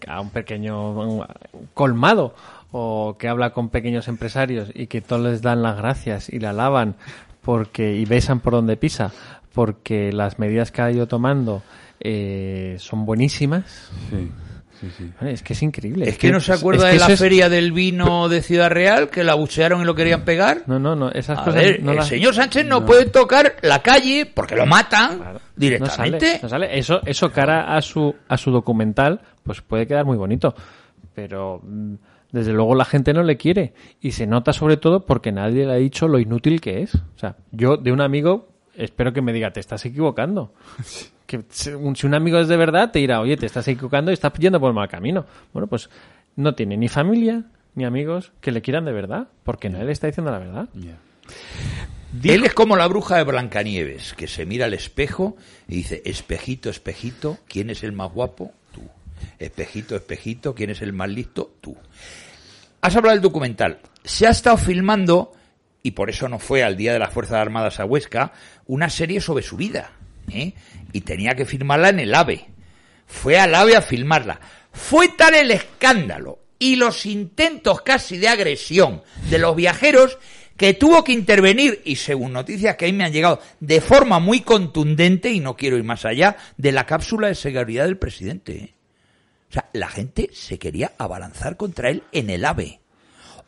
a 0.07 0.21
un 0.21 0.29
pequeño 0.29 1.25
colmado 1.73 2.33
o 2.71 3.15
que 3.17 3.27
habla 3.27 3.51
con 3.51 3.69
pequeños 3.69 4.07
empresarios 4.07 4.69
y 4.73 4.87
que 4.87 5.01
todos 5.01 5.21
les 5.23 5.41
dan 5.41 5.61
las 5.61 5.77
gracias 5.77 6.29
y 6.29 6.39
la 6.39 6.51
alaban 6.51 6.95
porque 7.41 7.95
y 7.95 8.05
besan 8.05 8.39
por 8.39 8.53
donde 8.53 8.77
pisa 8.77 9.11
porque 9.53 10.11
las 10.13 10.39
medidas 10.39 10.71
que 10.71 10.81
ha 10.81 10.91
ido 10.91 11.07
tomando 11.07 11.63
eh, 11.99 12.75
son 12.79 13.05
buenísimas 13.05 13.91
sí, 14.79 14.87
sí. 14.97 15.11
Vale, 15.19 15.33
es 15.33 15.43
que 15.43 15.53
es 15.53 15.61
increíble 15.63 16.07
Es 16.09 16.17
que 16.17 16.31
no 16.31 16.39
se 16.39 16.53
acuerda 16.53 16.87
es 16.89 16.95
que 16.97 16.99
de 17.03 17.07
la 17.07 17.13
es- 17.13 17.19
feria 17.19 17.49
del 17.49 17.71
vino 17.71 18.29
de 18.29 18.41
Ciudad 18.41 18.69
Real, 18.69 19.09
que 19.09 19.23
la 19.23 19.35
buchearon 19.35 19.81
y 19.81 19.85
lo 19.85 19.95
querían 19.95 20.23
pegar. 20.23 20.63
no 20.67 20.79
no 20.79 20.95
no 20.95 21.11
esas 21.11 21.39
A 21.39 21.43
cosas 21.43 21.61
ver, 21.61 21.83
no 21.83 21.91
el 21.91 21.97
las- 21.97 22.07
señor 22.07 22.33
Sánchez 22.33 22.65
no, 22.65 22.85
puede 22.85 23.05
tocar 23.05 23.55
la 23.61 23.81
calle 23.81 24.25
porque 24.25 24.55
lo 24.55 24.65
matan 24.65 25.17
Claro. 25.19 25.39
directamente. 25.55 26.39
No 26.41 26.49
sale, 26.49 26.67
no 26.67 26.69
sale. 26.69 26.79
Eso, 26.79 27.01
eso 27.05 27.31
cara 27.31 27.75
a 27.75 27.81
su, 27.81 28.15
a 28.27 28.37
su 28.37 28.51
documental, 28.51 29.21
pues 29.43 29.61
puede 29.61 29.85
quedar 29.87 30.05
muy 30.05 30.17
bonito. 30.17 30.53
Pero 31.15 31.61
mm, 31.63 31.95
desde 32.31 32.53
luego 32.53 32.75
la 32.75 32.85
gente 32.85 33.13
no 33.13 33.23
le 33.23 33.37
quiere. 33.37 33.73
Y 34.01 34.11
se 34.11 34.27
nota 34.27 34.53
sobre 34.53 34.77
todo 34.77 35.05
porque 35.05 35.31
nadie 35.31 35.65
le 35.65 35.73
ha 35.73 35.77
dicho 35.77 36.07
lo 36.07 36.19
inútil 36.19 36.61
que 36.61 36.81
es. 36.81 36.95
O 36.95 37.17
sea, 37.17 37.35
yo 37.51 37.77
de 37.77 37.91
un 37.91 38.01
amigo 38.01 38.48
espero 38.79 39.13
que 39.13 39.21
me 39.21 39.33
diga, 39.33 39.51
te 39.51 39.59
estás 39.59 39.85
equivocando. 39.85 40.53
Que 41.25 41.43
si 41.49 41.69
un, 41.69 42.13
amigo 42.15 42.39
es 42.39 42.47
de 42.47 42.57
verdad, 42.57 42.91
te 42.91 42.99
dirá, 42.99 43.21
oye, 43.21 43.37
te 43.37 43.45
estás 43.45 43.67
equivocando 43.67 44.09
y 44.09 44.15
estás 44.15 44.33
yendo 44.33 44.59
por 44.59 44.69
el 44.69 44.75
mal 44.75 44.87
camino. 44.87 45.25
Bueno, 45.53 45.67
pues 45.67 45.89
no 46.35 46.55
tiene 46.55 46.75
ni 46.75 46.87
familia 46.87 47.43
ni 47.75 47.85
amigos 47.85 48.31
que 48.41 48.51
le 48.51 48.61
quieran 48.61 48.85
de 48.85 48.93
verdad, 48.93 49.27
porque 49.43 49.69
nadie 49.69 49.85
le 49.85 49.91
está 49.91 50.07
diciendo 50.07 50.31
la 50.31 50.39
verdad. 50.39 50.69
Él 52.23 52.43
es 52.43 52.53
como 52.53 52.75
la 52.75 52.87
bruja 52.87 53.17
de 53.17 53.23
Blancanieves, 53.23 54.13
que 54.15 54.27
se 54.27 54.45
mira 54.45 54.65
al 54.65 54.73
espejo 54.73 55.37
y 55.67 55.75
dice, 55.75 56.01
espejito, 56.05 56.69
espejito, 56.69 57.37
¿quién 57.47 57.69
es 57.69 57.83
el 57.83 57.91
más 57.91 58.11
guapo? 58.11 58.51
Tú. 58.71 58.81
Espejito, 59.37 59.95
espejito, 59.95 60.55
¿quién 60.55 60.71
es 60.71 60.81
el 60.81 60.93
más 60.93 61.09
listo? 61.09 61.53
Tú. 61.61 61.77
Has 62.81 62.95
hablado 62.95 63.13
del 63.15 63.21
documental. 63.21 63.79
Se 64.03 64.25
ha 64.25 64.31
estado 64.31 64.57
filmando 64.57 65.33
y 65.83 65.91
por 65.91 66.09
eso 66.09 66.27
no 66.27 66.39
fue 66.39 66.63
al 66.63 66.77
Día 66.77 66.93
de 66.93 66.99
las 66.99 67.13
Fuerzas 67.13 67.37
Armadas 67.37 67.79
a 67.79 67.85
Huesca, 67.85 68.33
una 68.65 68.89
serie 68.89 69.21
sobre 69.21 69.43
su 69.43 69.57
vida. 69.57 69.91
¿eh? 70.31 70.53
Y 70.91 71.01
tenía 71.01 71.35
que 71.35 71.45
firmarla 71.45 71.89
en 71.89 71.99
el 71.99 72.13
AVE. 72.13 72.45
Fue 73.07 73.39
al 73.39 73.55
AVE 73.55 73.75
a 73.75 73.81
filmarla. 73.81 74.39
Fue 74.71 75.09
tal 75.09 75.35
el 75.35 75.51
escándalo 75.51 76.39
y 76.59 76.75
los 76.75 77.05
intentos 77.05 77.81
casi 77.81 78.17
de 78.17 78.27
agresión 78.27 79.01
de 79.29 79.39
los 79.39 79.55
viajeros 79.55 80.17
que 80.57 80.73
tuvo 80.73 81.05
que 81.05 81.13
intervenir, 81.13 81.81
y 81.85 81.95
según 81.95 82.33
noticias 82.33 82.75
que 82.75 82.83
ahí 82.83 82.91
me 82.91 83.05
han 83.05 83.13
llegado, 83.13 83.41
de 83.61 83.79
forma 83.79 84.19
muy 84.19 84.41
contundente, 84.41 85.31
y 85.31 85.39
no 85.39 85.55
quiero 85.55 85.77
ir 85.77 85.85
más 85.85 86.03
allá, 86.03 86.35
de 86.57 86.73
la 86.73 86.85
cápsula 86.85 87.29
de 87.29 87.35
seguridad 87.35 87.85
del 87.85 87.97
presidente. 87.97 88.57
¿eh? 88.57 88.73
O 89.49 89.53
sea, 89.53 89.69
la 89.71 89.87
gente 89.87 90.29
se 90.33 90.59
quería 90.59 90.91
abalanzar 90.97 91.55
contra 91.55 91.89
él 91.89 92.03
en 92.11 92.29
el 92.29 92.43
AVE. 92.43 92.78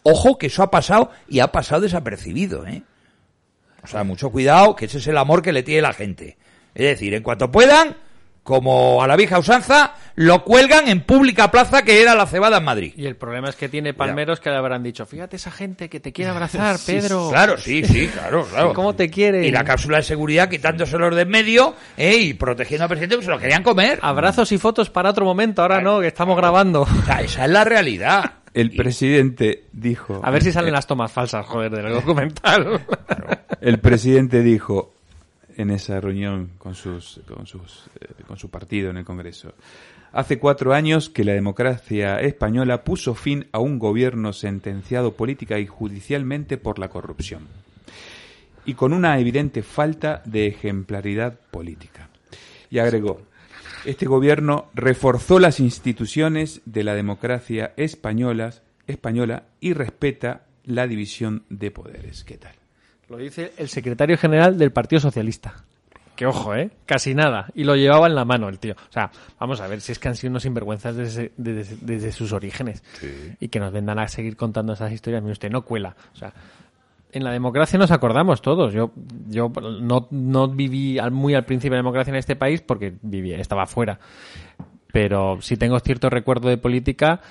Ojo 0.04 0.38
que 0.38 0.47
eso 0.47 0.64
ha 0.64 0.72
pasado 0.72 1.12
y 1.28 1.39
ha 1.39 1.52
pasado 1.52 1.82
desapercibido, 1.82 2.66
¿eh? 2.66 2.84
O 3.84 3.88
sea, 3.88 4.04
mucho 4.04 4.32
cuidado, 4.32 4.76
que 4.76 4.86
ese 4.86 4.99
es 4.99 5.08
el 5.08 5.18
amor 5.18 5.41
que 5.41 5.52
le 5.52 5.64
tiene 5.64 5.82
la 5.82 5.93
gente. 5.93 6.38
Es 6.74 6.86
decir, 6.86 7.14
en 7.14 7.24
cuanto 7.24 7.52
puedan, 7.52 7.97
como 8.43 9.04
a 9.04 9.08
la 9.08 9.16
vieja 9.16 9.39
usanza, 9.39 9.93
lo 10.16 10.43
cuelgan 10.43 10.88
en 10.88 11.02
pública 11.02 11.52
plaza 11.52 11.84
que 11.84 12.02
era 12.02 12.16
la 12.16 12.26
cebada 12.26 12.58
en 12.58 12.64
Madrid. 12.64 12.93
Y 12.95 13.06
el 13.06 13.16
problema 13.16 13.49
es 13.49 13.56
que 13.56 13.70
tiene 13.70 13.93
palmeros 13.93 14.39
que 14.39 14.49
le 14.49 14.56
habrán 14.56 14.84
dicho, 14.84 15.06
fíjate 15.06 15.36
esa 15.36 15.52
gente 15.52 15.89
que 15.89 15.99
te 15.99 16.12
quiere 16.12 16.32
abrazar, 16.32 16.78
Pedro. 16.86 17.30
Claro, 17.30 17.58
sí, 17.58 17.84
sí, 17.84 18.08
claro, 18.08 18.45
claro. 18.52 18.74
¿Cómo 18.74 18.95
te 18.95 19.10
quiere? 19.10 19.45
Y 19.45 19.52
la 19.52 19.64
cápsula 19.64 19.97
de 19.97 20.04
seguridad 20.04 20.49
quitándoselos 20.49 21.16
de 21.16 21.22
en 21.22 21.30
medio 21.30 21.76
¿eh? 21.97 22.16
y 22.16 22.34
protegiendo 22.34 22.86
al 22.86 22.89
presidente, 22.89 23.16
pues 23.16 23.26
se 23.26 23.32
lo 23.32 23.39
querían 23.39 23.64
comer. 23.64 23.99
Abrazos 24.02 24.52
y 24.52 24.58
fotos 24.58 24.89
para 24.89 25.10
otro 25.10 25.26
momento, 25.26 25.62
ahora 25.62 25.82
no, 25.82 25.99
que 25.99 26.08
estamos 26.08 26.36
grabando. 26.36 26.82
O 26.82 27.06
sea, 27.06 27.22
esa 27.22 27.45
es 27.45 27.52
la 27.52 27.64
realidad. 27.64 28.41
El 28.54 28.72
presidente 28.72 29.66
dijo... 29.72 30.22
A 30.24 30.32
ver 30.32 30.43
si 30.43 30.52
salen 30.52 30.74
las 30.74 30.88
tomas 30.88 31.12
falsas, 31.12 31.45
joder, 31.45 31.72
del 31.72 31.93
documental. 31.93 32.86
El 33.62 33.80
presidente 33.80 34.41
dijo 34.41 34.93
en 35.56 35.70
esa 35.70 36.02
reunión 36.02 36.52
con, 36.58 36.76
sus, 36.76 37.22
con, 37.28 37.45
sus, 37.45 37.86
eh, 37.99 38.08
con 38.28 38.38
su 38.38 38.49
partido 38.49 38.89
en 38.89 38.97
el 38.97 39.06
Congreso. 39.06 39.54
Hace 40.14 40.39
cuatro 40.39 40.74
años 40.74 41.10
que 41.10 41.24
la 41.24 41.34
democracia 41.34 42.20
española 42.20 42.84
puso 42.84 43.14
fin 43.14 43.47
a 43.52 43.60
un 43.60 43.80
gobierno 43.80 44.34
sentenciado 44.34 45.14
política 45.14 45.60
y 45.60 45.68
judicialmente 45.68 46.58
por 46.58 46.80
la 46.80 46.89
corrupción 46.89 47.47
y 48.66 48.74
con 48.74 48.93
una 48.93 49.18
evidente 49.20 49.64
falta 49.64 50.22
de 50.26 50.47
ejemplaridad 50.47 51.39
política. 51.52 52.10
Y 52.70 52.80
agregó, 52.80 53.22
este 53.86 54.06
gobierno 54.06 54.70
reforzó 54.74 55.40
las 55.40 55.60
instituciones 55.60 56.62
de 56.66 56.84
la 56.84 56.96
democracia 56.96 57.74
española, 57.78 58.54
española 58.88 59.44
y 59.60 59.74
respeta 59.74 60.46
la 60.66 60.88
división 60.88 61.44
de 61.50 61.72
poderes. 61.72 62.24
¿Qué 62.24 62.38
tal? 62.38 62.54
Lo 63.10 63.18
dice 63.18 63.54
el 63.58 63.68
secretario 63.70 64.18
general 64.18 64.58
del 64.58 64.72
Partido 64.72 65.00
Socialista. 65.00 65.66
Que 66.16 66.26
ojo, 66.26 66.56
¿eh? 66.56 66.70
Casi 66.86 67.16
nada. 67.16 67.48
Y 67.56 67.64
lo 67.64 67.76
llevaba 67.76 68.08
en 68.08 68.16
la 68.16 68.26
mano 68.26 68.48
el 68.48 68.60
tío. 68.60 68.74
O 68.74 68.92
sea, 68.92 69.12
vamos 69.40 69.60
a 69.60 69.68
ver 69.68 69.82
si 69.82 69.92
es 69.92 70.00
que 70.00 70.08
han 70.08 70.16
sido 70.16 70.30
unos 70.30 70.44
sinvergüenzas 70.44 70.96
desde, 70.96 71.32
desde, 71.36 71.78
desde 71.82 72.12
sus 72.12 72.32
orígenes. 72.32 72.84
Y 73.40 73.48
que 73.48 73.60
nos 73.60 73.74
vendan 73.74 73.98
a 73.98 74.08
seguir 74.08 74.38
contando 74.38 74.74
esas 74.74 74.92
historias. 74.92 75.24
Mire 75.24 75.34
usted, 75.34 75.50
no 75.50 75.64
cuela. 75.64 75.96
O 76.14 76.16
sea, 76.16 76.34
en 77.12 77.24
la 77.24 77.32
democracia 77.32 77.78
nos 77.80 77.91
acordamos 77.91 78.41
todos. 78.41 78.74
Yo, 78.74 78.91
yo 79.28 79.51
no, 79.82 80.07
no 80.12 80.47
viví 80.47 80.97
al- 80.99 81.12
muy 81.12 81.34
al 81.36 81.45
principio 81.45 81.72
de 81.74 81.78
la 81.78 81.84
democracia 81.84 82.12
en 82.12 82.18
este 82.18 82.36
país 82.36 82.62
porque 82.62 82.93
vivía, 83.01 83.38
estaba 83.38 83.66
fuera. 83.66 83.99
Pero 84.93 85.38
sí 85.41 85.55
tengo 85.55 85.80
cierto 85.80 86.09
recuerdo 86.09 86.49
de 86.49 86.57
política 86.57 87.22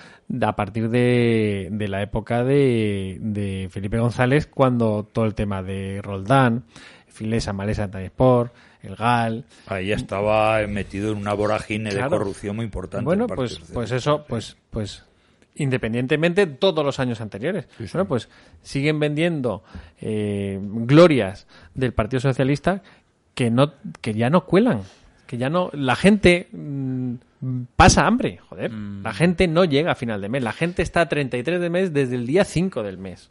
a 0.42 0.56
partir 0.56 0.88
de, 0.88 1.68
de 1.70 1.88
la 1.88 2.02
época 2.02 2.42
de, 2.42 3.18
de 3.20 3.68
Felipe 3.70 3.98
González, 3.98 4.46
cuando 4.46 5.06
todo 5.12 5.26
el 5.26 5.34
tema 5.34 5.62
de 5.62 6.00
Roldán, 6.02 6.64
Filesa, 7.08 7.52
Malesa, 7.52 7.90
Sport, 7.92 8.54
el 8.82 8.96
GAL. 8.96 9.44
Ahí 9.66 9.92
estaba 9.92 10.66
metido 10.68 11.12
en 11.12 11.18
una 11.18 11.34
vorágine 11.34 11.90
Claro. 11.90 12.10
de 12.10 12.16
corrupción 12.18 12.56
muy 12.56 12.64
importante. 12.64 13.04
Bueno, 13.04 13.26
pues, 13.26 13.60
pues 13.74 13.90
eso, 13.90 14.24
pues, 14.26 14.56
pues 14.70 15.04
independientemente 15.60 16.46
todos 16.46 16.84
los 16.84 16.98
años 16.98 17.20
anteriores. 17.20 17.68
Bueno, 17.92 18.06
pues 18.08 18.28
siguen 18.62 18.98
vendiendo 18.98 19.62
eh, 20.00 20.58
glorias 20.60 21.46
del 21.74 21.92
Partido 21.92 22.20
Socialista 22.20 22.82
que 23.34 23.50
no, 23.50 23.74
que 24.00 24.14
ya 24.14 24.30
no 24.30 24.44
cuelan, 24.46 24.82
que 25.26 25.38
ya 25.38 25.48
no, 25.48 25.70
la 25.72 25.96
gente 25.96 26.48
mm, 26.52 27.14
pasa 27.76 28.06
hambre, 28.06 28.38
joder, 28.48 28.72
la 28.72 29.12
gente 29.14 29.46
no 29.48 29.64
llega 29.64 29.92
a 29.92 29.94
final 29.94 30.20
de 30.20 30.28
mes, 30.28 30.42
la 30.42 30.52
gente 30.52 30.82
está 30.82 31.02
a 31.02 31.08
33 31.08 31.60
de 31.60 31.70
mes 31.70 31.92
desde 31.92 32.16
el 32.16 32.26
día 32.26 32.44
5 32.44 32.82
del 32.82 32.98
mes. 32.98 33.30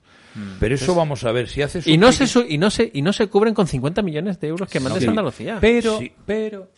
Pero 0.60 0.76
eso 0.76 0.94
vamos 0.94 1.24
a 1.24 1.32
ver, 1.32 1.50
si 1.50 1.64
haces 1.64 1.88
Y 1.88 1.98
no 1.98 2.12
se 2.12 2.26
y 2.48 2.58
no 2.60 2.70
se 2.70 2.90
y 2.94 3.02
no 3.02 3.12
se 3.12 3.28
cubren 3.28 3.54
con 3.56 3.68
50 3.68 4.04
millones 4.04 4.40
de 4.40 4.48
euros 4.48 4.70
que 4.70 4.80
manda 4.80 5.00
Sí. 5.00 5.08
Andalucía. 5.08 5.58
Pero, 5.60 5.98
Sí. 5.98 6.12
pero, 6.26 6.70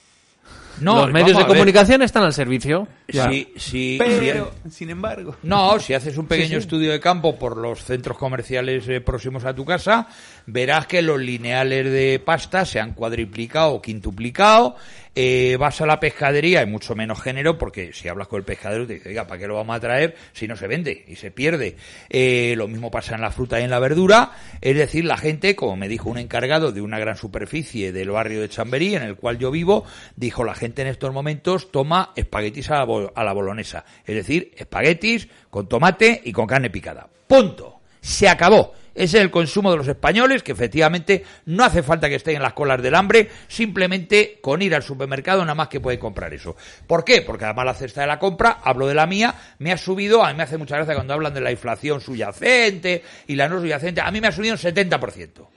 No, 0.79 1.01
los 1.01 1.11
medios 1.11 1.37
de 1.37 1.45
comunicación 1.45 2.01
están 2.01 2.23
al 2.23 2.33
servicio. 2.33 2.87
Sí, 3.07 3.53
sí, 3.57 3.97
pero, 3.99 4.51
sí. 4.63 4.71
sin 4.71 4.89
embargo. 4.89 5.35
No, 5.43 5.79
si 5.79 5.93
haces 5.93 6.17
un 6.17 6.27
pequeño 6.27 6.57
estudio 6.57 6.91
de 6.91 6.99
campo 6.99 7.37
por 7.37 7.57
los 7.57 7.83
centros 7.83 8.17
comerciales 8.17 8.87
eh, 8.87 9.01
próximos 9.01 9.43
a 9.45 9.53
tu 9.53 9.65
casa, 9.65 10.07
verás 10.45 10.87
que 10.87 11.01
los 11.01 11.19
lineales 11.19 11.91
de 11.91 12.21
pasta 12.23 12.65
se 12.65 12.79
han 12.79 12.93
cuadriplicado 12.93 13.73
o 13.73 13.81
quintuplicado. 13.81 14.75
Eh, 15.13 15.57
vas 15.59 15.81
a 15.81 15.85
la 15.85 15.99
pescadería, 15.99 16.61
hay 16.61 16.67
mucho 16.67 16.95
menos 16.95 17.21
género, 17.21 17.57
porque 17.57 17.91
si 17.91 18.07
hablas 18.07 18.29
con 18.29 18.37
el 18.37 18.45
pescadero 18.45 18.87
te 18.87 18.93
dice, 18.93 19.09
oiga, 19.09 19.27
¿para 19.27 19.41
qué 19.41 19.47
lo 19.47 19.55
vamos 19.55 19.75
a 19.75 19.79
traer 19.81 20.15
si 20.31 20.47
no 20.47 20.55
se 20.55 20.67
vende 20.67 21.03
y 21.05 21.17
se 21.17 21.31
pierde? 21.31 21.75
Eh, 22.09 22.53
lo 22.55 22.69
mismo 22.69 22.89
pasa 22.89 23.15
en 23.15 23.21
la 23.21 23.29
fruta 23.29 23.59
y 23.59 23.63
en 23.63 23.71
la 23.71 23.79
verdura. 23.79 24.31
Es 24.61 24.77
decir, 24.77 25.03
la 25.03 25.17
gente, 25.17 25.53
como 25.53 25.75
me 25.75 25.89
dijo 25.89 26.09
un 26.09 26.17
encargado 26.17 26.71
de 26.71 26.79
una 26.79 26.97
gran 26.97 27.17
superficie 27.17 27.91
del 27.91 28.11
barrio 28.11 28.39
de 28.39 28.47
Chamberí, 28.47 28.95
en 28.95 29.03
el 29.03 29.17
cual 29.17 29.37
yo 29.37 29.51
vivo, 29.51 29.83
dijo, 30.15 30.45
la 30.45 30.55
gente 30.61 30.83
en 30.83 30.89
estos 30.89 31.11
momentos 31.11 31.71
toma 31.71 32.11
espaguetis 32.15 32.69
a 32.69 32.85
la, 32.85 33.11
a 33.15 33.23
la 33.23 33.33
bolonesa. 33.33 33.83
Es 34.05 34.15
decir, 34.15 34.51
espaguetis 34.55 35.27
con 35.49 35.67
tomate 35.67 36.21
y 36.23 36.31
con 36.31 36.45
carne 36.45 36.69
picada. 36.69 37.09
Punto. 37.27 37.79
Se 37.99 38.29
acabó. 38.29 38.73
Ese 38.93 39.17
es 39.17 39.23
el 39.23 39.31
consumo 39.31 39.71
de 39.71 39.77
los 39.77 39.87
españoles, 39.87 40.43
que 40.43 40.51
efectivamente 40.51 41.23
no 41.45 41.63
hace 41.63 41.81
falta 41.81 42.09
que 42.09 42.15
estén 42.15 42.35
en 42.35 42.41
las 42.41 42.53
colas 42.53 42.81
del 42.81 42.93
hambre, 42.93 43.29
simplemente 43.47 44.37
con 44.41 44.61
ir 44.61 44.75
al 44.75 44.83
supermercado 44.83 45.41
nada 45.41 45.55
más 45.55 45.69
que 45.69 45.79
pueden 45.79 45.99
comprar 45.99 46.33
eso. 46.33 46.55
¿Por 46.85 47.03
qué? 47.03 47.21
Porque 47.21 47.45
además 47.45 47.65
la 47.65 47.73
cesta 47.73 48.01
de 48.01 48.07
la 48.07 48.19
compra, 48.19 48.59
hablo 48.63 48.87
de 48.87 48.93
la 48.93 49.07
mía, 49.07 49.33
me 49.59 49.71
ha 49.71 49.77
subido, 49.77 50.23
a 50.23 50.29
mí 50.29 50.35
me 50.35 50.43
hace 50.43 50.57
mucha 50.57 50.75
gracia 50.75 50.93
cuando 50.93 51.13
hablan 51.13 51.33
de 51.33 51.41
la 51.41 51.51
inflación 51.51 52.01
subyacente 52.01 53.01
y 53.27 53.35
la 53.35 53.47
no 53.47 53.59
subyacente, 53.59 54.01
a 54.01 54.11
mí 54.11 54.19
me 54.19 54.27
ha 54.27 54.31
subido 54.31 54.53
un 54.53 54.59
70%. 54.59 55.47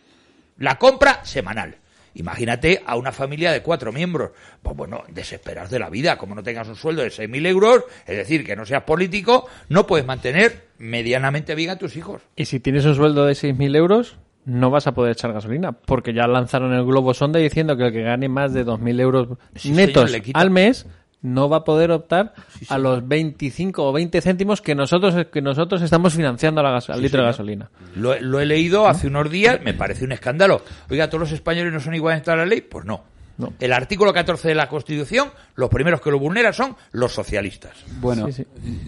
La 0.59 0.79
compra 0.79 1.25
semanal. 1.25 1.77
Imagínate 2.15 2.83
a 2.87 2.97
una 2.97 3.13
familia 3.13 3.53
de 3.53 3.63
cuatro 3.63 3.93
miembros. 3.93 4.31
Pues 4.63 4.77
bueno, 4.77 5.03
desesperados 5.09 5.71
de 5.71 5.79
la 5.79 5.91
vida. 5.91 6.17
Como 6.17 6.35
no 6.35 6.43
tengas 6.43 6.69
un 6.69 6.77
sueldo 6.77 7.03
de 7.03 7.09
6.000 7.09 7.47
euros, 7.47 7.85
es 8.07 8.17
decir, 8.17 8.45
que 8.45 8.57
no 8.57 8.65
seas 8.65 8.85
político, 8.85 9.47
no 9.69 9.87
puedes 9.87 10.07
mantener 10.07 10.69
medianamente 10.79 11.55
bien 11.55 11.71
a 11.71 11.79
tus 11.79 11.97
hijos. 11.97 12.23
Y 12.37 12.45
si 12.45 12.61
tienes 12.61 12.85
un 12.85 12.95
sueldo 12.95 13.27
de 13.27 13.33
6.000 13.33 13.77
euros, 13.77 14.17
no 14.45 14.71
vas 14.71 14.87
a 14.87 14.93
poder 14.93 15.13
echar 15.13 15.33
gasolina, 15.33 15.73
porque 15.73 16.13
ya 16.13 16.27
lanzaron 16.27 16.73
el 16.73 16.85
globo 16.85 17.15
sonda 17.15 17.39
diciendo 17.39 17.77
que 17.77 17.87
el 17.87 17.93
que 17.93 18.03
gane 18.03 18.29
más 18.29 18.53
de 18.53 18.65
2.000 18.65 19.01
euros 19.01 19.29
Sí, 19.55 19.71
netos 19.73 20.11
señor, 20.11 20.31
al 20.35 20.51
mes 20.51 20.87
no 21.25 21.49
va 21.49 21.57
a 21.59 21.65
poder 21.65 21.91
optar 21.91 22.35
a 22.69 22.79
los 22.79 23.07
25 23.09 23.83
o 23.89 23.93
20 23.93 24.21
céntimos 24.21 24.61
que 24.61 24.75
nosotros 24.75 25.27
que 25.33 25.41
nosotros 25.43 25.83
estamos 25.83 26.15
financiando 26.15 26.61
a 26.61 26.65
la 26.65 26.71
gas- 26.71 26.91
al 26.91 27.01
litro 27.03 27.21
de 27.23 27.27
gasolina. 27.27 27.71
Lo, 27.97 28.15
he- 28.15 28.21
lo 28.21 28.41
he 28.41 28.47
leído 28.47 28.87
hace 28.87 29.09
unos 29.09 29.31
días, 29.31 29.59
me 29.65 29.75
parece 29.75 30.05
un 30.05 30.13
escándalo. 30.13 30.63
Oiga, 30.91 31.09
¿todos 31.09 31.21
los 31.21 31.33
españoles 31.33 31.73
no 31.73 31.81
son 31.81 31.95
iguales 31.95 32.29
a 32.29 32.37
la 32.37 32.47
ley? 32.47 32.61
Pues 32.61 32.85
no. 32.85 33.03
No. 33.37 33.53
El 33.59 33.73
artículo 33.73 34.13
14 34.13 34.47
de 34.47 34.55
la 34.55 34.69
Constitución, 34.69 35.29
los 35.57 35.69
primeros 35.69 36.01
que 36.01 36.11
lo 36.13 36.21
vulneran 36.21 36.53
son 36.55 36.77
los 36.93 37.11
socialistas. 37.13 37.73
Bueno, 38.01 38.31
Sí, 38.31 38.45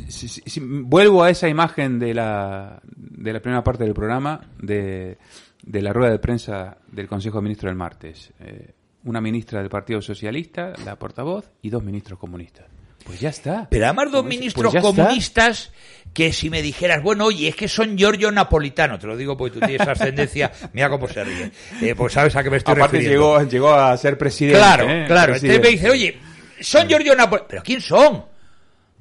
si- 0.07 0.29
si- 0.29 0.43
si- 0.47 0.61
vuelvo 0.63 1.25
a 1.25 1.31
esa 1.31 1.49
imagen 1.49 1.99
de 1.99 2.15
la, 2.15 2.79
de 2.95 3.33
la 3.33 3.41
primera 3.41 3.65
parte 3.65 3.83
del 3.83 3.93
programa, 3.95 4.41
de, 4.63 5.19
de 5.65 5.83
la 5.83 5.93
rueda 5.93 6.13
de 6.13 6.21
prensa 6.21 6.77
del 6.93 7.09
Consejo 7.09 7.39
de 7.39 7.43
Ministros 7.43 7.71
del 7.71 7.77
martes. 7.77 8.33
Eh, 8.39 8.71
una 9.07 9.21
ministra 9.21 9.61
del 9.61 9.71
Partido 9.71 10.01
Socialista, 10.03 10.73
la 10.85 10.97
portavoz, 10.97 11.51
y 11.63 11.71
dos 11.71 11.83
ministros 11.83 12.19
comunistas. 12.19 12.67
Pues 13.05 13.21
ya 13.21 13.29
está. 13.31 13.69
Pero 13.71 13.85
además 13.87 14.11
dos 14.11 14.23
Pues- 14.23 14.37
ministros 14.37 14.73
pues 14.73 14.85
está. 14.85 15.03
comunistas 15.05 15.73
que 16.13 16.33
si 16.33 16.51
me 16.51 16.61
dijeras, 16.61 17.03
bueno, 17.03 17.27
oye, 17.27 17.49
es 17.49 17.55
que 17.57 17.69
son 17.69 17.97
Giorgio 17.97 18.31
Napolitano, 18.33 18.99
te 18.99 19.07
lo 19.07 19.17
digo 19.17 19.37
porque 19.37 19.61
tú 19.61 19.67
tienes 19.67 19.87
ascendencia, 19.87 20.51
mira 20.73 20.89
cómo 20.91 21.07
se 21.09 21.23
ríe, 21.23 21.51
eh, 21.83 21.95
pues 21.95 22.13
sabes 22.15 22.35
a 22.37 22.43
qué 22.43 22.51
me 22.51 22.57
estoy 22.57 22.73
Aparte 22.75 22.97
refiriendo. 22.97 23.39
llegó, 23.39 23.49
llegó 23.51 23.73
a 23.75 23.97
ser 23.97 24.19
presidente. 24.19 24.59
Claro, 24.59 24.91
¿eh? 24.91 25.05
claro. 25.07 25.33
Presidente. 25.33 25.57
Entonces 25.69 25.83
me 25.83 25.89
dice, 25.89 25.91
oye, 25.91 26.19
son 26.61 26.89
Giorgio 26.89 27.15
Napolitano. 27.15 27.49
¿Pero 27.49 27.63
quién 27.63 27.81
son? 27.81 28.25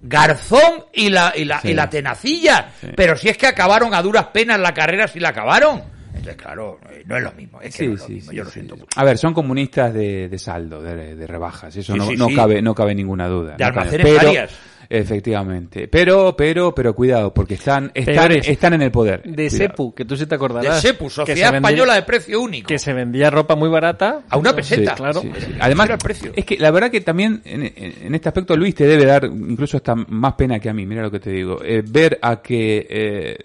Garzón 0.01 0.86
y 0.93 1.10
la, 1.10 1.34
y 1.36 1.45
la, 1.45 1.62
Sí. 1.62 1.70
y 1.70 1.74
la 1.74 1.89
tenacilla. 1.89 2.72
Sí. 2.80 2.88
Pero 2.95 3.18
si 3.18 3.30
es 3.30 3.38
que 3.38 3.47
acabaron 3.47 3.93
a 3.95 4.01
duras 4.03 4.26
penas 4.28 4.60
la 4.60 4.74
carrera, 4.74 5.08
si 5.08 5.20
la 5.20 5.30
acabaron. 5.30 5.95
Entonces 6.16 6.36
claro, 6.36 6.80
eh, 6.91 7.03
no 7.05 7.18
es 7.18 7.24
lo 7.24 7.32
mismo. 7.34 7.61
Es 7.61 7.76
que 7.76 7.84
Sí, 7.84 7.88
no 7.88 7.93
es 7.95 7.99
lo 8.01 8.05
sí, 8.07 8.13
mismo, 8.13 8.32
sí, 8.32 8.38
yo 8.38 8.43
lo 8.43 8.49
sí. 8.49 8.53
siento 8.53 8.76
mucho. 8.78 8.88
A 8.95 9.03
ver, 9.03 9.18
son 9.18 9.34
comunistas 9.34 9.93
de, 9.93 10.30
de 10.30 10.38
saldo, 10.39 10.82
de, 10.82 11.16
de 11.16 11.28
rebajas. 11.28 11.76
Eso 11.76 11.93
Sí, 11.93 11.99
no, 11.99 12.07
sí, 12.07 12.16
no 12.16 12.28
sí. 12.28 12.36
cabe, 12.36 12.61
no 12.61 12.74
cabe 12.76 12.95
ninguna 12.95 13.28
duda. 13.28 13.51
De 13.53 13.57
cabe. 13.57 13.80
almacenes 13.80 14.05
Pero- 14.07 14.18
varias. 14.28 14.51
Efectivamente. 14.88 15.88
Pero, 15.88 16.36
pero, 16.38 16.74
pero 16.76 16.93
cuidado, 16.95 17.34
porque 17.34 17.55
están, 17.55 17.91
están, 17.93 18.16
Peores. 18.28 18.47
están 18.47 18.74
en 18.74 18.84
el 18.84 18.91
poder. 18.91 19.24
De 19.24 19.34
Cuidado. 19.49 19.49
Sepu, 19.57 19.95
que 19.95 20.05
tú 20.05 20.16
sí 20.16 20.26
te 20.26 20.30
De 20.30 20.36
acordarás. 20.36 20.80
Sepu, 20.82 21.05
que 21.05 21.09
se 21.09 21.16
Sociedad 21.16 21.51
vendía- 21.51 21.70
Española 21.70 21.95
de 21.95 22.01
Precio 22.03 22.39
Único. 22.41 22.68
Que 22.68 22.78
se 22.78 22.93
vendía 22.93 23.30
ropa 23.32 23.55
muy 23.55 23.68
barata. 23.68 24.22
A 24.30 24.38
una 24.38 24.53
peseta. 24.55 24.91
Sí, 24.91 24.97
claro. 24.97 25.22
sí, 25.22 25.32
sí. 25.39 25.55
Además, 25.59 25.89
es 26.36 26.45
que 26.45 26.57
la 26.57 26.70
verdad 26.70 26.91
que 26.91 27.01
también 27.01 27.41
en 27.45 28.13
este 28.13 28.30
aspecto 28.30 28.55
Luis 28.55 28.76
te 28.76 28.86
debe 28.86 29.05
dar 29.05 29.26
incluso 29.26 29.78
hasta 29.78 29.95
más 29.95 30.34
pena 30.34 30.59
que 30.59 30.70
a 30.70 30.74
mí, 30.74 30.86
mira 30.86 31.01
lo 31.01 31.09
que 31.11 31.20
te 31.20 31.32
digo, 31.32 31.57
Eh, 31.63 31.84
ver 31.88 32.20
a 32.22 32.41
que 32.41 32.86
eh, 32.89 33.38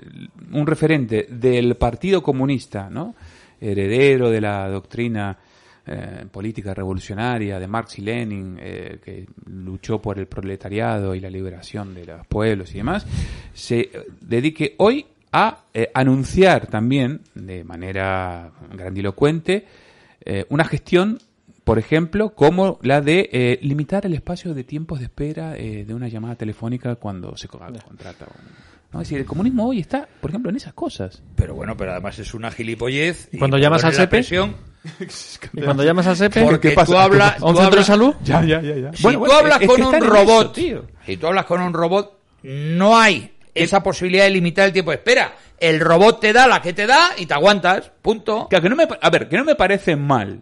un 0.52 0.66
referente 0.66 1.26
del 1.30 1.76
Partido 1.76 2.22
Comunista, 2.22 2.88
¿no? 2.90 3.14
heredero 3.60 4.30
de 4.30 4.40
la 4.40 4.68
doctrina 4.68 5.36
eh, 5.86 6.24
política 6.30 6.72
revolucionaria 6.74 7.58
de 7.58 7.66
Marx 7.66 7.98
y 7.98 8.02
Lenin, 8.02 8.56
eh, 8.60 8.98
que 9.04 9.26
luchó 9.46 10.00
por 10.00 10.18
el 10.18 10.26
proletariado 10.26 11.14
y 11.14 11.20
la 11.20 11.30
liberación 11.30 11.94
de 11.94 12.04
los 12.06 12.26
pueblos 12.26 12.70
y 12.74 12.78
demás, 12.78 13.06
se 13.54 13.90
dedique 14.20 14.74
hoy 14.78 15.06
a 15.32 15.64
eh, 15.74 15.90
anunciar 15.94 16.66
también 16.68 17.20
de 17.34 17.64
manera 17.64 18.50
grandilocuente 18.74 19.64
eh, 20.24 20.44
una 20.48 20.64
gestión, 20.64 21.18
por 21.64 21.78
ejemplo, 21.78 22.34
como 22.34 22.78
la 22.82 23.00
de 23.00 23.58
limitar 23.62 24.04
el 24.06 24.14
espacio 24.14 24.54
de 24.54 24.64
tiempos 24.64 24.98
de 24.98 25.04
espera 25.06 25.52
de 25.52 25.94
una 25.94 26.08
llamada 26.08 26.34
telefónica 26.34 26.96
cuando 26.96 27.36
se 27.36 27.46
co- 27.48 27.58
contrata. 27.58 28.26
un- 28.26 28.69
¿no? 28.92 29.00
Es 29.00 29.08
decir, 29.08 29.18
el 29.18 29.26
comunismo 29.26 29.68
hoy 29.68 29.80
está, 29.80 30.08
por 30.20 30.30
ejemplo, 30.30 30.50
en 30.50 30.56
esas 30.56 30.72
cosas. 30.72 31.22
Pero 31.36 31.54
bueno, 31.54 31.76
pero 31.76 31.92
además 31.92 32.18
es 32.18 32.34
una 32.34 32.50
gilipollez. 32.50 33.28
¿Y 33.32 33.38
cuando 33.38 33.58
llamas 33.58 33.84
al 33.84 34.08
presión, 34.08 34.56
Y 35.52 35.60
cuando 35.60 35.84
llamas 35.84 36.06
al 36.06 36.16
SEPE, 36.16 36.42
Porque 36.42 36.70
tú 36.70 36.96
hablas... 36.96 37.40
¿a 37.40 37.46
un 37.46 37.54
tú 37.54 37.60
centro 37.60 37.80
de 37.80 37.84
salud? 37.84 38.14
Ya, 38.24 38.42
ya, 38.44 38.60
ya, 38.60 38.76
ya. 38.76 38.92
Si 38.92 39.02
tú 39.02 39.32
hablas 39.32 39.58
con 39.60 39.82
un 39.82 40.00
robot, 40.00 40.42
eso, 40.42 40.52
tío. 40.52 40.84
si 41.04 41.16
tú 41.16 41.26
hablas 41.26 41.44
con 41.44 41.60
un 41.60 41.72
robot, 41.72 42.18
no 42.42 42.98
hay 42.98 43.32
esa 43.54 43.82
posibilidad 43.82 44.24
de 44.24 44.30
limitar 44.30 44.66
el 44.66 44.72
tiempo 44.72 44.90
de 44.90 44.96
espera. 44.96 45.34
El 45.58 45.80
robot 45.80 46.20
te 46.20 46.32
da 46.32 46.46
la 46.46 46.62
que 46.62 46.72
te 46.72 46.86
da 46.86 47.10
y 47.18 47.26
te 47.26 47.34
aguantas. 47.34 47.90
Punto. 48.00 48.48
Claro, 48.48 48.62
que 48.62 48.68
no 48.70 48.76
me, 48.76 48.88
a 49.00 49.10
ver, 49.10 49.28
que 49.28 49.36
no 49.36 49.44
me 49.44 49.54
parece 49.54 49.96
mal. 49.96 50.40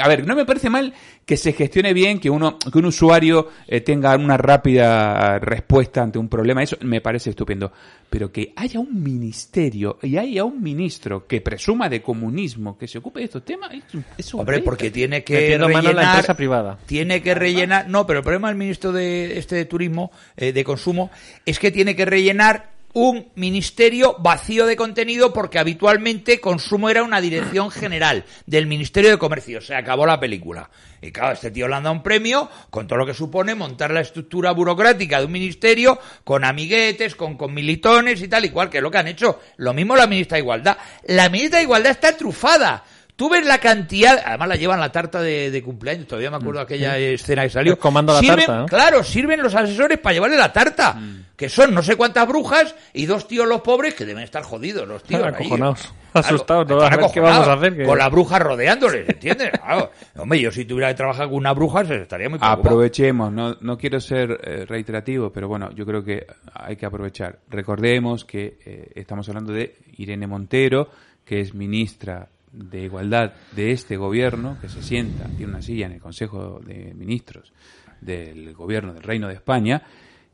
A 0.00 0.06
ver, 0.08 0.26
no 0.26 0.36
me 0.36 0.44
parece 0.44 0.70
mal 0.70 0.92
que 1.26 1.36
se 1.36 1.52
gestione 1.52 1.92
bien, 1.92 2.20
que 2.20 2.30
uno, 2.30 2.58
que 2.58 2.78
un 2.78 2.84
usuario 2.84 3.48
eh, 3.66 3.80
tenga 3.80 4.14
una 4.16 4.36
rápida 4.36 5.38
respuesta 5.40 6.02
ante 6.02 6.18
un 6.18 6.28
problema. 6.28 6.62
Eso 6.62 6.76
me 6.82 7.00
parece 7.00 7.30
estupendo. 7.30 7.72
Pero 8.08 8.30
que 8.30 8.52
haya 8.56 8.78
un 8.80 9.02
ministerio 9.02 9.98
y 10.02 10.16
haya 10.16 10.44
un 10.44 10.62
ministro 10.62 11.26
que 11.26 11.40
presuma 11.40 11.88
de 11.88 12.02
comunismo, 12.02 12.76
que 12.78 12.86
se 12.88 12.98
ocupe 12.98 13.20
de 13.20 13.26
estos 13.26 13.44
temas, 13.44 13.72
es, 13.72 13.94
un- 13.94 14.04
es 14.16 14.34
un 14.34 14.40
Hombre, 14.40 14.60
porque 14.60 14.90
tiene 14.90 15.24
que 15.24 15.54
en 15.54 15.60
la 15.60 15.66
rellenar, 15.68 16.04
empresa 16.16 16.34
privada. 16.34 16.78
tiene 16.86 17.22
que 17.22 17.34
rellenar, 17.34 17.88
no, 17.88 18.06
pero 18.06 18.20
el 18.20 18.24
problema 18.24 18.48
del 18.48 18.56
ministro 18.56 18.92
de 18.92 19.38
este 19.38 19.54
de 19.56 19.64
turismo, 19.64 20.10
eh, 20.36 20.52
de 20.52 20.64
consumo, 20.64 21.10
es 21.46 21.58
que 21.58 21.70
tiene 21.70 21.94
que 21.96 22.04
rellenar 22.04 22.70
un 22.92 23.30
ministerio 23.36 24.16
vacío 24.18 24.66
de 24.66 24.76
contenido 24.76 25.32
porque 25.32 25.58
habitualmente 25.58 26.40
consumo 26.40 26.90
era 26.90 27.02
una 27.02 27.20
dirección 27.20 27.70
general 27.70 28.24
del 28.46 28.66
Ministerio 28.66 29.10
de 29.10 29.18
Comercio. 29.18 29.60
Se 29.60 29.74
acabó 29.74 30.06
la 30.06 30.18
película. 30.18 30.70
Y 31.00 31.12
claro, 31.12 31.32
este 31.32 31.50
tío 31.50 31.68
le 31.68 31.76
han 31.76 31.84
dado 31.84 31.96
un 31.96 32.02
premio 32.02 32.50
con 32.68 32.86
todo 32.86 32.98
lo 32.98 33.06
que 33.06 33.14
supone 33.14 33.54
montar 33.54 33.90
la 33.90 34.00
estructura 34.00 34.50
burocrática 34.52 35.18
de 35.18 35.26
un 35.26 35.32
ministerio 35.32 35.98
con 36.24 36.44
amiguetes, 36.44 37.14
con, 37.14 37.38
militones 37.54 38.20
y 38.22 38.28
tal 38.28 38.44
y 38.44 38.50
cual, 38.50 38.68
que 38.68 38.78
es 38.78 38.82
lo 38.82 38.90
que 38.90 38.98
han 38.98 39.08
hecho. 39.08 39.40
Lo 39.56 39.72
mismo 39.72 39.96
la 39.96 40.06
ministra 40.06 40.36
de 40.36 40.42
Igualdad. 40.42 40.76
La 41.06 41.28
ministra 41.28 41.58
de 41.58 41.64
Igualdad 41.64 41.92
está 41.92 42.16
trufada. 42.16 42.84
Tú 43.20 43.28
ves 43.28 43.44
la 43.44 43.58
cantidad, 43.58 44.18
además 44.24 44.48
la 44.48 44.56
llevan 44.56 44.80
la 44.80 44.90
tarta 44.90 45.20
de, 45.20 45.50
de 45.50 45.62
cumpleaños, 45.62 46.06
todavía 46.06 46.30
me 46.30 46.36
acuerdo 46.38 46.60
de 46.60 46.62
aquella 46.64 46.96
escena 46.96 47.42
que 47.42 47.50
salió. 47.50 47.72
El 47.74 47.78
comando 47.78 48.14
la 48.14 48.20
Sirven- 48.20 48.36
tarta, 48.46 48.56
¿no? 48.60 48.64
Claro, 48.66 49.04
sirven 49.04 49.42
los 49.42 49.54
asesores 49.54 49.98
para 49.98 50.14
llevarle 50.14 50.38
la 50.38 50.50
tarta, 50.54 50.98
que 51.36 51.50
son 51.50 51.74
no 51.74 51.82
sé 51.82 51.96
cuántas 51.96 52.26
brujas 52.26 52.74
y 52.94 53.04
dos 53.04 53.28
tíos 53.28 53.46
los 53.46 53.60
pobres 53.60 53.92
que 53.92 54.06
deben 54.06 54.24
estar 54.24 54.42
jodidos, 54.42 54.88
los 54.88 55.02
tíos. 55.02 55.22
Acojonados, 55.26 55.92
asustados, 56.14 56.66
no 56.66 56.80
a 56.80 56.88
ver 56.88 57.00
qué 57.12 57.20
vamos 57.20 57.46
a 57.46 57.52
hacer, 57.52 57.76
que- 57.76 57.84
Con 57.84 57.98
la 57.98 58.08
bruja 58.08 58.38
rodeándoles, 58.38 59.06
¿entiendes? 59.06 59.50
Claro. 59.60 59.90
Hombre, 60.16 60.40
yo 60.40 60.50
si 60.50 60.64
tuviera 60.64 60.88
que 60.88 60.94
trabajar 60.94 61.26
con 61.28 61.36
una 61.36 61.52
bruja 61.52 61.84
se 61.84 61.96
estaría 61.96 62.30
muy 62.30 62.38
preocupado. 62.38 62.68
Aprovechemos, 62.70 63.30
no, 63.30 63.54
no 63.60 63.76
quiero 63.76 64.00
ser 64.00 64.30
eh, 64.42 64.64
reiterativo, 64.66 65.30
pero 65.30 65.46
bueno, 65.46 65.68
yo 65.74 65.84
creo 65.84 66.02
que 66.02 66.26
hay 66.54 66.74
que 66.76 66.86
aprovechar. 66.86 67.38
Recordemos 67.50 68.24
que 68.24 68.56
eh, 68.64 68.92
estamos 68.94 69.28
hablando 69.28 69.52
de 69.52 69.76
Irene 69.98 70.26
Montero, 70.26 70.88
que 71.22 71.40
es 71.42 71.52
ministra 71.54 72.26
de 72.52 72.82
Igualdad 72.82 73.32
de 73.52 73.72
este 73.72 73.96
gobierno, 73.96 74.58
que 74.60 74.68
se 74.68 74.82
sienta, 74.82 75.24
tiene 75.36 75.52
una 75.52 75.62
silla 75.62 75.86
en 75.86 75.92
el 75.92 76.00
Consejo 76.00 76.60
de 76.60 76.92
Ministros 76.94 77.52
del 78.00 78.54
gobierno 78.54 78.94
del 78.94 79.02
Reino 79.02 79.28
de 79.28 79.34
España, 79.34 79.82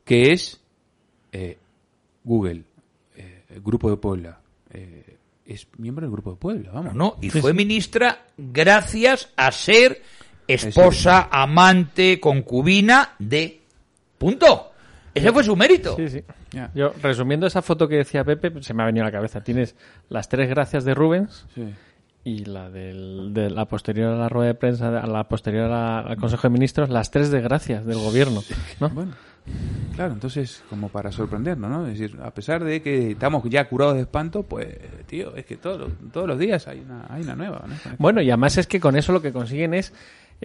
que 0.05 0.31
es 0.31 0.59
eh, 1.31 1.57
Google, 2.23 2.63
eh, 3.15 3.43
el 3.49 3.61
Grupo 3.61 3.89
de 3.89 3.97
Puebla. 3.97 4.39
eh, 4.71 5.17
es 5.45 5.65
miembro 5.77 6.05
del 6.05 6.11
Grupo 6.11 6.31
de 6.31 6.37
Puebla, 6.37 6.71
vamos. 6.73 6.93
No, 6.93 7.05
no, 7.05 7.17
y 7.21 7.29
fue 7.29 7.53
ministra 7.53 8.25
gracias 8.37 9.31
a 9.37 9.49
ser 9.51 10.01
esposa, 10.45 11.29
amante, 11.31 12.19
concubina 12.19 13.15
de... 13.17 13.61
Punto. 14.17 14.71
Ese 15.13 15.31
fue 15.31 15.43
su 15.43 15.55
mérito. 15.55 15.95
Sí, 15.95 16.09
sí. 16.09 16.23
Yo, 16.73 16.91
resumiendo 17.01 17.47
esa 17.47 17.61
foto 17.61 17.87
que 17.87 17.97
decía 17.97 18.23
Pepe, 18.23 18.51
se 18.61 18.73
me 18.73 18.83
ha 18.83 18.85
venido 18.85 19.05
a 19.05 19.09
la 19.09 19.11
cabeza. 19.11 19.41
Tienes 19.41 19.75
las 20.09 20.27
tres 20.27 20.49
gracias 20.49 20.85
de 20.85 20.93
Rubens 20.93 21.45
Sí. 21.55 21.63
Y 22.23 22.45
la 22.45 22.69
del, 22.69 23.33
de 23.33 23.49
la 23.49 23.65
posterior 23.65 24.13
a 24.13 24.17
la 24.17 24.29
rueda 24.29 24.47
de 24.49 24.55
prensa, 24.55 24.99
a 24.99 25.07
la 25.07 25.23
posterior 25.29 25.65
a 25.65 25.69
la- 25.69 25.99
al 25.99 26.17
Consejo 26.17 26.43
de 26.43 26.49
Ministros, 26.53 26.89
las 26.89 27.09
tres 27.11 27.31
desgracias 27.31 27.85
del 27.85 27.97
gobierno. 27.99 28.43
¿no? 28.81 28.89
Bueno, 28.89 29.13
claro, 29.95 30.11
entonces, 30.13 30.61
como 30.69 30.89
para 30.89 31.09
sorprendernos, 31.11 31.69
¿no? 31.69 31.87
Es 31.87 31.97
decir, 31.97 32.19
a 32.21 32.31
pesar 32.31 32.63
de 32.65 32.81
que 32.81 33.11
estamos 33.11 33.43
ya 33.49 33.69
curados 33.69 33.95
de 33.95 34.01
espanto, 34.01 34.43
pues, 34.43 34.67
tío, 35.05 35.35
es 35.37 35.45
que 35.45 35.55
todos 35.55 35.79
los, 35.79 35.89
todos 36.11 36.27
los 36.27 36.37
días 36.37 36.67
hay 36.67 36.79
una, 36.81 37.05
hay 37.09 37.21
una 37.21 37.35
nueva, 37.35 37.63
¿no? 37.65 37.75
Bueno, 37.97 38.21
y 38.21 38.29
además 38.29 38.57
es 38.57 38.67
que 38.67 38.81
con 38.81 38.97
eso 38.97 39.13
lo 39.13 39.21
que 39.21 39.31
consiguen 39.31 39.73
es. 39.73 39.93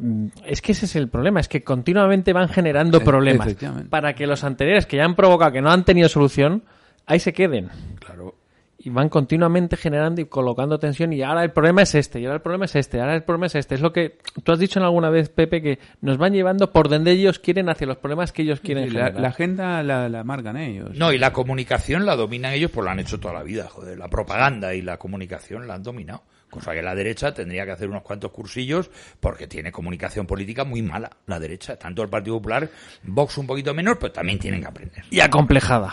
mm, 0.01 0.27
Es 0.47 0.63
que 0.63 0.71
ese 0.73 0.87
es 0.87 0.95
el 0.95 1.09
problema, 1.09 1.41
es 1.41 1.49
que 1.49 1.65
continuamente 1.65 2.33
van 2.33 2.49
generando 2.49 2.99
E- 2.99 3.05
problemas 3.05 3.49
para 3.91 4.15
que 4.15 4.29
los 4.29 4.45
anteriores 4.45 4.87
que 4.87 4.99
ya 4.99 5.05
han 5.05 5.17
provocado, 5.17 5.51
que 5.51 5.63
no 5.63 5.71
han 5.73 5.85
tenido 5.85 6.09
solución, 6.09 6.63
ahí 7.07 7.19
se 7.19 7.33
queden. 7.33 7.71
Claro. 7.99 8.37
Y 8.85 8.91
van 8.91 9.09
continuamente 9.09 9.77
generando 9.77 10.21
y 10.21 10.25
colocando 10.25 10.77
tensión 10.77 11.13
y 11.13 11.23
ahora 11.23 11.45
el 11.45 11.53
problema 11.53 11.83
es 11.83 11.95
este, 11.95 12.19
y 12.19 12.25
ahora 12.25 12.35
el 12.37 12.43
problema 12.43 12.65
es 12.65 12.75
este, 12.75 13.01
ahora 13.01 13.15
el 13.15 13.23
problema 13.23 13.47
es 13.47 13.55
este. 13.55 13.77
Es 13.77 13.81
lo 13.81 13.93
que 13.93 14.19
tú 14.43 14.51
has 14.51 14.59
dicho 14.59 14.81
en 14.81 14.85
alguna 14.85 15.09
vez, 15.09 15.29
Pepe, 15.29 15.63
que 15.63 15.79
nos 16.01 16.19
van 16.19 16.33
llevando 16.33 16.73
por 16.73 16.89
donde 16.89 17.13
ellos 17.13 17.39
quieren 17.39 17.69
hacia 17.69 17.87
los 17.87 17.99
problemas 17.99 18.33
que 18.33 18.43
ellos 18.43 18.59
quieren 18.61 18.89
Sí, 18.89 18.91
la, 18.95 19.01
generar. 19.05 19.21
la 19.23 19.29
agenda 19.29 19.83
la, 19.85 20.09
la 20.09 20.25
marcan 20.25 20.57
ellos. 20.57 20.97
No, 20.97 21.13
y 21.13 21.19
la 21.19 21.33
comunicación 21.33 22.05
la 22.07 22.17
dominan 22.17 22.55
ellos, 22.55 22.73
pues 22.73 22.85
la 22.85 22.91
han 22.91 22.99
hecho 22.99 23.21
toda 23.21 23.35
la 23.35 23.45
vida, 23.45 23.69
joder. 23.69 23.97
La 23.97 24.09
propaganda 24.09 24.75
y 24.75 24.83
la 24.83 24.97
comunicación 24.97 25.69
la 25.69 25.75
han 25.75 25.85
dominado. 25.85 26.25
Cosa 26.51 26.73
que 26.73 26.83
la 26.83 26.95
derecha 26.97 27.33
tendría 27.33 27.65
que 27.65 27.71
hacer 27.71 27.89
unos 27.89 28.03
cuantos 28.03 28.31
cursillos 28.33 28.91
porque 29.21 29.47
tiene 29.47 29.71
comunicación 29.73 30.27
política 30.27 30.65
muy 30.65 30.83
mala, 30.83 31.09
la 31.27 31.39
derecha. 31.39 31.77
Tanto 31.79 32.03
el 32.03 32.09
Partido 32.11 32.37
Popular, 32.37 32.69
Vox 33.05 33.39
un 33.39 33.47
poquito 33.47 33.73
menos, 33.73 33.97
pero 34.01 34.13
también 34.13 34.39
tienen 34.41 34.61
que 34.61 34.67
aprender. 34.67 35.05
Y 35.09 35.21
acomplejada, 35.21 35.93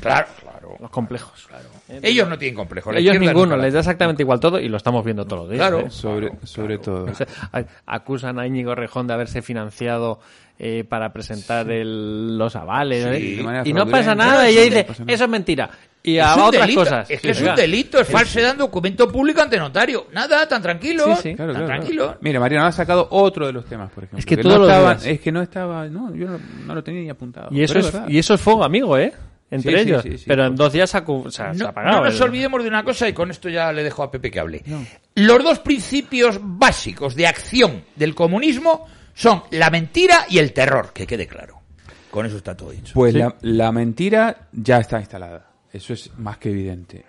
Claro, 0.00 0.28
claro. 0.42 0.76
los 0.78 0.90
complejos. 0.90 1.48
Ellos 1.88 2.28
no 2.28 2.36
tienen 2.38 2.56
complejos. 2.56 2.92
la 2.92 3.00
Ellos 3.00 3.18
ninguno, 3.18 3.56
les 3.56 3.72
da 3.72 3.80
exactamente 3.80 4.22
igual 4.22 4.40
todo 4.40 4.58
y 4.58 4.68
lo 4.68 4.76
estamos 4.76 5.04
viendo 5.04 5.24
todos 5.24 5.42
los 5.42 5.50
días. 5.50 5.60
Claro. 5.68 5.86
¿eh? 5.86 5.90
Sobre, 5.90 6.32
sobre 6.44 6.78
todo. 6.78 7.04
O 7.10 7.14
sea, 7.14 7.26
a- 7.52 7.64
acusan 7.94 8.38
a 8.38 8.46
Íñigo 8.46 8.74
Rejón 8.74 9.06
de 9.06 9.14
haberse 9.14 9.42
financiado 9.42 10.18
eh, 10.58 10.84
para 10.88 11.12
presentar 11.12 11.70
el- 11.70 12.36
los 12.38 12.56
avales 12.56 13.04
Sí, 13.04 13.40
¿eh? 13.40 13.62
y 13.64 13.72
no 13.72 13.86
pasa 13.86 14.14
nada 14.14 14.50
y 14.50 14.58
ella 14.58 14.62
dice 14.82 14.86
eso 15.06 15.24
es 15.24 15.30
mentira 15.30 15.68
y 16.02 16.18
a 16.18 16.34
otras 16.36 16.62
delito, 16.62 16.80
cosas 16.82 17.10
Es 17.10 17.20
que 17.20 17.30
es 17.30 17.42
un 17.42 17.54
delito, 17.56 17.98
es 18.00 18.08
falsedad 18.08 18.52
en 18.52 18.58
documento 18.58 19.10
público 19.10 19.42
ante 19.42 19.58
notario. 19.58 20.06
Nada, 20.12 20.46
tan 20.48 20.62
tranquilo. 20.62 21.04
Sí, 21.16 21.22
sí. 21.30 21.34
Claro, 21.34 21.52
tan 21.52 21.62
claro, 21.64 21.66
tranquilo. 21.80 22.04
claro. 22.04 22.18
Mira, 22.22 22.38
Mariano 22.38 22.66
ha 22.66 22.70
sacado 22.72 23.08
otro 23.10 23.44
de 23.46 23.52
los 23.52 23.64
temas, 23.64 23.90
por 23.90 24.04
ejemplo. 24.04 24.20
Es 24.20 24.24
que 24.26 24.36
no 24.36 24.52
estaba, 24.68 24.92
es 25.04 25.20
que 25.20 25.32
no 25.32 25.42
estaba, 25.42 25.86
no, 25.88 26.14
yo 26.14 26.28
no, 26.28 26.38
no 26.64 26.74
lo 26.76 26.84
tenía 26.84 27.02
ni 27.02 27.10
apuntado. 27.10 27.48
y 27.50 27.60
eso 27.62 27.74
Pero 27.74 27.86
es 27.86 27.92
verdad. 27.92 28.08
y 28.08 28.18
eso 28.18 28.34
es 28.34 28.40
fuego 28.40 28.62
amigo 28.62 28.96
eh 28.96 29.12
entre 29.50 29.72
Sí, 29.72 29.78
ellos 29.78 30.02
sí, 30.02 30.18
sí, 30.18 30.24
pero 30.26 30.46
en 30.46 30.56
dos 30.56 30.72
días 30.72 30.90
se 30.90 30.96
ha, 30.98 31.04
cu- 31.04 31.30
se 31.30 31.42
ha- 31.42 31.54
se 31.54 31.60
ha 31.60 31.64
No, 31.64 31.68
apagado 31.70 31.96
no 31.98 32.04
nos 32.06 32.16
el- 32.16 32.22
olvidemos 32.22 32.62
de 32.62 32.68
una 32.68 32.82
cosa 32.84 33.08
y 33.08 33.12
con 33.12 33.30
esto 33.30 33.48
ya 33.48 33.72
le 33.72 33.82
dejo 33.84 34.02
a 34.02 34.10
Pepe 34.10 34.30
que 34.30 34.40
hable. 34.40 34.62
Los 35.14 35.42
dos 35.44 35.58
principios 35.60 36.38
básicos 36.42 37.14
de 37.14 37.26
acción 37.26 37.84
del 37.94 38.14
comunismo 38.14 38.86
son 39.14 39.42
la 39.52 39.70
mentira 39.70 40.26
y 40.28 40.38
el 40.38 40.52
terror, 40.52 40.92
que 40.92 41.06
quede 41.06 41.26
claro. 41.26 41.60
Con 42.10 42.26
eso 42.26 42.36
está 42.38 42.56
todo 42.56 42.70
dicho. 42.70 42.92
Pues 42.94 43.12
Sí. 43.12 43.18
la, 43.18 43.34
la 43.42 43.72
mentira 43.72 44.48
ya 44.52 44.78
está 44.78 44.98
instalada. 44.98 45.50
Eso 45.72 45.92
es 45.92 46.10
más 46.18 46.38
que 46.38 46.50
evidente. 46.50 47.04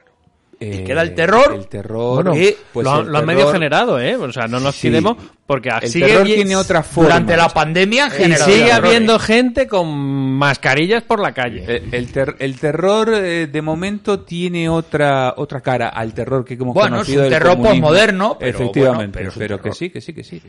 Y 0.60 0.84
queda 0.84 1.04
el 1.04 1.14
terror. 1.14 1.54
El 1.54 1.68
terror. 1.68 2.24
Bueno, 2.24 2.36
y, 2.40 2.56
pues 2.74 2.84
lo, 2.86 3.02
el 3.02 3.08
lo 3.12 3.18
han 3.20 3.26
medio 3.26 3.52
generado, 3.52 4.00
¿eh? 4.00 4.16
O 4.16 4.32
sea, 4.32 4.48
no 4.48 4.60
nos 4.60 4.76
Sí. 4.76 4.88
quedemos 4.90 5.18
porque 5.46 5.70
El 5.82 5.88
sigue 5.90 6.08
terror 6.08 6.26
tiene 6.26 6.56
otra 6.56 6.84
forma. 6.84 7.10
Durante 7.10 7.38
la 7.38 7.50
pandemia 7.50 8.10
generado 8.10 8.52
sigue 8.52 8.72
habiendo 8.72 9.16
¿eh? 9.16 9.20
gente 9.20 9.68
con 9.68 9.88
mascarillas 9.88 11.04
por 11.04 11.20
la 11.22 11.32
calle. 11.34 11.64
El, 11.68 11.94
el 11.94 12.12
ter- 12.12 12.36
el 12.40 12.60
terror 12.60 13.10
eh, 13.14 13.48
de 13.48 13.62
momento 13.62 14.22
tiene 14.22 14.68
otra 14.68 15.36
otra 15.38 15.62
cara 15.62 15.90
al 15.90 16.14
terror 16.14 16.44
que 16.44 16.56
hemos 16.56 16.74
Bueno, 16.74 16.98
es 16.98 17.08
conocido 17.08 17.24
un 17.24 17.30
del 17.30 17.40
terror 17.40 17.58
posmoderno, 17.62 18.38
pero 18.40 18.58
efectivamente 18.58 19.20
bueno, 19.20 19.32
pero 19.38 19.40
pero, 19.40 19.56
es 19.56 19.60
un 19.60 19.64
que 19.64 19.70
terror. 19.70 19.76
sí 19.76 19.90
que 19.90 20.02
sí 20.02 20.14
que 20.14 20.24
sí 20.24 20.42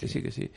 que 0.00 0.08
sí 0.08 0.22
que 0.22 0.30
sí 0.30 0.50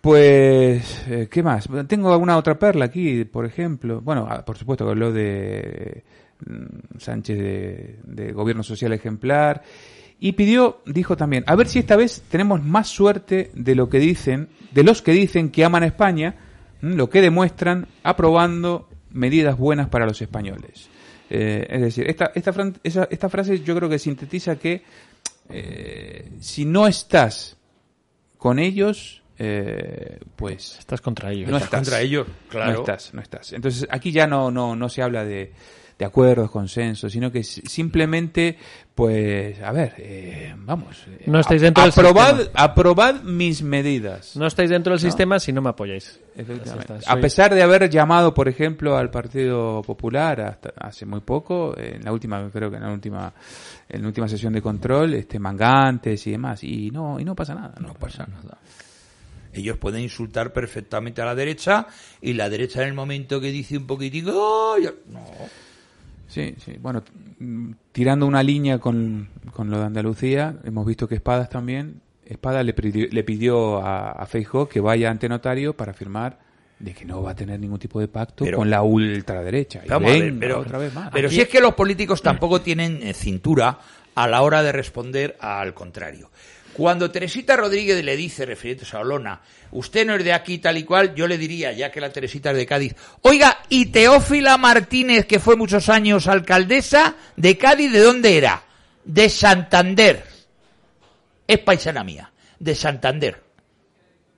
pues 0.00 1.02
eh, 1.08 1.28
qué 1.30 1.42
más 1.42 1.66
tengo 1.88 2.12
alguna 2.12 2.36
otra 2.36 2.58
perla 2.58 2.84
aquí 2.86 3.24
por 3.24 3.46
ejemplo 3.46 4.00
bueno 4.02 4.26
ah, 4.30 4.44
por 4.44 4.58
supuesto 4.58 4.84
que 4.84 4.90
habló 4.90 5.12
de 5.12 6.04
Sánchez 6.98 7.38
de, 7.38 7.98
de 8.04 8.32
gobierno 8.32 8.62
social 8.62 8.92
ejemplar 8.92 9.62
y 10.20 10.32
pidió 10.32 10.80
dijo 10.86 11.16
también 11.16 11.44
a 11.46 11.56
ver 11.56 11.66
si 11.68 11.78
esta 11.80 11.96
vez 11.96 12.22
tenemos 12.30 12.62
más 12.62 12.88
suerte 12.88 13.50
de 13.54 13.74
lo 13.74 13.88
que 13.88 13.98
dicen 13.98 14.48
de 14.72 14.84
los 14.84 15.02
que 15.02 15.12
dicen 15.12 15.50
que 15.50 15.64
aman 15.64 15.82
a 15.82 15.86
España 15.86 16.36
mm, 16.80 16.92
lo 16.94 17.10
que 17.10 17.20
demuestran 17.20 17.88
aprobando 18.02 18.88
medidas 19.10 19.56
buenas 19.58 19.88
para 19.88 20.06
los 20.06 20.20
españoles. 20.22 20.88
Eh, 21.30 21.66
es 21.70 21.80
decir, 21.80 22.08
esta, 22.10 22.30
esta, 22.34 22.52
fran- 22.52 22.78
esa- 22.82 23.08
esta 23.10 23.28
frase 23.28 23.60
yo 23.60 23.74
creo 23.76 23.88
que 23.88 23.98
sintetiza 23.98 24.56
que 24.56 24.82
eh, 25.48 26.30
si 26.40 26.64
no 26.64 26.86
estás 26.86 27.56
con 28.38 28.58
ellos, 28.58 29.22
eh, 29.38 30.18
pues 30.36 30.76
Estás 30.78 31.00
contra 31.00 31.32
ellos. 31.32 31.48
no 31.50 31.56
Estás 31.56 31.66
estás. 31.66 31.80
contra 31.80 32.00
ellos, 32.00 32.26
claro. 32.48 32.72
No 32.72 32.78
estás, 32.80 33.14
no 33.14 33.20
estás. 33.20 33.52
Entonces 33.52 33.86
aquí 33.90 34.12
ya 34.12 34.26
no, 34.26 34.50
no, 34.50 34.76
no 34.76 34.88
se 34.88 35.02
habla 35.02 35.24
de, 35.24 35.52
de 35.98 36.04
acuerdos, 36.04 36.50
consensos, 36.50 37.12
sino 37.12 37.30
que 37.30 37.44
simplemente, 37.44 38.58
pues, 38.94 39.60
a 39.62 39.70
ver, 39.70 39.94
eh, 39.98 40.52
vamos. 40.58 41.04
eh, 41.08 41.22
No 41.26 41.38
estáis 41.38 41.62
a- 41.62 41.66
dentro 41.66 41.82
del 41.84 41.92
aprobad, 41.92 42.36
sistema. 42.38 42.60
aprobad 42.64 43.22
mis 43.22 43.62
medidas. 43.62 44.34
No 44.36 44.46
estáis 44.46 44.70
dentro 44.70 44.92
del 44.92 45.00
sistema 45.00 45.38
si 45.38 45.52
no 45.52 45.62
me 45.62 45.68
apoyáis. 45.70 46.18
Efectivamente. 46.36 46.94
A 47.06 47.16
pesar 47.16 47.54
de 47.54 47.62
haber 47.62 47.88
llamado, 47.88 48.34
por 48.34 48.48
ejemplo, 48.48 48.96
al 48.96 49.10
Partido 49.10 49.82
Popular 49.82 50.40
hasta 50.40 50.72
hace 50.80 51.06
muy 51.06 51.20
poco, 51.20 51.78
en 51.78 52.02
la 52.04 52.12
última, 52.12 52.48
creo 52.50 52.70
que 52.70 52.76
en 52.78 52.82
la 52.82 52.92
última, 52.92 53.32
en 53.88 54.02
la 54.02 54.08
última 54.08 54.26
sesión 54.26 54.52
de 54.52 54.60
control, 54.62 55.14
este, 55.14 55.38
mangantes 55.38 56.26
y 56.26 56.32
demás, 56.32 56.64
y 56.64 56.90
no, 56.90 57.20
y 57.20 57.24
no 57.24 57.36
pasa 57.36 57.54
nada. 57.54 57.74
No 57.78 57.94
pasa 57.94 58.26
nada. 58.26 58.58
Ellos 59.52 59.76
pueden 59.78 60.00
insultar 60.02 60.52
perfectamente 60.52 61.22
a 61.22 61.24
la 61.24 61.36
derecha 61.36 61.86
y 62.20 62.32
la 62.32 62.50
derecha 62.50 62.82
en 62.82 62.88
el 62.88 62.94
momento 62.94 63.40
que 63.40 63.52
dice 63.52 63.76
un 63.78 63.86
poquitico, 63.86 64.32
"Oh, 64.34 64.76
ya-". 64.78 64.92
no, 65.12 65.20
Sí, 66.34 66.54
sí. 66.58 66.76
Bueno, 66.80 67.02
tirando 67.92 68.26
una 68.26 68.42
línea 68.42 68.78
con, 68.80 69.28
con 69.52 69.70
lo 69.70 69.78
de 69.78 69.84
Andalucía, 69.84 70.56
hemos 70.64 70.84
visto 70.84 71.06
que 71.06 71.14
Espadas 71.14 71.48
también, 71.48 72.00
Espada 72.26 72.62
le 72.64 72.72
pidió, 72.74 73.06
le 73.08 73.22
pidió 73.22 73.78
a, 73.80 74.10
a 74.10 74.26
Feijóo 74.26 74.68
que 74.68 74.80
vaya 74.80 75.10
ante 75.10 75.28
notario 75.28 75.76
para 75.76 75.92
firmar 75.92 76.38
de 76.80 76.92
que 76.92 77.04
no 77.04 77.22
va 77.22 77.30
a 77.30 77.34
tener 77.36 77.60
ningún 77.60 77.78
tipo 77.78 78.00
de 78.00 78.08
pacto 78.08 78.44
Pero- 78.44 78.58
con 78.58 78.68
la 78.68 78.82
ultraderecha. 78.82 79.82
Y 79.84 79.88
Vamos 79.88 80.10
a 80.10 80.14
ver, 80.14 80.34
pero, 80.40 80.58
otra 80.58 80.78
vez 80.78 80.92
más. 80.92 81.10
pero 81.12 81.30
si 81.30 81.40
es 81.40 81.48
que 81.48 81.60
los 81.60 81.74
políticos 81.74 82.20
tampoco 82.20 82.60
tienen 82.60 82.98
eh, 83.02 83.14
cintura 83.14 83.78
a 84.16 84.26
la 84.26 84.42
hora 84.42 84.62
de 84.64 84.72
responder 84.72 85.36
al 85.40 85.72
contrario. 85.72 86.30
Cuando 86.74 87.08
Teresita 87.08 87.56
Rodríguez 87.56 88.04
le 88.04 88.16
dice, 88.16 88.44
refiriéndose 88.44 88.96
a 88.96 89.00
Olona, 89.00 89.40
usted 89.70 90.04
no 90.04 90.16
es 90.16 90.24
de 90.24 90.32
aquí 90.32 90.58
tal 90.58 90.76
y 90.76 90.82
cual, 90.82 91.14
yo 91.14 91.28
le 91.28 91.38
diría, 91.38 91.70
ya 91.72 91.90
que 91.92 92.00
la 92.00 92.10
Teresita 92.10 92.50
es 92.50 92.56
de 92.56 92.66
Cádiz, 92.66 92.96
oiga, 93.22 93.58
y 93.68 93.86
Teófila 93.86 94.58
Martínez, 94.58 95.24
que 95.24 95.38
fue 95.38 95.54
muchos 95.54 95.88
años 95.88 96.26
alcaldesa 96.26 97.14
de 97.36 97.56
Cádiz, 97.56 97.92
¿de 97.92 98.00
dónde 98.00 98.36
era? 98.36 98.64
De 99.04 99.28
Santander. 99.28 100.24
Es 101.46 101.58
paisana 101.60 102.02
mía, 102.02 102.32
de 102.58 102.74
Santander. 102.74 103.40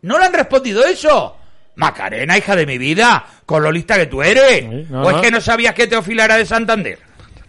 ¿No 0.02 0.18
le 0.18 0.26
han 0.26 0.34
respondido 0.34 0.84
eso? 0.84 1.38
Macarena, 1.76 2.36
hija 2.36 2.54
de 2.54 2.66
mi 2.66 2.76
vida, 2.76 3.24
con 3.46 3.62
lo 3.62 3.72
lista 3.72 3.96
que 3.96 4.06
tú 4.06 4.22
eres. 4.22 4.60
Sí, 4.60 4.86
no, 4.90 5.02
¿O 5.04 5.10
es 5.10 5.22
que 5.22 5.30
no 5.30 5.40
sabías 5.40 5.74
que 5.74 5.86
Teófila 5.86 6.26
era 6.26 6.36
de 6.36 6.44
Santander? 6.44 6.98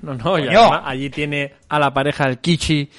No, 0.01 0.13
no, 0.13 0.38
y 0.39 0.45
Coño. 0.45 0.61
además 0.61 0.81
allí 0.85 1.09
tiene 1.09 1.55
a 1.67 1.77
la 1.77 1.93
pareja 1.93 2.23
el 2.25 2.38
Kichi. 2.39 2.89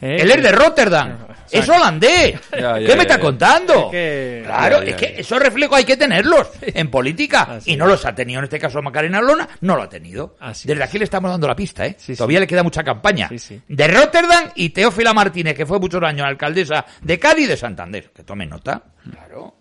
¿Eh? 0.00 0.18
Él 0.20 0.30
es 0.30 0.42
de 0.42 0.52
Rotterdam. 0.52 1.16
Es 1.50 1.68
holandés. 1.68 2.38
Ya, 2.52 2.60
ya, 2.60 2.74
¿Qué 2.78 2.92
me 2.92 2.94
ya, 2.94 3.02
está 3.02 3.16
ya. 3.16 3.20
contando? 3.20 3.74
Es 3.86 3.90
que- 3.90 4.42
Claro, 4.46 4.78
Ya, 4.78 4.84
ya, 4.84 4.90
es 4.90 4.96
que 4.96 5.20
esos 5.20 5.42
reflejos 5.42 5.78
hay 5.78 5.84
que 5.84 5.96
tenerlos 5.96 6.48
en 6.62 6.88
política. 6.88 7.42
Así 7.56 7.72
y 7.72 7.76
no 7.76 7.86
los 7.88 8.06
ha 8.06 8.14
tenido 8.14 8.38
en 8.38 8.44
este 8.44 8.60
caso 8.60 8.80
Macarena 8.80 9.20
Lona, 9.20 9.48
no 9.62 9.74
lo 9.74 9.82
ha 9.82 9.88
tenido. 9.88 10.36
Así 10.38 10.68
Desde 10.68 10.84
es. 10.84 10.88
aquí 10.88 10.98
le 10.98 11.04
estamos 11.06 11.28
dando 11.28 11.48
la 11.48 11.56
pista, 11.56 11.84
¿eh? 11.86 11.96
Sí, 11.98 12.12
sí. 12.14 12.18
Todavía 12.18 12.38
le 12.38 12.46
queda 12.46 12.62
mucha 12.62 12.84
campaña. 12.84 13.28
Sí, 13.30 13.40
sí. 13.40 13.60
De 13.66 13.88
Rotterdam 13.88 14.50
y 14.54 14.68
Teófila 14.70 15.12
Martínez, 15.12 15.56
que 15.56 15.66
fue 15.66 15.80
muchos 15.80 16.00
años 16.04 16.24
alcaldesa 16.24 16.86
de 17.02 17.18
Cádiz 17.18 17.46
y 17.46 17.48
de 17.48 17.56
Santander. 17.56 18.10
Que 18.14 18.22
tomen 18.22 18.48
nota. 18.48 18.80
Claro. 19.10 19.56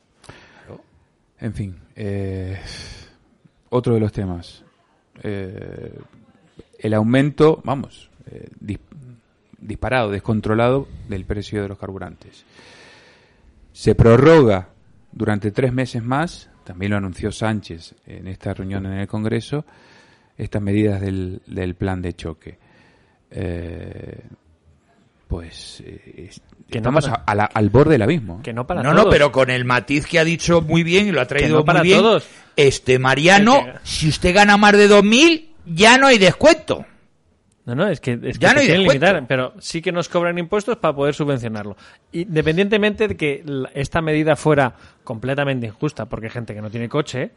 En 1.40 1.54
fin, 1.56 1.76
eh, 1.96 2.60
otro 3.70 3.96
de 3.96 4.00
los 4.00 4.12
temas. 4.12 4.64
Eh, 5.24 5.92
el 6.78 6.94
aumento, 6.94 7.62
vamos, 7.64 8.12
eh, 8.30 8.48
disparado, 9.62 10.12
descontrolado 10.12 10.88
del 11.08 11.26
precio 11.26 11.62
de 11.62 11.68
los 11.70 11.78
carburantes. 11.78 12.46
Se 13.74 13.96
prorroga 13.96 14.70
durante 15.12 15.52
tres 15.52 15.74
meses 15.74 16.04
más, 16.04 16.50
también 16.64 16.92
lo 16.92 16.98
anunció 16.98 17.32
Sánchez 17.32 17.96
en 18.06 18.28
esta 18.28 18.54
reunión 18.54 18.86
en 18.86 18.94
el 18.94 19.08
Congreso, 19.08 19.66
estas 20.38 20.62
medidas 20.62 21.02
del, 21.02 21.42
del 21.48 21.76
plan 21.76 22.02
de 22.02 22.14
choque. 22.14 22.58
Eh, 23.32 24.22
pues 25.28 25.82
eh, 25.86 26.26
es- 26.30 26.42
Que 26.70 26.80
no 26.82 26.90
estamos 26.90 27.06
para- 27.06 27.18
a- 27.26 27.32
a 27.32 27.36
la- 27.36 27.46
al 27.46 27.70
borde 27.70 27.92
del 27.92 28.02
abismo. 28.02 28.42
Que 28.42 28.54
no 28.54 28.66
para 28.66 28.82
no, 28.82 28.92
todos. 28.92 29.06
no, 29.06 29.12
pero 29.12 29.32
con 29.32 29.50
el 29.50 29.66
matiz 29.66 30.06
que 30.08 30.20
ha 30.20 30.24
dicho 30.24 30.62
muy 30.62 30.84
bien 30.84 31.08
y 31.08 31.12
lo 31.12 31.22
ha 31.22 31.26
traído 31.26 31.58
no 31.60 31.66
para 31.66 31.80
muy 31.80 31.90
bien. 31.90 32.00
todos. 32.02 32.28
Este 32.56 32.98
Mariano, 33.00 33.64
que- 33.64 33.74
si 33.84 34.10
usted 34.10 34.34
gana 34.34 34.58
más 34.58 34.74
de 34.74 34.88
2.000, 34.88 35.50
ya 35.66 35.98
no 35.98 36.08
hay 36.08 36.18
descuento. 36.18 36.86
No, 37.70 37.76
no, 37.76 37.88
es 37.88 38.00
que, 38.00 38.14
es 38.14 38.40
que 38.40 38.46
Ya 38.46 38.54
no 38.56 38.62
quieren 38.62 38.82
limitar, 38.82 39.28
pero 39.28 39.54
sí 39.60 39.80
que 39.80 39.92
nos 39.92 40.10
cobran 40.10 40.40
impuestos 40.40 40.78
para 40.78 40.96
poder 40.96 41.14
subvencionarlo. 41.14 41.78
Independientemente 42.12 43.08
de 43.08 43.16
que 43.16 43.44
esta 43.76 44.02
medida 44.02 44.36
fuera 44.36 44.74
completamente 45.04 45.68
injusta, 45.68 46.08
porque 46.08 46.26
hay 46.28 46.32
gente 46.32 46.56
que 46.56 46.62
no 46.62 46.72
tiene 46.72 46.90
coche 46.90 47.32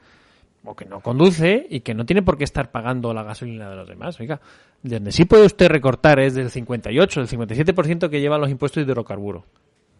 o 0.64 0.74
que 0.74 0.86
no 0.86 1.00
conduce 1.00 1.66
y 1.68 1.80
que 1.80 1.92
no 1.92 2.06
tiene 2.06 2.22
por 2.22 2.38
qué 2.38 2.44
estar 2.44 2.70
pagando 2.70 3.12
la 3.12 3.24
gasolina 3.24 3.68
de 3.68 3.76
los 3.76 3.86
demás. 3.86 4.18
Oiga, 4.20 4.40
de 4.82 4.96
donde 4.96 5.12
sí 5.12 5.26
puede 5.26 5.44
usted 5.44 5.68
recortar 5.68 6.18
es 6.18 6.34
del 6.34 6.50
58, 6.50 7.20
del 7.20 7.28
57% 7.28 8.08
que 8.08 8.20
llevan 8.20 8.40
los 8.40 8.48
impuestos 8.48 8.86
de 8.86 8.90
hidrocarburo 8.90 9.44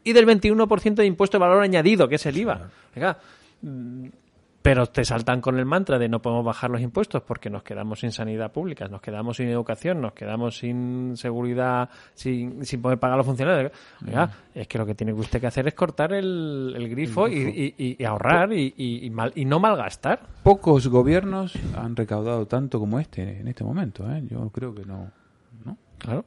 y 0.03 0.15
del 0.15 0.27
21% 0.27 0.95
de 0.95 1.07
impuesto 1.07 1.37
de 1.39 1.41
valor 1.41 1.63
añadido, 1.63 2.09
que 2.09 2.15
es 2.15 2.25
el 2.25 2.39
IVA. 2.39 2.71
Oiga, 2.97 3.19
pero 4.63 4.87
te 4.87 5.05
saltan 5.05 5.41
con 5.41 5.59
el 5.59 5.67
mantra 5.67 5.99
de 5.99 6.09
no 6.09 6.23
podemos 6.23 6.45
bajar 6.45 6.71
los 6.71 6.81
impuestos 6.81 7.23
porque 7.23 7.51
nos 7.51 7.63
quedamos 7.65 8.01
sin 8.01 8.13
sanidad 8.13 8.53
pública, 8.53 8.87
nos 8.89 9.01
quedamos 9.03 9.37
sin 9.37 9.49
educación, 9.49 10.01
nos 10.01 10.13
quedamos 10.13 10.57
sin 10.57 11.17
seguridad, 11.17 11.91
sin, 12.15 12.65
sin 12.65 12.81
poder 12.81 12.99
pagar 12.99 13.15
a 13.15 13.17
los 13.19 13.27
funcionarios. 13.27 13.73
Oiga, 14.07 14.31
es 14.55 14.69
que 14.69 14.79
lo 14.79 14.87
que 14.87 14.95
tiene 14.95 15.13
usted 15.13 15.41
que 15.41 15.47
hacer 15.49 15.67
es 15.67 15.75
cortar 15.75 16.13
el, 16.13 16.73
el 16.77 16.89
grifo, 16.89 17.27
y- 17.29 17.75
Y, 17.79 17.97
y 17.99 18.05
ahorrar 18.05 18.49
mal- 19.11 19.33
y 19.35 19.45
no 19.45 19.59
malgastar. 19.59 20.21
Pocos 20.43 20.87
gobiernos 20.89 21.55
han 21.77 21.97
recaudado 21.97 22.47
tanto 22.47 22.79
como 22.79 23.01
este 23.01 23.41
en 23.41 23.49
este 23.49 23.65
momento. 23.65 24.11
¿eh? 24.13 24.23
Yo 24.29 24.49
creo 24.51 24.75
que 24.75 24.85
no. 24.85 25.11
Claro, 26.03 26.25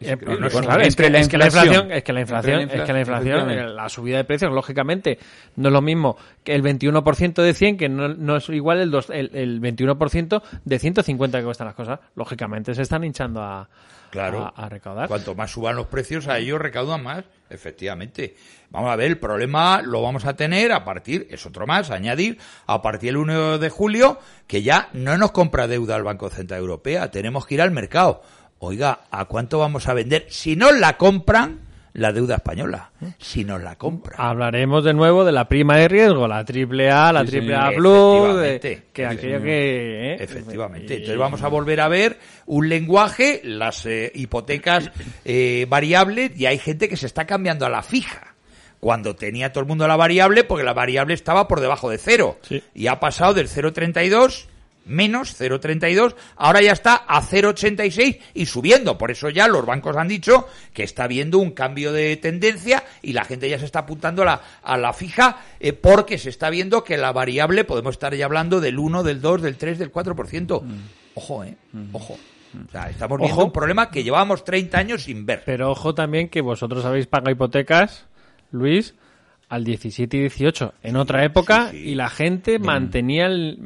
Es 0.00 0.16
que, 0.16 1.36
la 1.36 1.46
inflación- 1.46 1.92
es 1.92 2.02
que 2.02 2.12
la 2.14 2.20
inflación, 2.22 2.70
es 2.70 2.82
que 2.84 2.92
la 2.94 3.00
inflación, 3.00 3.76
la 3.76 3.88
subida 3.90 4.16
de 4.16 4.24
precios, 4.24 4.50
lógicamente, 4.50 5.18
no 5.56 5.68
es 5.68 5.72
lo 5.74 5.82
mismo 5.82 6.16
que 6.42 6.54
el 6.54 6.62
21% 6.62 7.42
de 7.42 7.52
100, 7.52 7.76
que 7.76 7.90
no, 7.90 8.08
no 8.08 8.36
es 8.36 8.48
igual 8.48 8.80
el, 8.80 8.90
dos, 8.90 9.10
el, 9.10 9.30
el 9.34 9.60
21% 9.60 10.42
de 10.64 10.78
150 10.78 11.38
que 11.38 11.44
cuestan 11.44 11.66
las 11.66 11.74
cosas. 11.76 12.00
Lógicamente 12.14 12.74
se 12.74 12.80
están 12.80 13.04
hinchando 13.04 13.42
a, 13.42 13.68
Claro. 14.10 14.42
a, 14.56 14.64
a 14.64 14.68
recaudar. 14.70 15.06
Cuanto 15.08 15.34
más 15.34 15.50
suban 15.50 15.76
los 15.76 15.86
precios, 15.88 16.26
a 16.28 16.38
ellos 16.38 16.58
recaudan 16.58 17.02
más, 17.02 17.24
efectivamente. 17.50 18.36
Vamos 18.70 18.90
a 18.90 18.96
ver, 18.96 19.08
el 19.08 19.18
problema 19.18 19.82
lo 19.82 20.00
vamos 20.00 20.24
a 20.24 20.34
tener 20.34 20.72
a 20.72 20.82
partir, 20.84 21.26
es 21.30 21.44
otro 21.44 21.66
más, 21.66 21.90
añadir, 21.90 22.38
a 22.66 22.80
partir 22.80 23.08
del 23.10 23.18
1 23.18 23.58
de 23.58 23.68
julio, 23.68 24.18
que 24.46 24.62
ya 24.62 24.88
no 24.94 25.18
nos 25.18 25.30
compra 25.32 25.66
deuda 25.66 25.96
el 25.96 26.04
Banco 26.04 26.30
Central 26.30 26.60
Europeo, 26.60 27.10
tenemos 27.10 27.44
que 27.46 27.54
ir 27.56 27.60
al 27.62 27.70
mercado. 27.70 28.22
Oiga, 28.64 29.00
¿a 29.10 29.24
cuánto 29.26 29.58
vamos 29.58 29.88
a 29.88 29.94
vender? 29.94 30.26
Si 30.28 30.56
nos 30.56 30.78
la 30.78 30.96
compran, 30.96 31.60
la 31.92 32.12
deuda 32.12 32.36
española. 32.36 32.90
Si 33.18 33.44
nos 33.44 33.62
la 33.62 33.76
compran. 33.76 34.20
Hablaremos 34.20 34.82
de 34.84 34.94
nuevo 34.94 35.24
de 35.24 35.32
la 35.32 35.48
prima 35.48 35.76
de 35.76 35.86
riesgo, 35.88 36.26
la 36.26 36.44
triple 36.44 36.90
A, 36.90 37.12
la 37.12 37.24
triple. 37.24 37.54
A 37.54 37.70
Plus, 37.70 38.36
de- 38.40 38.56
Efectivamente. 38.56 38.82
que 38.92 39.06
aquello 39.06 39.42
que... 39.42 40.12
¿eh? 40.12 40.16
Efectivamente. 40.18 40.94
Entonces 40.94 41.18
vamos 41.18 41.42
a 41.42 41.48
volver 41.48 41.80
a 41.80 41.88
ver 41.88 42.18
un 42.46 42.68
lenguaje, 42.68 43.40
las 43.44 43.86
eh, 43.86 44.10
hipotecas 44.14 44.90
eh, 45.24 45.66
variables, 45.68 46.32
y 46.36 46.46
hay 46.46 46.58
gente 46.58 46.88
que 46.88 46.96
se 46.96 47.06
está 47.06 47.26
cambiando 47.26 47.66
a 47.66 47.70
la 47.70 47.82
fija. 47.82 48.34
Cuando 48.80 49.14
tenía 49.14 49.52
todo 49.52 49.60
el 49.62 49.68
mundo 49.68 49.86
la 49.88 49.96
variable, 49.96 50.44
porque 50.44 50.64
la 50.64 50.74
variable 50.74 51.14
estaba 51.14 51.48
por 51.48 51.60
debajo 51.60 51.88
de 51.88 51.98
cero. 51.98 52.38
Sí. 52.42 52.62
Y 52.74 52.88
ha 52.88 52.98
pasado 53.00 53.32
del 53.34 53.48
0,32 53.48 54.46
menos 54.86 55.40
0,32, 55.40 56.14
ahora 56.36 56.62
ya 56.62 56.72
está 56.72 57.04
a 57.06 57.22
0,86 57.22 58.20
y 58.34 58.46
subiendo. 58.46 58.98
Por 58.98 59.10
eso 59.10 59.30
ya 59.30 59.48
los 59.48 59.66
bancos 59.66 59.96
han 59.96 60.08
dicho 60.08 60.48
que 60.72 60.82
está 60.82 61.04
habiendo 61.04 61.38
un 61.38 61.52
cambio 61.52 61.92
de 61.92 62.16
tendencia 62.16 62.84
y 63.02 63.12
la 63.12 63.24
gente 63.24 63.48
ya 63.48 63.58
se 63.58 63.64
está 63.64 63.80
apuntando 63.80 64.22
a 64.22 64.24
la, 64.24 64.40
a 64.62 64.76
la 64.76 64.92
fija 64.92 65.38
eh, 65.60 65.72
porque 65.72 66.18
se 66.18 66.30
está 66.30 66.50
viendo 66.50 66.84
que 66.84 66.96
la 66.96 67.12
variable 67.12 67.64
podemos 67.64 67.94
estar 67.94 68.14
ya 68.14 68.26
hablando 68.26 68.60
del 68.60 68.78
1, 68.78 69.02
del 69.02 69.20
2, 69.20 69.42
del 69.42 69.56
3, 69.56 69.78
del 69.78 69.92
4%. 69.92 70.62
Mm. 70.62 70.72
Ojo, 71.14 71.44
eh, 71.44 71.56
mm. 71.72 71.88
ojo. 71.92 72.18
O 72.68 72.70
sea, 72.70 72.88
estamos 72.88 73.18
viendo 73.18 73.44
un 73.44 73.52
problema 73.52 73.90
que 73.90 74.04
llevábamos 74.04 74.44
30 74.44 74.78
años 74.78 75.02
sin 75.02 75.26
ver. 75.26 75.42
Pero 75.44 75.70
ojo 75.72 75.94
también 75.94 76.28
que 76.28 76.40
vosotros 76.40 76.84
habéis 76.84 77.06
pagado 77.06 77.32
hipotecas, 77.32 78.06
Luis, 78.52 78.94
al 79.48 79.64
17 79.64 80.16
y 80.16 80.20
18 80.20 80.74
en 80.82 80.96
otra 80.96 81.24
época 81.24 81.70
y 81.72 81.94
la 81.94 82.08
gente 82.08 82.58
mantenía 82.58 83.26
el 83.26 83.58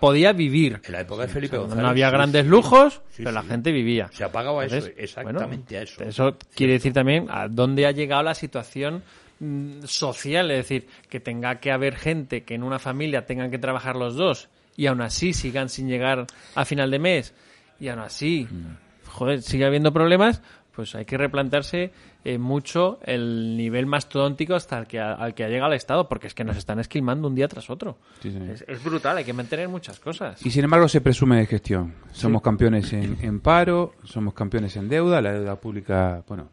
podía 0.00 0.32
vivir. 0.32 0.80
en 0.84 0.92
la 0.92 1.00
época 1.00 1.22
de 1.22 1.28
Felipe 1.28 1.56
González 1.56 1.82
no 1.82 1.88
había 1.88 2.10
grandes 2.10 2.46
lujos 2.46 3.00
pero 3.16 3.32
la 3.32 3.42
gente 3.42 3.72
vivía. 3.72 4.08
Se 4.12 4.24
ha 4.24 4.32
pagado 4.32 4.60
a 4.60 4.66
eso 4.66 4.88
exactamente 4.96 5.78
a 5.78 5.82
eso. 5.82 6.02
eso 6.02 6.36
quiere 6.54 6.74
decir 6.74 6.92
también 6.92 7.26
a 7.30 7.48
dónde 7.48 7.86
ha 7.86 7.90
llegado 7.90 8.22
la 8.22 8.34
situación 8.34 9.02
mm, 9.40 9.82
social 9.84 10.50
es 10.50 10.58
decir 10.58 10.88
que 11.08 11.20
tenga 11.20 11.60
que 11.60 11.70
haber 11.70 11.96
gente 11.96 12.42
que 12.42 12.54
en 12.54 12.62
una 12.62 12.78
familia 12.78 13.26
tengan 13.26 13.50
que 13.50 13.58
trabajar 13.58 13.96
los 13.96 14.16
dos 14.16 14.48
y 14.76 14.86
aún 14.86 15.00
así 15.00 15.32
sigan 15.32 15.68
sin 15.68 15.88
llegar 15.88 16.26
a 16.54 16.64
final 16.64 16.90
de 16.90 16.98
mes 16.98 17.34
y 17.80 17.88
aún 17.88 18.00
así 18.00 18.46
mm. 18.50 19.08
joder 19.08 19.42
sigue 19.42 19.64
habiendo 19.64 19.92
problemas 19.92 20.42
pues 20.78 20.94
hay 20.94 21.04
que 21.04 21.18
replantearse 21.18 21.90
eh, 22.24 22.38
mucho 22.38 23.00
el 23.02 23.56
nivel 23.56 23.86
mastodóntico 23.86 24.54
hasta 24.54 24.78
el 24.78 24.86
que 24.86 25.00
al 25.00 25.34
que 25.34 25.42
ha 25.42 25.48
llegado 25.48 25.72
el 25.72 25.76
Estado, 25.76 26.08
porque 26.08 26.28
es 26.28 26.34
que 26.34 26.44
nos 26.44 26.56
están 26.56 26.78
esquilmando 26.78 27.26
un 27.26 27.34
día 27.34 27.48
tras 27.48 27.68
otro. 27.68 27.98
es, 28.22 28.84
brutal, 28.84 29.16
hay 29.16 29.24
que 29.24 29.32
mantener 29.32 29.68
muchas 29.68 29.98
cosas. 29.98 30.40
Y 30.46 30.52
sin 30.52 30.62
embargo 30.62 30.86
se 30.86 31.00
presume 31.00 31.38
de 31.38 31.46
gestión. 31.46 31.94
Somos 32.12 32.42
campeones 32.42 32.92
en, 32.92 33.40
paro, 33.40 33.94
somos 34.04 34.34
campeones 34.34 34.76
en 34.76 34.88
deuda, 34.88 35.20
la 35.20 35.32
deuda 35.32 35.56
pública, 35.56 36.22
bueno, 36.28 36.48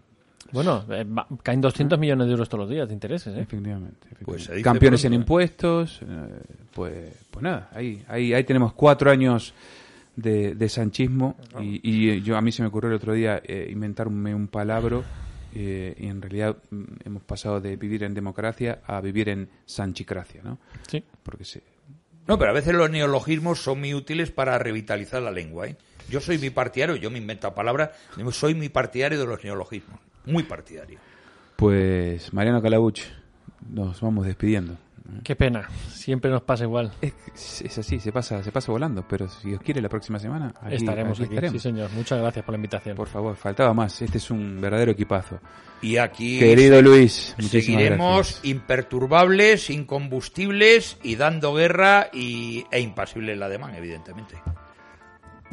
bueno, 0.51 0.83
eh, 0.89 1.05
caen 1.43 1.61
200 1.61 1.99
millones 1.99 2.25
de 2.25 2.31
euros 2.31 2.49
todos 2.49 2.61
los 2.61 2.69
días 2.71 2.87
de 2.87 2.95
intereses, 2.95 3.31
¿eh? 3.31 3.41
Efectivamente. 3.41 4.07
Pues 4.25 4.49
campeones 4.63 5.05
en 5.05 5.13
impuestos, 5.13 6.01
pues, 6.73 7.13
pues 7.29 7.43
nada, 7.43 7.69
ahí, 7.75 8.03
ahí, 8.07 8.33
ahí 8.33 8.43
tenemos 8.43 8.73
cuatro 8.73 9.11
años 9.11 9.53
de, 10.15 10.69
sanchismo 10.69 11.35
y, 11.59 12.21
yo 12.21 12.37
a 12.37 12.41
mí 12.41 12.51
se 12.51 12.61
me 12.61 12.69
ocurrió 12.69 12.89
el 12.89 12.95
otro 12.95 13.13
día 13.13 13.41
eh, 13.43 13.67
inventarme 13.69 14.33
un 14.33 14.47
palabra 14.47 15.01
eh, 15.53 15.95
y 15.97 16.07
en 16.07 16.21
realidad 16.21 16.57
mm, 16.69 16.83
hemos 17.05 17.23
pasado 17.23 17.61
de 17.61 17.75
vivir 17.77 18.03
en 18.03 18.13
democracia 18.13 18.81
a 18.85 18.99
vivir 19.01 19.29
en 19.29 19.49
sanchicracia, 19.65 20.41
¿no? 20.43 20.57
Sí. 20.87 21.03
Porque 21.23 21.45
sí. 21.45 21.61
No, 22.27 22.37
pero 22.37 22.51
a 22.51 22.53
veces 22.53 22.73
los 22.73 22.89
neologismos 22.89 23.61
son 23.61 23.79
muy 23.79 23.93
útiles 23.93 24.31
para 24.31 24.57
revitalizar 24.57 25.21
la 25.21 25.31
lengua, 25.31 25.67
¿eh? 25.67 25.77
Yo 26.09 26.19
soy 26.19 26.37
mi 26.37 26.49
partidario, 26.49 26.95
yo 26.97 27.09
me 27.09 27.17
invento 27.17 27.53
palabras, 27.55 27.91
soy 28.31 28.53
mi 28.53 28.69
partidario 28.69 29.19
de 29.19 29.25
los 29.25 29.43
neologismos, 29.43 29.99
muy 30.25 30.43
partidario. 30.43 30.99
Pues 31.55 32.31
Mariano 32.31 32.61
Calabuch, 32.61 32.99
nos 33.71 34.01
vamos 34.01 34.25
despidiendo. 34.27 34.77
Qué 35.23 35.35
pena, 35.35 35.69
siempre 35.89 36.31
nos 36.31 36.41
pasa 36.41 36.63
igual. 36.63 36.91
Es, 37.01 37.77
así, 37.77 37.99
se 37.99 38.11
pasa, 38.11 38.43
se 38.43 38.51
pasa 38.51 38.71
volando, 38.71 39.05
pero 39.07 39.27
si 39.27 39.53
os 39.53 39.61
quiere 39.61 39.81
la 39.81 39.89
próxima 39.89 40.17
semana, 40.19 40.53
estaremos 40.69 41.19
aquí. 41.19 41.35
Sí, 41.51 41.59
señor. 41.59 41.91
Muchas 41.91 42.19
gracias 42.19 42.43
por 42.43 42.53
la 42.53 42.57
invitación. 42.57 42.95
Por 42.95 43.07
favor, 43.07 43.35
faltaba 43.35 43.73
más. 43.73 44.01
Este 44.01 44.17
es 44.17 44.31
un 44.31 44.59
verdadero 44.59 44.91
equipazo. 44.91 45.39
Y 45.81 45.97
aquí, 45.97 46.39
querido 46.39 46.81
Luis, 46.81 47.35
seguiremos 47.39 48.39
imperturbables, 48.43 49.69
incombustibles 49.69 50.97
y 51.03 51.15
dando 51.15 51.53
guerra 51.53 52.09
y, 52.11 52.65
e 52.71 52.79
impasible 52.79 53.33
el 53.33 53.43
ademán, 53.43 53.75
evidentemente. 53.75 54.35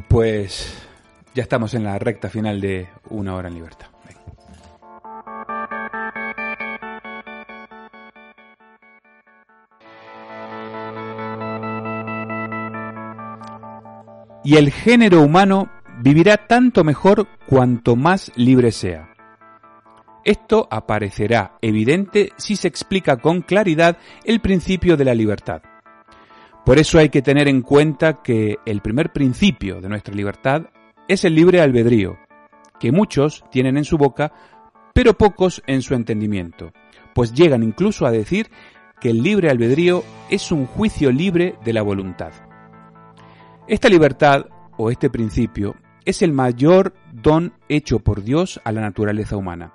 Pues 0.07 0.73
ya 1.35 1.43
estamos 1.43 1.73
en 1.75 1.83
la 1.83 1.99
recta 1.99 2.29
final 2.29 2.59
de 2.59 2.87
Una 3.09 3.35
Hora 3.35 3.49
en 3.49 3.55
Libertad. 3.55 3.92
Y 14.43 14.57
el 14.57 14.71
género 14.71 15.21
humano 15.21 15.69
vivirá 15.99 16.37
tanto 16.37 16.83
mejor 16.83 17.27
cuanto 17.45 17.95
más 17.95 18.31
libre 18.35 18.71
sea. 18.71 19.09
Esto 20.25 20.67
aparecerá 20.71 21.57
evidente 21.61 22.31
si 22.37 22.55
se 22.55 22.67
explica 22.67 23.17
con 23.17 23.41
claridad 23.41 23.97
el 24.23 24.39
principio 24.39 24.95
de 24.95 25.05
la 25.05 25.13
libertad. 25.13 25.61
Por 26.65 26.79
eso 26.79 26.97
hay 26.97 27.09
que 27.09 27.21
tener 27.21 27.49
en 27.49 27.61
cuenta 27.61 28.21
que 28.23 28.57
el 28.65 28.81
primer 28.81 29.11
principio 29.11 29.81
de 29.81 29.89
nuestra 29.89 30.15
libertad 30.15 30.67
es 31.09 31.25
el 31.25 31.35
libre 31.35 31.59
albedrío, 31.59 32.17
que 32.79 32.93
muchos 32.93 33.43
tienen 33.51 33.75
en 33.75 33.83
su 33.83 33.97
boca, 33.97 34.31
pero 34.93 35.13
pocos 35.13 35.61
en 35.67 35.81
su 35.81 35.93
entendimiento, 35.93 36.71
pues 37.13 37.33
llegan 37.33 37.63
incluso 37.63 38.05
a 38.05 38.11
decir 38.11 38.49
que 39.01 39.09
el 39.09 39.21
libre 39.21 39.49
albedrío 39.49 40.03
es 40.29 40.53
un 40.53 40.65
juicio 40.65 41.11
libre 41.11 41.55
de 41.65 41.73
la 41.73 41.81
voluntad. 41.81 42.31
Esta 43.65 43.87
libertad, 43.87 44.47
o 44.77 44.91
este 44.91 45.09
principio, 45.09 45.75
es 46.03 46.21
el 46.21 46.33
mayor 46.33 46.93
don 47.13 47.53
hecho 47.69 47.99
por 47.99 48.21
Dios 48.21 48.59
a 48.65 48.73
la 48.73 48.81
naturaleza 48.81 49.37
humana. 49.37 49.73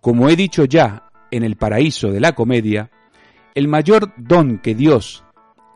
Como 0.00 0.28
he 0.28 0.36
dicho 0.36 0.64
ya 0.64 1.10
en 1.32 1.42
el 1.42 1.56
paraíso 1.56 2.12
de 2.12 2.20
la 2.20 2.34
comedia, 2.36 2.92
el 3.56 3.66
mayor 3.66 4.12
don 4.16 4.58
que 4.58 4.76
Dios 4.76 5.24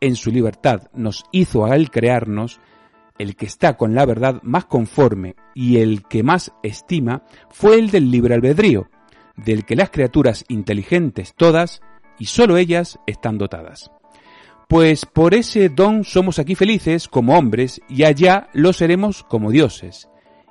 en 0.01 0.15
su 0.15 0.31
libertad 0.31 0.91
nos 0.95 1.25
hizo 1.33 1.65
al 1.67 1.91
crearnos, 1.91 2.61
el 3.19 3.35
que 3.35 3.47
está 3.47 3.77
con 3.77 3.97
la 3.97 4.07
verdad 4.07 4.41
más 4.45 4.67
conforme 4.67 5.35
y 5.57 5.79
el 5.79 6.05
que 6.05 6.23
más 6.23 6.53
estima, 6.63 7.25
fue 7.51 7.81
el 7.81 7.91
del 7.91 8.13
libre 8.13 8.35
albedrío, 8.35 8.91
del 9.37 9.65
que 9.65 9.75
las 9.75 9.91
criaturas 9.91 10.45
inteligentes 10.47 11.35
todas, 11.35 11.81
y 12.17 12.27
sólo 12.27 12.59
ellas, 12.59 13.01
están 13.07 13.39
dotadas. 13.39 13.91
Pues 14.69 15.07
por 15.07 15.33
ese 15.33 15.71
don 15.71 16.05
somos 16.05 16.39
aquí 16.39 16.55
felices 16.55 17.09
como 17.09 17.39
hombres 17.39 17.81
y 17.89 18.05
allá 18.05 18.51
lo 18.53 18.75
seremos 18.75 19.25
como 19.25 19.51
dioses. 19.51 20.11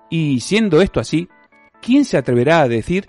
Y 0.09 0.39
siendo 0.39 0.81
esto 0.81 0.99
así, 0.99 1.29
¿quién 1.83 2.03
se 2.03 2.17
atreverá 2.17 2.61
a 2.61 2.67
decir 2.67 3.07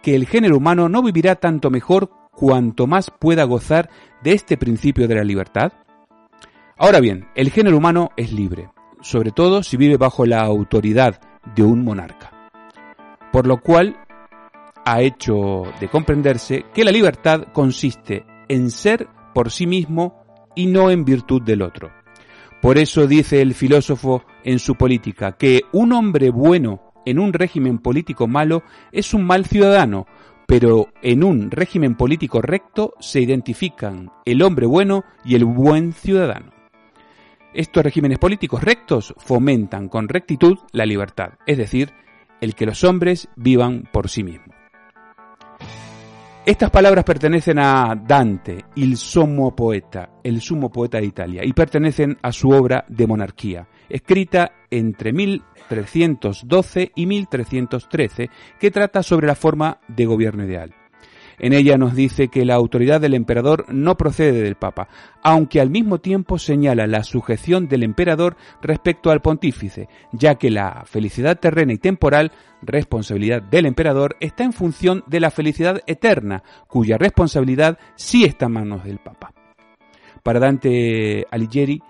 que 0.00 0.14
el 0.14 0.28
género 0.28 0.58
humano 0.58 0.88
no 0.88 1.02
vivirá 1.02 1.34
tanto 1.34 1.70
mejor 1.70 2.08
cuanto 2.30 2.86
más 2.86 3.10
pueda 3.10 3.42
gozar 3.42 3.90
de 4.22 4.32
este 4.32 4.56
principio 4.56 5.08
de 5.08 5.16
la 5.16 5.24
libertad? 5.24 5.72
Ahora 6.76 7.00
bien, 7.00 7.26
el 7.34 7.50
género 7.50 7.78
humano 7.78 8.10
es 8.16 8.32
libre, 8.32 8.70
sobre 9.00 9.32
todo 9.32 9.64
si 9.64 9.76
vive 9.76 9.96
bajo 9.96 10.24
la 10.24 10.42
autoridad 10.42 11.20
de 11.56 11.64
un 11.64 11.82
monarca. 11.82 12.50
Por 13.32 13.48
lo 13.48 13.60
cual 13.60 13.96
ha 14.84 15.02
hecho 15.02 15.64
de 15.80 15.88
comprenderse 15.88 16.66
que 16.72 16.84
la 16.84 16.92
libertad 16.92 17.48
consiste 17.52 18.24
en 18.48 18.70
ser 18.70 19.08
por 19.34 19.50
sí 19.50 19.66
mismo 19.66 20.23
y 20.54 20.66
no 20.66 20.90
en 20.90 21.04
virtud 21.04 21.42
del 21.42 21.62
otro. 21.62 21.90
Por 22.60 22.78
eso 22.78 23.06
dice 23.06 23.42
el 23.42 23.54
filósofo 23.54 24.24
en 24.42 24.58
su 24.58 24.74
política 24.76 25.32
que 25.32 25.62
un 25.72 25.92
hombre 25.92 26.30
bueno 26.30 26.92
en 27.04 27.18
un 27.18 27.32
régimen 27.32 27.78
político 27.78 28.26
malo 28.26 28.62
es 28.90 29.12
un 29.12 29.24
mal 29.24 29.44
ciudadano, 29.44 30.06
pero 30.46 30.88
en 31.02 31.24
un 31.24 31.50
régimen 31.50 31.94
político 31.94 32.40
recto 32.40 32.94
se 33.00 33.20
identifican 33.20 34.10
el 34.24 34.42
hombre 34.42 34.66
bueno 34.66 35.04
y 35.24 35.34
el 35.34 35.44
buen 35.44 35.92
ciudadano. 35.92 36.52
Estos 37.52 37.84
regímenes 37.84 38.18
políticos 38.18 38.64
rectos 38.64 39.14
fomentan 39.18 39.88
con 39.88 40.08
rectitud 40.08 40.58
la 40.72 40.86
libertad, 40.86 41.34
es 41.46 41.58
decir, 41.58 41.92
el 42.40 42.54
que 42.54 42.66
los 42.66 42.82
hombres 42.82 43.28
vivan 43.36 43.88
por 43.92 44.08
sí 44.08 44.24
mismos. 44.24 44.53
Estas 46.46 46.70
palabras 46.70 47.04
pertenecen 47.04 47.58
a 47.58 47.94
Dante, 47.94 48.66
el 48.76 48.98
sumo 48.98 49.56
poeta, 49.56 50.10
el 50.22 50.42
sumo 50.42 50.70
poeta 50.70 50.98
de 50.98 51.06
Italia, 51.06 51.42
y 51.42 51.54
pertenecen 51.54 52.18
a 52.20 52.32
su 52.32 52.50
obra 52.50 52.84
de 52.86 53.06
monarquía, 53.06 53.66
escrita 53.88 54.52
entre 54.70 55.14
1312 55.14 56.92
y 56.94 57.06
1313, 57.06 58.28
que 58.60 58.70
trata 58.70 59.02
sobre 59.02 59.26
la 59.26 59.34
forma 59.34 59.78
de 59.88 60.04
gobierno 60.04 60.44
ideal. 60.44 60.83
En 61.38 61.52
ella 61.52 61.76
nos 61.76 61.94
dice 61.94 62.28
que 62.28 62.44
la 62.44 62.54
autoridad 62.54 63.00
del 63.00 63.14
emperador 63.14 63.66
no 63.68 63.96
procede 63.96 64.42
del 64.42 64.56
Papa, 64.56 64.88
aunque 65.22 65.60
al 65.60 65.70
mismo 65.70 65.98
tiempo 65.98 66.38
señala 66.38 66.86
la 66.86 67.02
sujeción 67.02 67.68
del 67.68 67.82
emperador 67.82 68.36
respecto 68.62 69.10
al 69.10 69.22
pontífice, 69.22 69.88
ya 70.12 70.36
que 70.36 70.50
la 70.50 70.84
felicidad 70.86 71.38
terrena 71.38 71.72
y 71.72 71.78
temporal, 71.78 72.32
responsabilidad 72.62 73.42
del 73.42 73.66
emperador, 73.66 74.16
está 74.20 74.44
en 74.44 74.52
función 74.52 75.04
de 75.06 75.20
la 75.20 75.30
felicidad 75.30 75.80
eterna, 75.86 76.42
cuya 76.68 76.98
responsabilidad 76.98 77.78
sí 77.96 78.24
está 78.24 78.46
en 78.46 78.52
manos 78.52 78.84
del 78.84 78.98
Papa. 78.98 79.32
Para 80.22 80.40
Dante 80.40 81.26
Alighieri, 81.30 81.82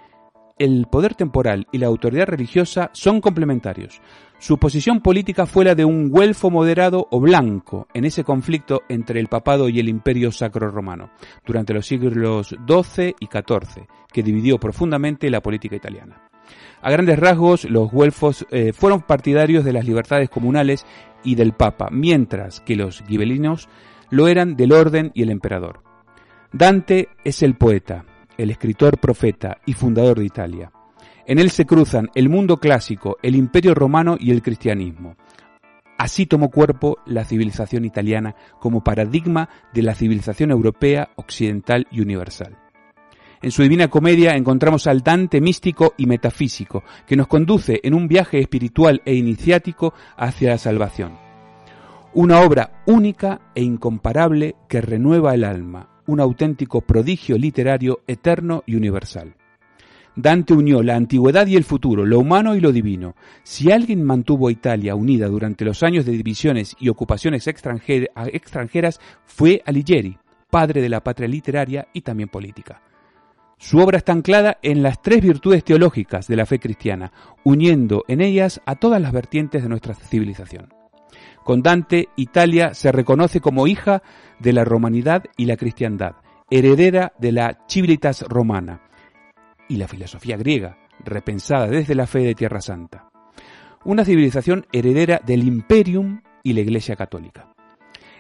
el 0.59 0.87
poder 0.87 1.15
temporal 1.15 1.67
y 1.73 1.79
la 1.79 1.87
autoridad 1.87 2.27
religiosa 2.27 2.91
son 2.93 3.21
complementarios. 3.21 4.01
Su 4.39 4.59
posición 4.59 5.01
política 5.01 5.47
fue 5.47 5.65
la 5.65 5.75
de 5.75 5.85
un 5.85 6.11
güelfo 6.11 6.51
moderado 6.51 7.09
o 7.11 7.21
blanco 7.21 7.89
en 7.95 8.05
ese 8.05 8.25
conflicto 8.25 8.83
entre 8.89 9.21
el 9.21 9.29
papado 9.29 9.69
y 9.69 9.81
el 9.81 9.89
imperio 9.89 10.31
sacro 10.33 10.71
romano 10.71 11.11
durante 11.47 11.73
los 11.73 11.87
siglos 11.87 12.49
XII 12.49 13.15
y 13.21 13.27
XIV, 13.27 13.87
que 14.13 14.23
dividió 14.23 14.59
profundamente 14.59 15.31
la 15.31 15.41
política 15.41 15.77
italiana. 15.77 16.29
A 16.83 16.91
grandes 16.91 17.19
rasgos, 17.19 17.65
los 17.65 17.91
güelfos 17.91 18.47
eh, 18.51 18.75
fueron 18.75 19.01
partidarios 19.01 19.65
de 19.65 19.73
las 19.73 19.87
libertades 19.87 20.29
comunales 20.29 20.85
y 21.23 21.37
del 21.37 21.55
Papa, 21.55 21.89
mientras 21.91 22.61
que 22.61 22.77
los 22.77 23.03
gibelinos 23.03 23.71
lo 24.11 24.29
eran 24.29 24.57
del 24.57 24.73
orden 24.73 25.11
y 25.15 25.23
el 25.23 25.31
emperador. 25.31 25.83
Dante 26.53 27.09
es 27.25 27.43
el 27.43 27.55
poeta, 27.55 28.05
el 28.37 28.51
escritor 28.51 28.99
profeta 28.99 29.59
y 29.65 29.73
fundador 29.73 30.19
de 30.19 30.27
Italia. 30.27 30.73
En 31.27 31.39
él 31.39 31.51
se 31.51 31.65
cruzan 31.65 32.11
el 32.15 32.29
mundo 32.29 32.59
clásico, 32.59 33.17
el 33.23 33.35
imperio 33.35 33.75
romano 33.75 34.17
y 34.21 34.31
el 34.31 34.43
cristianismo. 34.43 35.17
Así 35.97 36.27
tomó 36.27 36.51
cuerpo 36.51 36.99
la 37.07 37.25
civilización 37.25 37.85
italiana 37.85 38.35
como 38.61 38.85
paradigma 38.85 39.49
de 39.73 39.83
la 39.83 39.95
civilización 39.95 40.51
europea, 40.51 41.11
occidental 41.17 41.87
y 41.91 42.01
universal. 42.01 42.59
En 43.41 43.51
su 43.51 43.63
Divina 43.63 43.89
Comedia 43.89 44.33
encontramos 44.33 44.87
al 44.87 45.03
Dante 45.03 45.41
místico 45.41 45.95
y 45.97 46.07
metafísico, 46.07 46.83
que 47.07 47.17
nos 47.17 47.27
conduce 47.27 47.81
en 47.83 47.95
un 47.95 48.09
viaje 48.09 48.41
espiritual 48.41 49.01
e 49.05 49.15
iniciático 49.15 49.95
hacia 50.17 50.51
la 50.51 50.59
salvación. 50.59 51.19
Una 52.13 52.41
obra 52.41 52.83
única 52.87 53.41
e 53.55 53.63
incomparable 53.63 54.57
que 54.69 54.81
renueva 54.81 55.35
el 55.35 55.45
alma, 55.45 55.89
un 56.07 56.21
auténtico 56.21 56.83
prodigio 56.83 57.39
literario 57.39 58.01
eterno 58.07 58.63
y 58.67 58.77
universal. 58.77 59.37
Dante 60.17 60.55
unió 60.55 60.83
la 60.83 60.95
antigüedad 60.95 61.47
y 61.47 61.57
el 61.57 61.65
futuro, 61.65 62.07
lo 62.07 62.21
humano 62.21 62.55
y 62.55 62.61
lo 62.61 62.71
divino. 62.71 63.17
Si 63.43 63.73
alguien 63.73 64.05
mantuvo 64.05 64.47
a 64.47 64.53
Italia 64.53 64.95
unida 64.95 65.27
durante 65.27 65.65
los 65.65 65.83
años 65.83 66.07
de 66.07 66.13
divisiones 66.13 66.77
y 66.79 66.89
ocupaciones 66.89 67.49
extranjeras, 67.49 69.01
fue 69.25 69.61
Alighieri, 69.67 70.17
padre 70.51 70.83
de 70.83 70.89
la 70.89 71.03
patria 71.03 71.27
literaria 71.27 71.89
y 71.93 72.03
también 72.03 72.29
política. 72.29 72.81
Su 73.59 73.79
obra 73.79 73.99
está 73.99 74.13
anclada 74.13 74.59
en 74.63 74.83
las 74.83 75.03
tres 75.03 75.21
virtudes 75.21 75.65
teológicas 75.65 76.29
de 76.29 76.37
la 76.37 76.47
fe 76.47 76.61
cristiana, 76.61 77.13
uniendo 77.43 78.05
en 78.07 78.21
ellas 78.21 78.61
a 78.67 78.77
todas 78.77 79.01
las 79.01 79.13
vertientes 79.13 79.63
de 79.63 79.69
nuestra 79.69 79.95
civilización. 79.95 80.73
Con 81.45 81.63
Dante, 81.63 82.09
Italia 82.17 82.73
se 82.75 82.93
reconoce 82.93 83.41
como 83.41 83.67
hija 83.67 84.03
de 84.39 84.53
la 84.53 84.65
romanidad 84.65 85.25
y 85.37 85.47
la 85.47 85.57
cristiandad, 85.57 86.17
heredera 86.51 87.13
de 87.19 87.33
la 87.33 87.59
civilitas 87.69 88.23
romana 88.23 88.81
y 89.69 89.77
la 89.77 89.89
filosofía 89.89 90.37
griega, 90.37 90.79
repensada 91.05 91.67
desde 91.67 91.95
la 91.95 92.07
fe 92.07 92.21
de 92.21 92.35
Tierra 92.35 92.61
Santa. 92.61 93.09
Una 93.85 94.05
civilización 94.05 94.67
heredera 94.73 95.21
del 95.25 95.45
imperium 95.45 96.23
y 96.43 96.53
la 96.53 96.61
Iglesia 96.61 96.97
católica. 96.97 97.55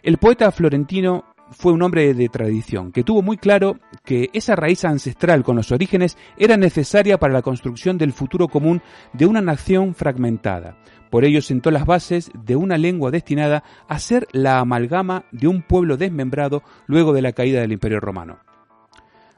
El 0.02 0.18
poeta 0.18 0.50
florentino 0.52 1.24
fue 1.50 1.72
un 1.72 1.82
hombre 1.82 2.14
de 2.14 2.28
tradición, 2.28 2.92
que 2.92 3.04
tuvo 3.04 3.22
muy 3.22 3.36
claro 3.36 3.78
que 4.04 4.30
esa 4.32 4.56
raíz 4.56 4.84
ancestral 4.84 5.42
con 5.42 5.56
los 5.56 5.72
orígenes 5.72 6.16
era 6.36 6.56
necesaria 6.56 7.18
para 7.18 7.32
la 7.32 7.42
construcción 7.42 7.98
del 7.98 8.12
futuro 8.12 8.48
común 8.48 8.82
de 9.12 9.26
una 9.26 9.40
nación 9.40 9.94
fragmentada. 9.94 10.76
Por 11.10 11.24
ello 11.24 11.42
sentó 11.42 11.70
las 11.70 11.86
bases 11.86 12.30
de 12.34 12.56
una 12.56 12.76
lengua 12.76 13.10
destinada 13.10 13.62
a 13.88 13.98
ser 13.98 14.26
la 14.32 14.58
amalgama 14.58 15.24
de 15.30 15.48
un 15.48 15.62
pueblo 15.62 15.96
desmembrado 15.96 16.62
luego 16.86 17.12
de 17.12 17.22
la 17.22 17.32
caída 17.32 17.60
del 17.60 17.72
Imperio 17.72 18.00
Romano. 18.00 18.38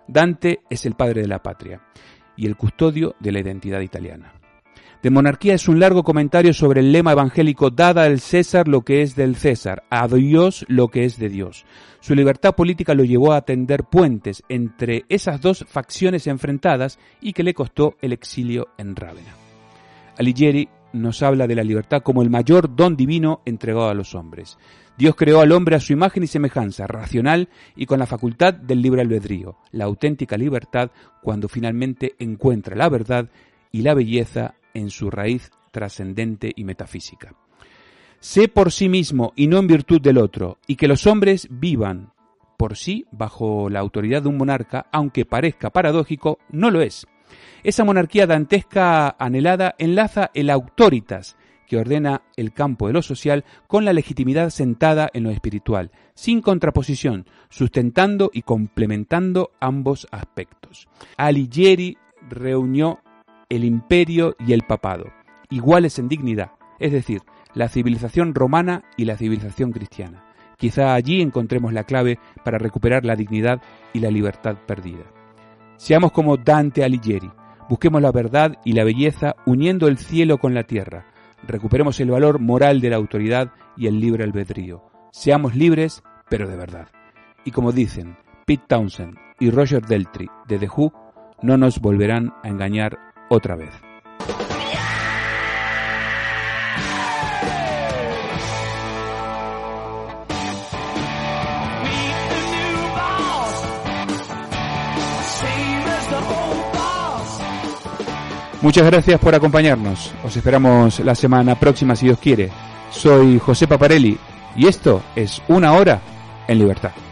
Dante 0.08 0.60
es 0.70 0.86
el 0.86 0.94
padre 0.94 1.22
de 1.22 1.28
la 1.28 1.42
patria 1.42 1.80
y 2.36 2.46
el 2.46 2.56
custodio 2.56 3.14
de 3.20 3.32
la 3.32 3.40
identidad 3.40 3.80
italiana. 3.80 4.32
De 5.02 5.10
monarquía 5.10 5.54
es 5.54 5.68
un 5.68 5.78
largo 5.78 6.02
comentario 6.02 6.52
sobre 6.52 6.80
el 6.80 6.90
lema 6.90 7.12
evangélico 7.12 7.70
dada 7.70 8.04
al 8.04 8.18
César 8.18 8.66
lo 8.66 8.80
que 8.80 9.02
es 9.02 9.14
del 9.14 9.36
César, 9.36 9.84
a 9.90 10.08
Dios 10.08 10.64
lo 10.68 10.88
que 10.88 11.04
es 11.04 11.18
de 11.18 11.28
Dios. 11.28 11.64
Su 12.00 12.14
libertad 12.14 12.54
política 12.54 12.94
lo 12.94 13.04
llevó 13.04 13.32
a 13.32 13.42
tender 13.42 13.84
puentes 13.84 14.42
entre 14.48 15.04
esas 15.08 15.40
dos 15.40 15.64
facciones 15.68 16.26
enfrentadas 16.26 16.98
y 17.20 17.34
que 17.34 17.42
le 17.42 17.54
costó 17.54 17.96
el 18.00 18.12
exilio 18.12 18.68
en 18.78 18.96
Rávena. 18.96 19.34
Alighieri 20.18 20.68
nos 20.96 21.22
habla 21.22 21.46
de 21.46 21.54
la 21.54 21.62
libertad 21.62 22.02
como 22.02 22.22
el 22.22 22.30
mayor 22.30 22.74
don 22.74 22.96
divino 22.96 23.42
entregado 23.44 23.88
a 23.88 23.94
los 23.94 24.14
hombres. 24.14 24.58
Dios 24.98 25.14
creó 25.14 25.40
al 25.40 25.52
hombre 25.52 25.76
a 25.76 25.80
su 25.80 25.92
imagen 25.92 26.22
y 26.22 26.26
semejanza, 26.26 26.86
racional 26.86 27.48
y 27.74 27.86
con 27.86 27.98
la 27.98 28.06
facultad 28.06 28.54
del 28.54 28.80
libre 28.80 29.02
albedrío, 29.02 29.58
la 29.70 29.84
auténtica 29.84 30.36
libertad 30.36 30.90
cuando 31.22 31.48
finalmente 31.48 32.14
encuentra 32.18 32.74
la 32.74 32.88
verdad 32.88 33.28
y 33.70 33.82
la 33.82 33.94
belleza 33.94 34.54
en 34.72 34.90
su 34.90 35.10
raíz 35.10 35.50
trascendente 35.70 36.52
y 36.56 36.64
metafísica. 36.64 37.34
Sé 38.20 38.48
por 38.48 38.72
sí 38.72 38.88
mismo 38.88 39.32
y 39.36 39.46
no 39.46 39.58
en 39.58 39.66
virtud 39.66 40.00
del 40.00 40.18
otro, 40.18 40.58
y 40.66 40.76
que 40.76 40.88
los 40.88 41.06
hombres 41.06 41.48
vivan 41.50 42.12
por 42.56 42.76
sí 42.76 43.06
bajo 43.12 43.68
la 43.68 43.80
autoridad 43.80 44.22
de 44.22 44.28
un 44.28 44.38
monarca, 44.38 44.86
aunque 44.90 45.26
parezca 45.26 45.70
paradójico, 45.70 46.38
no 46.50 46.70
lo 46.70 46.80
es. 46.80 47.06
Esa 47.62 47.84
monarquía 47.84 48.26
dantesca 48.26 49.16
anhelada 49.18 49.74
enlaza 49.78 50.30
el 50.34 50.50
autoritas, 50.50 51.36
que 51.66 51.76
ordena 51.76 52.22
el 52.36 52.52
campo 52.52 52.86
de 52.86 52.92
lo 52.92 53.02
social 53.02 53.44
con 53.66 53.84
la 53.84 53.92
legitimidad 53.92 54.50
sentada 54.50 55.10
en 55.12 55.24
lo 55.24 55.30
espiritual, 55.30 55.90
sin 56.14 56.40
contraposición, 56.40 57.26
sustentando 57.48 58.30
y 58.32 58.42
complementando 58.42 59.50
ambos 59.60 60.06
aspectos. 60.10 60.88
Alighieri 61.16 61.98
reunió 62.28 63.00
el 63.48 63.64
imperio 63.64 64.36
y 64.38 64.52
el 64.52 64.62
papado, 64.62 65.12
iguales 65.50 65.98
en 65.98 66.08
dignidad, 66.08 66.52
es 66.78 66.92
decir, 66.92 67.22
la 67.54 67.68
civilización 67.68 68.34
romana 68.34 68.84
y 68.96 69.04
la 69.04 69.16
civilización 69.16 69.72
cristiana. 69.72 70.24
Quizá 70.56 70.94
allí 70.94 71.20
encontremos 71.20 71.72
la 71.72 71.84
clave 71.84 72.18
para 72.44 72.58
recuperar 72.58 73.04
la 73.04 73.16
dignidad 73.16 73.60
y 73.92 74.00
la 74.00 74.10
libertad 74.10 74.56
perdida. 74.66 75.15
Seamos 75.76 76.12
como 76.12 76.36
Dante 76.36 76.84
Alighieri, 76.84 77.30
busquemos 77.68 78.00
la 78.00 78.12
verdad 78.12 78.56
y 78.64 78.72
la 78.72 78.84
belleza 78.84 79.36
uniendo 79.44 79.88
el 79.88 79.98
cielo 79.98 80.38
con 80.38 80.54
la 80.54 80.64
tierra, 80.64 81.06
recuperemos 81.46 82.00
el 82.00 82.10
valor 82.10 82.40
moral 82.40 82.80
de 82.80 82.90
la 82.90 82.96
autoridad 82.96 83.52
y 83.76 83.86
el 83.86 84.00
libre 84.00 84.24
albedrío. 84.24 84.82
Seamos 85.12 85.54
libres, 85.54 86.02
pero 86.28 86.48
de 86.48 86.56
verdad. 86.56 86.88
Y 87.44 87.50
como 87.50 87.72
dicen 87.72 88.16
Pete 88.46 88.64
Townsend 88.66 89.16
y 89.38 89.50
Roger 89.50 89.84
Deltry 89.84 90.28
de 90.48 90.58
The 90.58 90.68
Who, 90.68 90.92
no 91.42 91.56
nos 91.56 91.80
volverán 91.80 92.32
a 92.42 92.48
engañar 92.48 92.98
otra 93.28 93.56
vez. 93.56 93.85
Muchas 108.66 108.84
gracias 108.86 109.20
por 109.20 109.32
acompañarnos. 109.32 110.12
Os 110.24 110.36
esperamos 110.36 110.98
la 110.98 111.14
semana 111.14 111.54
próxima 111.54 111.94
si 111.94 112.06
Dios 112.06 112.18
quiere. 112.18 112.50
Soy 112.90 113.38
José 113.38 113.68
Paparelli 113.68 114.18
y 114.56 114.66
esto 114.66 115.02
es 115.14 115.40
Una 115.46 115.72
Hora 115.74 116.00
en 116.48 116.58
Libertad. 116.58 117.05